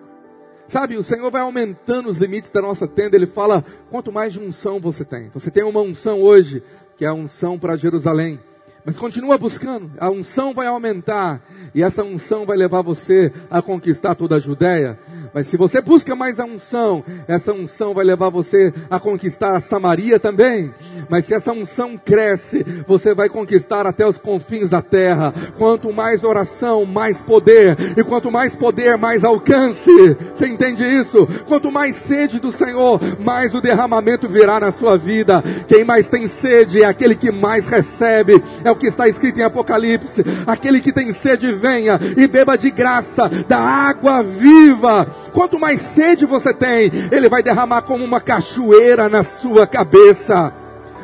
Sabe, 0.67 0.97
o 0.97 1.03
Senhor 1.03 1.31
vai 1.31 1.41
aumentando 1.41 2.09
os 2.09 2.17
limites 2.17 2.51
da 2.51 2.61
nossa 2.61 2.87
tenda. 2.87 3.15
Ele 3.15 3.27
fala: 3.27 3.63
quanto 3.89 4.11
mais 4.11 4.33
de 4.33 4.39
unção 4.39 4.79
você 4.79 5.05
tem. 5.05 5.29
Você 5.33 5.49
tem 5.49 5.63
uma 5.63 5.79
unção 5.79 6.21
hoje, 6.21 6.61
que 6.97 7.05
é 7.05 7.07
a 7.07 7.13
unção 7.13 7.57
para 7.57 7.77
Jerusalém. 7.77 8.39
Mas 8.83 8.95
continua 8.95 9.37
buscando, 9.37 9.91
a 9.99 10.09
unção 10.09 10.53
vai 10.53 10.65
aumentar, 10.65 11.41
e 11.75 11.83
essa 11.83 12.05
unção 12.05 12.45
vai 12.45 12.55
levar 12.55 12.81
você 12.81 13.33
a 13.49 13.61
conquistar 13.61 14.15
toda 14.15 14.37
a 14.37 14.39
Judéia. 14.39 14.97
Mas 15.33 15.47
se 15.47 15.57
você 15.57 15.81
busca 15.81 16.15
mais 16.15 16.39
a 16.39 16.45
unção, 16.45 17.03
essa 17.27 17.53
unção 17.53 17.93
vai 17.93 18.05
levar 18.05 18.29
você 18.29 18.73
a 18.89 18.99
conquistar 18.99 19.55
a 19.55 19.59
Samaria 19.59 20.19
também. 20.19 20.73
Mas 21.09 21.25
se 21.25 21.33
essa 21.33 21.51
unção 21.51 21.97
cresce, 21.97 22.65
você 22.87 23.13
vai 23.13 23.29
conquistar 23.29 23.85
até 23.85 24.07
os 24.07 24.17
confins 24.17 24.69
da 24.69 24.81
terra. 24.81 25.33
Quanto 25.57 25.93
mais 25.93 26.23
oração, 26.23 26.85
mais 26.85 27.19
poder. 27.21 27.77
E 27.97 28.03
quanto 28.03 28.31
mais 28.31 28.55
poder, 28.55 28.97
mais 28.97 29.23
alcance. 29.23 29.91
Você 30.35 30.47
entende 30.47 30.83
isso? 30.83 31.27
Quanto 31.45 31.71
mais 31.71 31.95
sede 31.95 32.39
do 32.39 32.51
Senhor, 32.51 32.99
mais 33.19 33.53
o 33.53 33.61
derramamento 33.61 34.27
virá 34.27 34.59
na 34.59 34.71
sua 34.71 34.97
vida. 34.97 35.43
Quem 35.67 35.83
mais 35.83 36.07
tem 36.07 36.27
sede 36.27 36.81
é 36.81 36.85
aquele 36.85 37.15
que 37.15 37.31
mais 37.31 37.67
recebe. 37.67 38.41
É 38.63 38.71
o 38.71 38.75
que 38.75 38.87
está 38.87 39.07
escrito 39.07 39.39
em 39.39 39.43
Apocalipse. 39.43 40.23
Aquele 40.45 40.81
que 40.81 40.91
tem 40.91 41.11
sede, 41.13 41.51
venha 41.53 41.99
e 42.15 42.27
beba 42.27 42.57
de 42.57 42.71
graça 42.71 43.29
da 43.47 43.59
água 43.59 44.21
viva. 44.23 45.06
Quanto 45.33 45.59
mais 45.59 45.81
sede 45.81 46.25
você 46.25 46.53
tem, 46.53 46.91
Ele 47.11 47.29
vai 47.29 47.43
derramar 47.43 47.83
como 47.83 48.03
uma 48.03 48.21
cachoeira 48.21 49.09
na 49.09 49.23
sua 49.23 49.67
cabeça. 49.67 50.53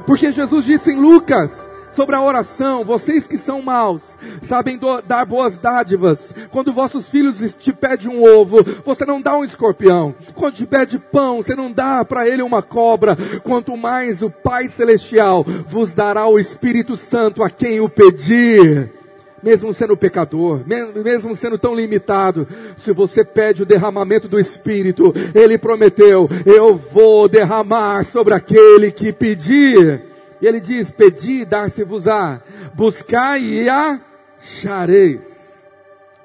Porque 0.05 0.31
Jesus 0.31 0.65
disse 0.65 0.91
em 0.91 0.99
Lucas, 0.99 1.71
sobre 1.93 2.15
a 2.15 2.21
oração, 2.21 2.83
vocês 2.83 3.27
que 3.27 3.37
são 3.37 3.61
maus, 3.61 4.01
sabem 4.41 4.77
do, 4.77 5.01
dar 5.01 5.25
boas 5.25 5.57
dádivas. 5.57 6.33
Quando 6.51 6.73
vossos 6.73 7.07
filhos 7.07 7.53
te 7.59 7.71
pedem 7.71 8.09
um 8.09 8.23
ovo, 8.23 8.63
você 8.85 9.05
não 9.05 9.21
dá 9.21 9.37
um 9.37 9.45
escorpião. 9.45 10.13
Quando 10.33 10.55
te 10.55 10.65
pede 10.65 10.97
pão, 10.97 11.37
você 11.37 11.55
não 11.55 11.71
dá 11.71 12.03
para 12.03 12.27
ele 12.27 12.41
uma 12.41 12.61
cobra. 12.61 13.17
Quanto 13.43 13.77
mais 13.77 14.21
o 14.21 14.29
Pai 14.29 14.67
Celestial 14.67 15.45
vos 15.67 15.93
dará 15.93 16.27
o 16.27 16.39
Espírito 16.39 16.97
Santo 16.97 17.43
a 17.43 17.49
quem 17.49 17.79
o 17.79 17.87
pedir 17.87 19.02
mesmo 19.43 19.73
sendo 19.73 19.97
pecador, 19.97 20.61
mesmo 20.65 21.35
sendo 21.35 21.57
tão 21.57 21.75
limitado, 21.75 22.47
se 22.77 22.93
você 22.93 23.23
pede 23.23 23.61
o 23.61 23.65
derramamento 23.65 24.27
do 24.27 24.39
Espírito, 24.39 25.13
Ele 25.35 25.57
prometeu: 25.57 26.29
Eu 26.45 26.75
vou 26.75 27.27
derramar 27.27 28.05
sobre 28.05 28.33
aquele 28.33 28.89
que 28.91 29.11
pedir. 29.11 30.05
E 30.41 30.47
Ele 30.47 30.59
diz: 30.59 30.89
Pedi, 30.89 31.43
dar-se-vos-á, 31.43 32.41
buscai 32.73 33.41
e 33.41 33.69
achareis. 33.69 35.21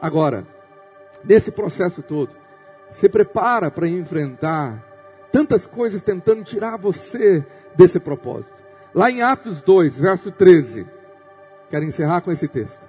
Agora, 0.01 0.47
nesse 1.25 1.51
processo 1.51 2.03
todo, 2.03 2.31
se 2.93 3.09
prepara 3.09 3.71
para 3.71 3.89
enfrentar 3.89 4.85
tantas 5.33 5.67
coisas 5.67 6.03
tentando 6.03 6.45
tirar 6.45 6.77
você 6.79 7.45
desse 7.75 7.99
propósito. 7.99 8.57
Lá 8.95 9.11
em 9.11 9.23
Atos 9.23 9.61
2, 9.61 9.99
verso 9.99 10.31
13, 10.31 10.87
quero 11.69 11.85
encerrar 11.85 12.21
com 12.21 12.33
esse 12.33 12.49
texto. 12.49 12.89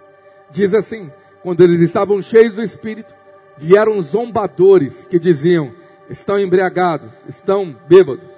Diz 0.51 0.73
assim: 0.73 1.11
quando 1.41 1.63
eles 1.63 1.81
estavam 1.81 2.21
cheios 2.21 2.55
do 2.55 2.63
Espírito, 2.63 3.13
vieram 3.57 4.01
zombadores 4.01 5.05
que 5.05 5.19
diziam: 5.19 5.73
estão 6.09 6.39
embriagados, 6.39 7.11
estão 7.27 7.75
bêbados. 7.87 8.29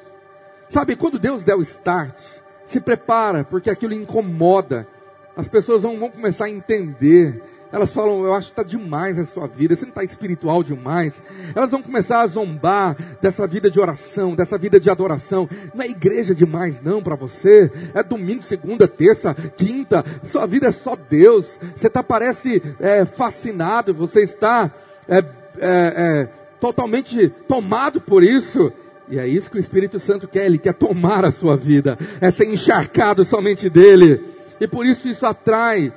Sabe, 0.69 0.95
quando 0.95 1.19
Deus 1.19 1.43
der 1.43 1.55
o 1.55 1.61
start, 1.61 2.17
se 2.65 2.79
prepara, 2.79 3.43
porque 3.43 3.69
aquilo 3.69 3.93
incomoda. 3.93 4.87
As 5.35 5.47
pessoas 5.47 5.83
vão, 5.83 5.99
vão 5.99 6.09
começar 6.11 6.45
a 6.45 6.49
entender 6.49 7.41
elas 7.71 7.91
falam, 7.91 8.25
eu 8.25 8.33
acho 8.33 8.47
que 8.47 8.59
está 8.59 8.63
demais 8.63 9.17
a 9.17 9.25
sua 9.25 9.47
vida, 9.47 9.75
você 9.75 9.85
não 9.85 9.89
está 9.89 10.03
espiritual 10.03 10.61
demais. 10.61 11.21
Elas 11.55 11.71
vão 11.71 11.81
começar 11.81 12.21
a 12.21 12.27
zombar 12.27 12.97
dessa 13.21 13.47
vida 13.47 13.71
de 13.71 13.79
oração, 13.79 14.35
dessa 14.35 14.57
vida 14.57 14.79
de 14.79 14.89
adoração. 14.89 15.49
Não 15.73 15.83
é 15.83 15.87
igreja 15.87 16.35
demais 16.35 16.81
não 16.81 17.01
para 17.01 17.15
você. 17.15 17.71
É 17.93 18.03
domingo, 18.03 18.43
segunda, 18.43 18.87
terça, 18.87 19.33
quinta. 19.33 20.03
Sua 20.25 20.45
vida 20.45 20.67
é 20.67 20.71
só 20.71 20.95
Deus. 20.95 21.57
Você 21.75 21.89
tá, 21.89 22.03
parece 22.03 22.61
é, 22.79 23.05
fascinado, 23.05 23.93
você 23.93 24.21
está 24.21 24.69
é, 25.07 25.19
é, 25.19 25.23
é, 25.59 26.29
totalmente 26.59 27.29
tomado 27.47 28.01
por 28.01 28.21
isso. 28.21 28.71
E 29.07 29.17
é 29.17 29.27
isso 29.27 29.49
que 29.49 29.57
o 29.57 29.59
Espírito 29.59 29.99
Santo 29.99 30.27
quer, 30.27 30.45
ele 30.45 30.57
quer 30.57 30.73
tomar 30.73 31.25
a 31.25 31.31
sua 31.31 31.57
vida, 31.57 31.97
é 32.21 32.31
ser 32.31 32.45
encharcado 32.45 33.25
somente 33.25 33.69
dele. 33.69 34.23
E 34.59 34.67
por 34.67 34.85
isso 34.85 35.09
isso 35.09 35.25
atrai 35.25 35.91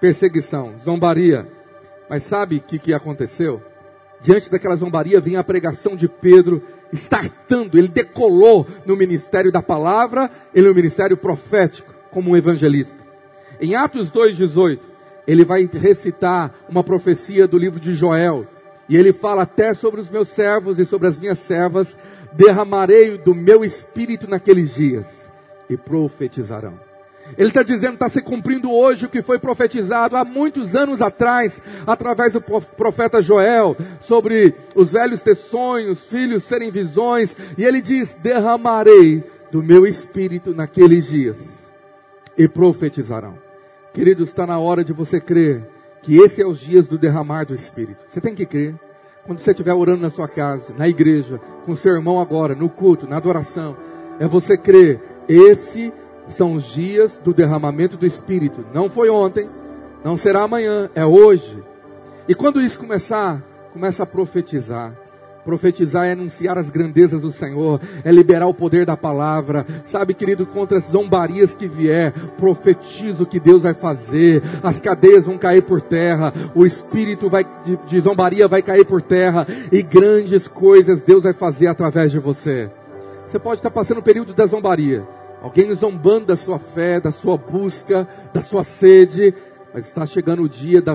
perseguição, 0.00 0.74
zombaria. 0.82 1.48
Mas 2.08 2.22
sabe 2.24 2.56
o 2.56 2.60
que, 2.60 2.78
que 2.78 2.94
aconteceu? 2.94 3.62
Diante 4.20 4.50
daquela 4.50 4.76
zombaria 4.76 5.20
vinha 5.20 5.40
a 5.40 5.44
pregação 5.44 5.94
de 5.94 6.08
Pedro, 6.08 6.62
startando, 6.92 7.78
ele 7.78 7.88
decolou 7.88 8.66
no 8.84 8.96
ministério 8.96 9.52
da 9.52 9.62
palavra 9.62 10.30
e 10.54 10.60
no 10.60 10.74
ministério 10.74 11.16
profético, 11.16 11.94
como 12.10 12.30
um 12.30 12.36
evangelista. 12.36 12.96
Em 13.60 13.74
Atos 13.74 14.10
2,18, 14.10 14.78
ele 15.26 15.44
vai 15.44 15.68
recitar 15.70 16.54
uma 16.68 16.82
profecia 16.82 17.46
do 17.46 17.58
livro 17.58 17.78
de 17.78 17.94
Joel, 17.94 18.46
e 18.88 18.96
ele 18.96 19.12
fala 19.12 19.42
até 19.42 19.74
sobre 19.74 20.00
os 20.00 20.08
meus 20.08 20.28
servos 20.28 20.78
e 20.78 20.86
sobre 20.86 21.06
as 21.06 21.18
minhas 21.18 21.38
servas, 21.38 21.96
derramarei 22.32 23.18
do 23.18 23.34
meu 23.34 23.64
espírito 23.64 24.28
naqueles 24.28 24.74
dias, 24.74 25.30
e 25.68 25.76
profetizarão. 25.76 26.87
Ele 27.36 27.48
está 27.48 27.62
dizendo, 27.62 27.94
está 27.94 28.08
se 28.08 28.22
cumprindo 28.22 28.72
hoje 28.72 29.06
o 29.06 29.08
que 29.08 29.22
foi 29.22 29.38
profetizado 29.38 30.16
há 30.16 30.24
muitos 30.24 30.74
anos 30.74 31.02
atrás, 31.02 31.62
através 31.86 32.32
do 32.32 32.40
profeta 32.40 33.20
Joel, 33.20 33.76
sobre 34.00 34.54
os 34.74 34.92
velhos 34.92 35.22
ter 35.22 35.36
sonhos, 35.36 36.04
filhos 36.04 36.44
serem 36.44 36.70
visões, 36.70 37.36
e 37.56 37.64
ele 37.64 37.80
diz: 37.80 38.14
derramarei 38.14 39.22
do 39.50 39.62
meu 39.62 39.86
espírito 39.86 40.54
naqueles 40.54 41.06
dias, 41.06 41.38
e 42.36 42.48
profetizarão. 42.48 43.38
Queridos, 43.92 44.28
está 44.28 44.46
na 44.46 44.58
hora 44.58 44.84
de 44.84 44.92
você 44.92 45.20
crer 45.20 45.68
que 46.02 46.16
esse 46.18 46.40
é 46.40 46.46
os 46.46 46.60
dias 46.60 46.86
do 46.86 46.96
derramar 46.96 47.44
do 47.44 47.54
espírito. 47.54 48.04
Você 48.08 48.20
tem 48.20 48.34
que 48.34 48.46
crer. 48.46 48.74
Quando 49.24 49.40
você 49.40 49.50
estiver 49.50 49.74
orando 49.74 50.00
na 50.00 50.08
sua 50.08 50.26
casa, 50.26 50.72
na 50.76 50.88
igreja, 50.88 51.38
com 51.66 51.76
seu 51.76 51.94
irmão 51.94 52.18
agora, 52.18 52.54
no 52.54 52.68
culto, 52.68 53.06
na 53.06 53.18
adoração, 53.18 53.76
é 54.18 54.26
você 54.26 54.56
crer, 54.56 55.00
esse 55.28 55.92
são 56.28 56.54
os 56.54 56.72
dias 56.72 57.20
do 57.22 57.32
derramamento 57.32 57.96
do 57.96 58.06
Espírito. 58.06 58.64
Não 58.72 58.88
foi 58.88 59.08
ontem, 59.10 59.48
não 60.04 60.16
será 60.16 60.42
amanhã, 60.42 60.90
é 60.94 61.04
hoje. 61.04 61.62
E 62.28 62.34
quando 62.34 62.60
isso 62.60 62.78
começar, 62.78 63.42
começa 63.72 64.02
a 64.02 64.06
profetizar. 64.06 64.92
Profetizar 65.44 66.04
é 66.04 66.12
anunciar 66.12 66.58
as 66.58 66.68
grandezas 66.68 67.22
do 67.22 67.32
Senhor, 67.32 67.80
é 68.04 68.12
liberar 68.12 68.46
o 68.46 68.52
poder 68.52 68.84
da 68.84 68.98
palavra. 68.98 69.64
Sabe, 69.86 70.12
querido, 70.12 70.44
contra 70.44 70.76
as 70.76 70.84
zombarias 70.84 71.54
que 71.54 71.66
vier, 71.66 72.12
profetiza 72.36 73.22
o 73.22 73.26
que 73.26 73.40
Deus 73.40 73.62
vai 73.62 73.72
fazer. 73.72 74.42
As 74.62 74.78
cadeias 74.78 75.24
vão 75.24 75.38
cair 75.38 75.62
por 75.62 75.80
terra, 75.80 76.34
o 76.54 76.66
espírito 76.66 77.30
vai, 77.30 77.46
de, 77.64 77.78
de 77.86 78.00
zombaria 78.00 78.46
vai 78.46 78.60
cair 78.60 78.84
por 78.84 79.00
terra, 79.00 79.46
e 79.72 79.80
grandes 79.80 80.46
coisas 80.46 81.00
Deus 81.00 81.22
vai 81.22 81.32
fazer 81.32 81.68
através 81.68 82.12
de 82.12 82.18
você. 82.18 82.70
Você 83.26 83.38
pode 83.38 83.60
estar 83.60 83.70
passando 83.70 83.98
o 83.98 84.02
período 84.02 84.34
da 84.34 84.44
zombaria, 84.44 85.02
Alguém 85.42 85.72
zombando 85.74 86.26
da 86.26 86.36
sua 86.36 86.58
fé, 86.58 87.00
da 87.00 87.10
sua 87.10 87.36
busca, 87.36 88.08
da 88.32 88.42
sua 88.42 88.62
sede. 88.62 89.34
Mas 89.72 89.86
está 89.86 90.06
chegando 90.06 90.42
o 90.42 90.48
dia 90.48 90.80
da, 90.82 90.94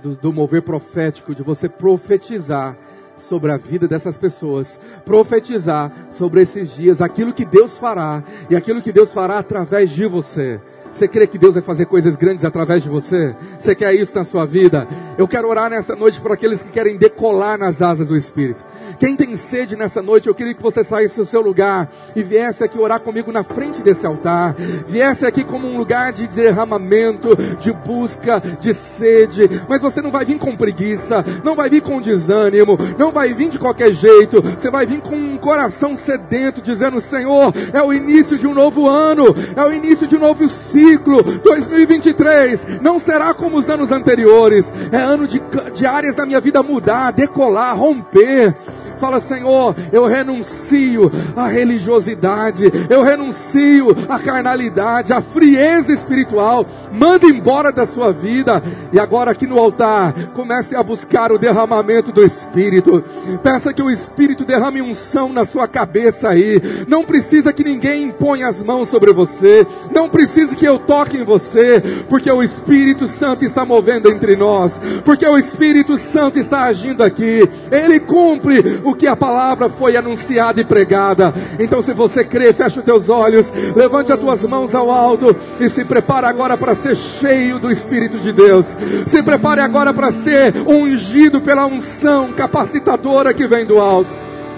do, 0.00 0.14
do 0.14 0.32
mover 0.32 0.62
profético, 0.62 1.34
de 1.34 1.42
você 1.42 1.68
profetizar 1.68 2.76
sobre 3.16 3.52
a 3.52 3.56
vida 3.56 3.86
dessas 3.86 4.16
pessoas, 4.16 4.80
profetizar 5.04 5.92
sobre 6.10 6.40
esses 6.40 6.74
dias, 6.74 7.00
aquilo 7.00 7.32
que 7.32 7.44
Deus 7.44 7.76
fará 7.76 8.22
e 8.48 8.56
aquilo 8.56 8.80
que 8.80 8.92
Deus 8.92 9.12
fará 9.12 9.38
através 9.38 9.90
de 9.90 10.06
você. 10.06 10.60
Você 10.92 11.06
crê 11.06 11.26
que 11.26 11.38
Deus 11.38 11.54
vai 11.54 11.62
fazer 11.62 11.86
coisas 11.86 12.16
grandes 12.16 12.44
através 12.44 12.82
de 12.82 12.88
você? 12.88 13.34
Você 13.58 13.74
quer 13.74 13.94
isso 13.94 14.14
na 14.14 14.24
sua 14.24 14.44
vida? 14.44 14.88
Eu 15.16 15.28
quero 15.28 15.48
orar 15.48 15.70
nessa 15.70 15.94
noite 15.94 16.20
para 16.20 16.34
aqueles 16.34 16.62
que 16.62 16.70
querem 16.70 16.96
decolar 16.96 17.58
nas 17.58 17.80
asas 17.80 18.08
do 18.08 18.16
Espírito. 18.16 18.64
Quem 19.00 19.16
tem 19.16 19.34
sede 19.34 19.76
nessa 19.76 20.02
noite, 20.02 20.28
eu 20.28 20.34
queria 20.34 20.52
que 20.52 20.62
você 20.62 20.84
saísse 20.84 21.16
do 21.16 21.24
seu 21.24 21.40
lugar 21.40 21.88
e 22.14 22.22
viesse 22.22 22.62
aqui 22.62 22.78
orar 22.78 23.00
comigo 23.00 23.32
na 23.32 23.42
frente 23.42 23.80
desse 23.80 24.04
altar. 24.04 24.54
Viesse 24.86 25.24
aqui 25.24 25.42
como 25.42 25.66
um 25.66 25.78
lugar 25.78 26.12
de 26.12 26.26
derramamento, 26.26 27.34
de 27.58 27.72
busca, 27.72 28.42
de 28.60 28.74
sede. 28.74 29.62
Mas 29.66 29.80
você 29.80 30.02
não 30.02 30.10
vai 30.10 30.26
vir 30.26 30.38
com 30.38 30.54
preguiça, 30.54 31.24
não 31.42 31.54
vai 31.54 31.70
vir 31.70 31.80
com 31.80 31.98
desânimo, 31.98 32.78
não 32.98 33.10
vai 33.10 33.32
vir 33.32 33.48
de 33.48 33.58
qualquer 33.58 33.94
jeito. 33.94 34.42
Você 34.42 34.70
vai 34.70 34.84
vir 34.84 35.00
com 35.00 35.16
um 35.16 35.38
coração 35.38 35.96
sedento, 35.96 36.60
dizendo: 36.60 37.00
Senhor, 37.00 37.54
é 37.72 37.82
o 37.82 37.94
início 37.94 38.36
de 38.36 38.46
um 38.46 38.52
novo 38.52 38.86
ano, 38.86 39.34
é 39.56 39.64
o 39.64 39.72
início 39.72 40.06
de 40.06 40.14
um 40.14 40.20
novo 40.20 40.46
ciclo. 40.46 41.22
2023 41.22 42.82
não 42.82 42.98
será 42.98 43.32
como 43.32 43.56
os 43.56 43.70
anos 43.70 43.90
anteriores. 43.90 44.70
É 44.92 44.98
ano 44.98 45.26
de, 45.26 45.40
de 45.74 45.86
áreas 45.86 46.16
da 46.16 46.26
minha 46.26 46.38
vida 46.38 46.62
mudar, 46.62 47.12
decolar, 47.12 47.74
romper. 47.74 48.54
Fala, 49.00 49.18
Senhor, 49.18 49.74
eu 49.90 50.06
renuncio 50.06 51.10
à 51.34 51.46
religiosidade, 51.46 52.70
eu 52.90 53.02
renuncio 53.02 53.96
à 54.08 54.18
carnalidade, 54.18 55.10
à 55.10 55.22
frieza 55.22 55.90
espiritual. 55.90 56.66
Manda 56.92 57.26
embora 57.26 57.72
da 57.72 57.86
sua 57.86 58.12
vida. 58.12 58.62
E 58.92 59.00
agora 59.00 59.30
aqui 59.30 59.46
no 59.46 59.58
altar, 59.58 60.12
comece 60.34 60.76
a 60.76 60.82
buscar 60.82 61.32
o 61.32 61.38
derramamento 61.38 62.12
do 62.12 62.22
Espírito. 62.22 63.02
Peça 63.42 63.72
que 63.72 63.82
o 63.82 63.90
Espírito 63.90 64.44
derrame 64.44 64.82
unção 64.82 65.32
na 65.32 65.46
sua 65.46 65.66
cabeça 65.66 66.28
aí. 66.28 66.60
Não 66.86 67.02
precisa 67.02 67.54
que 67.54 67.64
ninguém 67.64 68.04
imponha 68.04 68.48
as 68.48 68.62
mãos 68.62 68.90
sobre 68.90 69.12
você. 69.14 69.66
Não 69.90 70.10
precisa 70.10 70.54
que 70.54 70.66
eu 70.66 70.78
toque 70.78 71.16
em 71.16 71.24
você, 71.24 71.82
porque 72.08 72.30
o 72.30 72.42
Espírito 72.42 73.08
Santo 73.08 73.46
está 73.46 73.64
movendo 73.64 74.10
entre 74.10 74.36
nós, 74.36 74.78
porque 75.04 75.26
o 75.26 75.38
Espírito 75.38 75.96
Santo 75.96 76.38
está 76.38 76.64
agindo 76.64 77.02
aqui. 77.02 77.48
Ele 77.70 77.98
cumpre 77.98 78.80
o 78.84 78.89
que 78.94 79.06
a 79.06 79.16
palavra 79.16 79.68
foi 79.68 79.96
anunciada 79.96 80.60
e 80.60 80.64
pregada. 80.64 81.34
Então, 81.58 81.82
se 81.82 81.92
você 81.92 82.24
crê, 82.24 82.52
feche 82.52 82.78
os 82.78 82.84
teus 82.84 83.08
olhos, 83.08 83.52
levante 83.74 84.12
as 84.12 84.18
tuas 84.18 84.42
mãos 84.42 84.74
ao 84.74 84.90
alto 84.90 85.36
e 85.58 85.68
se 85.68 85.84
prepare 85.84 86.26
agora 86.26 86.56
para 86.56 86.74
ser 86.74 86.96
cheio 86.96 87.58
do 87.58 87.70
Espírito 87.70 88.18
de 88.18 88.32
Deus. 88.32 88.66
Se 89.06 89.22
prepare 89.22 89.60
agora 89.60 89.92
para 89.92 90.12
ser 90.12 90.54
ungido 90.66 91.40
pela 91.40 91.66
unção 91.66 92.32
capacitadora 92.32 93.34
que 93.34 93.46
vem 93.46 93.64
do 93.64 93.78
alto. 93.78 94.10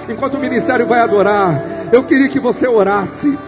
Enquanto 0.09 0.35
o 0.35 0.41
ministério 0.41 0.87
vai 0.87 1.01
adorar, 1.01 1.89
eu 1.93 2.03
queria 2.03 2.29
que 2.29 2.41
você 2.41 2.67
orasse 2.67 3.39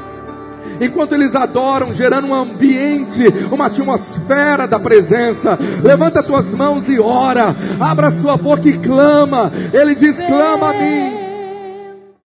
enquanto 0.80 1.14
eles 1.14 1.34
adoram, 1.34 1.94
gerando 1.94 2.28
um 2.28 2.34
ambiente, 2.34 3.22
uma 3.50 3.66
atmosfera 3.66 4.66
da 4.66 4.78
presença. 4.78 5.58
Levanta 5.82 6.22
tuas 6.22 6.50
mãos 6.52 6.88
e 6.88 6.98
ora, 6.98 7.54
abra 7.80 8.10
sua 8.10 8.36
boca 8.36 8.68
e 8.68 8.78
clama. 8.78 9.52
Ele 9.72 9.94
diz: 9.94 10.16
clama 10.18 10.70
a 10.70 10.72
mim 10.72 11.23